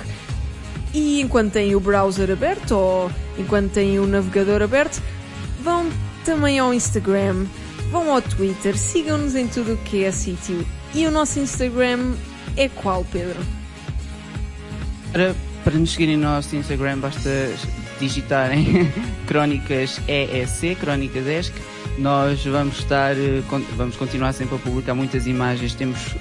E 0.94 1.22
enquanto 1.22 1.54
têm 1.54 1.76
o 1.76 1.80
browser 1.80 2.32
aberto 2.32 2.72
ou 2.72 3.12
enquanto 3.38 3.72
têm 3.72 4.00
o 4.00 4.08
navegador 4.08 4.62
aberto, 4.62 5.02
vão 5.64 5.90
também 6.26 6.60
ao 6.60 6.74
Instagram, 6.74 7.46
vão 7.92 8.12
ao 8.12 8.22
Twitter, 8.22 8.78
sigam-nos 8.78 9.36
em 9.36 9.48
tudo 9.48 9.74
o 9.74 9.78
que 9.78 10.04
é 10.04 10.12
sítio. 10.12 10.66
E 10.94 11.06
o 11.06 11.12
nosso 11.12 11.40
Instagram 11.40 12.14
é 12.56 12.68
qual, 12.68 13.06
Pedro? 13.12 13.40
Para, 15.12 15.36
para 15.64 15.74
nos 15.76 15.92
seguirem 15.92 16.18
no 16.18 16.24
nosso 16.24 16.56
Instagram, 16.56 17.00
basta 17.00 17.30
digitarem 18.00 18.92
Crónicas 19.28 20.00
EEC, 20.08 20.76
Crónicas 20.76 21.26
ESC. 21.26 21.54
Nós 21.98 22.44
vamos 22.46 22.80
estar, 22.80 23.18
eh, 23.18 23.42
vamos 23.76 23.96
continuar 23.96 24.34
sempre 24.34 24.56
a 24.56 24.60
publicar 24.60 24.94
muitas 24.94 25.26
imagens. 25.26 25.74
Temos 25.74 26.16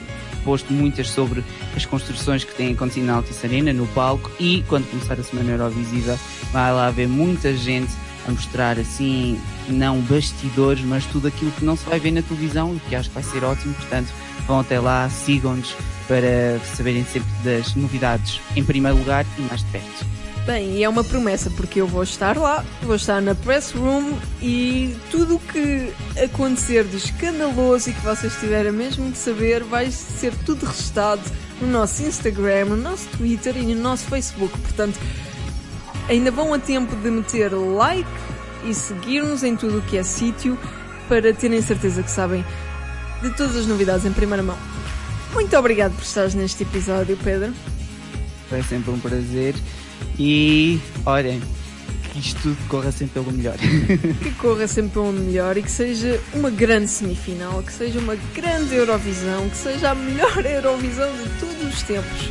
posto 0.44 0.72
muitas 0.72 1.10
sobre 1.10 1.44
as 1.76 1.84
construções 1.84 2.44
que 2.44 2.54
têm 2.54 2.72
acontecido 2.72 3.06
na 3.06 3.14
Altice 3.14 3.44
Arena, 3.44 3.72
no 3.72 3.86
palco. 3.88 4.30
E 4.38 4.64
quando 4.68 4.88
começar 4.88 5.14
a 5.14 5.22
Semana 5.22 5.50
Eurovisiva, 5.50 6.18
vai 6.52 6.72
lá 6.72 6.86
haver 6.86 7.08
muita 7.08 7.54
gente 7.54 7.92
a 8.26 8.30
mostrar 8.30 8.78
assim, 8.78 9.38
não 9.68 10.00
bastidores, 10.00 10.82
mas 10.84 11.04
tudo 11.06 11.28
aquilo 11.28 11.50
que 11.52 11.64
não 11.64 11.76
se 11.76 11.84
vai 11.84 12.00
ver 12.00 12.10
na 12.10 12.22
televisão 12.22 12.78
que 12.88 12.94
acho 12.94 13.08
que 13.08 13.14
vai 13.14 13.24
ser 13.24 13.44
ótimo. 13.44 13.74
Portanto, 13.74 14.12
vão 14.46 14.60
até 14.60 14.80
lá, 14.80 15.08
sigam-nos 15.10 15.76
para 16.08 16.58
saberem 16.76 17.04
sempre 17.04 17.28
das 17.42 17.74
novidades 17.74 18.40
em 18.54 18.64
primeiro 18.64 18.96
lugar 18.96 19.26
e 19.36 19.42
mais 19.42 19.60
de 19.62 19.70
perto. 19.70 20.25
Bem, 20.46 20.76
e 20.76 20.84
é 20.84 20.88
uma 20.88 21.02
promessa, 21.02 21.50
porque 21.50 21.80
eu 21.80 21.88
vou 21.88 22.04
estar 22.04 22.36
lá, 22.36 22.64
vou 22.80 22.94
estar 22.94 23.20
na 23.20 23.34
press 23.34 23.72
room 23.72 24.16
e 24.40 24.96
tudo 25.10 25.34
o 25.34 25.40
que 25.40 25.92
acontecer 26.22 26.84
de 26.84 26.98
escandaloso 26.98 27.90
e 27.90 27.92
que 27.92 28.00
vocês 28.00 28.32
tiverem 28.38 28.70
mesmo 28.70 29.10
de 29.10 29.18
saber 29.18 29.64
vai 29.64 29.90
ser 29.90 30.32
tudo 30.44 30.64
registado 30.64 31.20
no 31.60 31.66
nosso 31.66 32.00
Instagram, 32.04 32.66
no 32.66 32.76
nosso 32.76 33.08
Twitter 33.16 33.56
e 33.56 33.74
no 33.74 33.82
nosso 33.82 34.04
Facebook. 34.04 34.56
Portanto, 34.56 34.96
ainda 36.08 36.30
vão 36.30 36.54
a 36.54 36.60
tempo 36.60 36.94
de 36.94 37.10
meter 37.10 37.52
like 37.52 38.08
e 38.64 38.72
seguir-nos 38.72 39.42
em 39.42 39.56
tudo 39.56 39.78
o 39.78 39.82
que 39.82 39.98
é 39.98 40.04
sítio 40.04 40.56
para 41.08 41.34
terem 41.34 41.60
certeza 41.60 42.04
que 42.04 42.10
sabem 42.10 42.44
de 43.20 43.30
todas 43.30 43.56
as 43.56 43.66
novidades 43.66 44.06
em 44.06 44.12
primeira 44.12 44.44
mão. 44.44 44.56
Muito 45.34 45.56
obrigado 45.56 45.92
por 45.96 46.04
estares 46.04 46.34
neste 46.34 46.62
episódio, 46.62 47.18
Pedro. 47.24 47.52
Foi 48.48 48.62
sempre 48.62 48.92
um 48.92 49.00
prazer 49.00 49.56
e 50.18 50.80
olhem, 51.04 51.40
que 52.12 52.18
isto 52.18 52.40
tudo 52.40 52.56
corra 52.68 52.90
sempre 52.90 53.22
pelo 53.22 53.32
melhor. 53.32 53.56
que 53.58 54.30
corra 54.38 54.66
sempre 54.66 54.92
pelo 54.92 55.12
melhor 55.12 55.56
e 55.56 55.62
que 55.62 55.70
seja 55.70 56.20
uma 56.34 56.50
grande 56.50 56.88
semifinal, 56.88 57.62
que 57.62 57.72
seja 57.72 57.98
uma 57.98 58.16
grande 58.34 58.74
Eurovisão, 58.74 59.48
que 59.48 59.56
seja 59.56 59.90
a 59.90 59.94
melhor 59.94 60.38
Eurovisão 60.44 61.10
de 61.12 61.28
todos 61.40 61.74
os 61.74 61.82
tempos. 61.82 62.30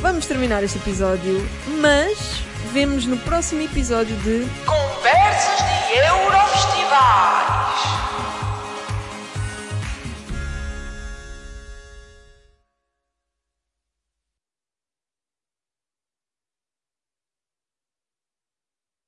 Vamos 0.00 0.26
terminar 0.26 0.64
este 0.64 0.78
episódio, 0.78 1.46
mas 1.78 2.42
vemos 2.72 3.06
no 3.06 3.16
próximo 3.18 3.62
episódio 3.62 4.16
de 4.16 4.46
Conversas 4.64 5.58
de 5.58 5.98
Eurofestivais. 5.98 8.39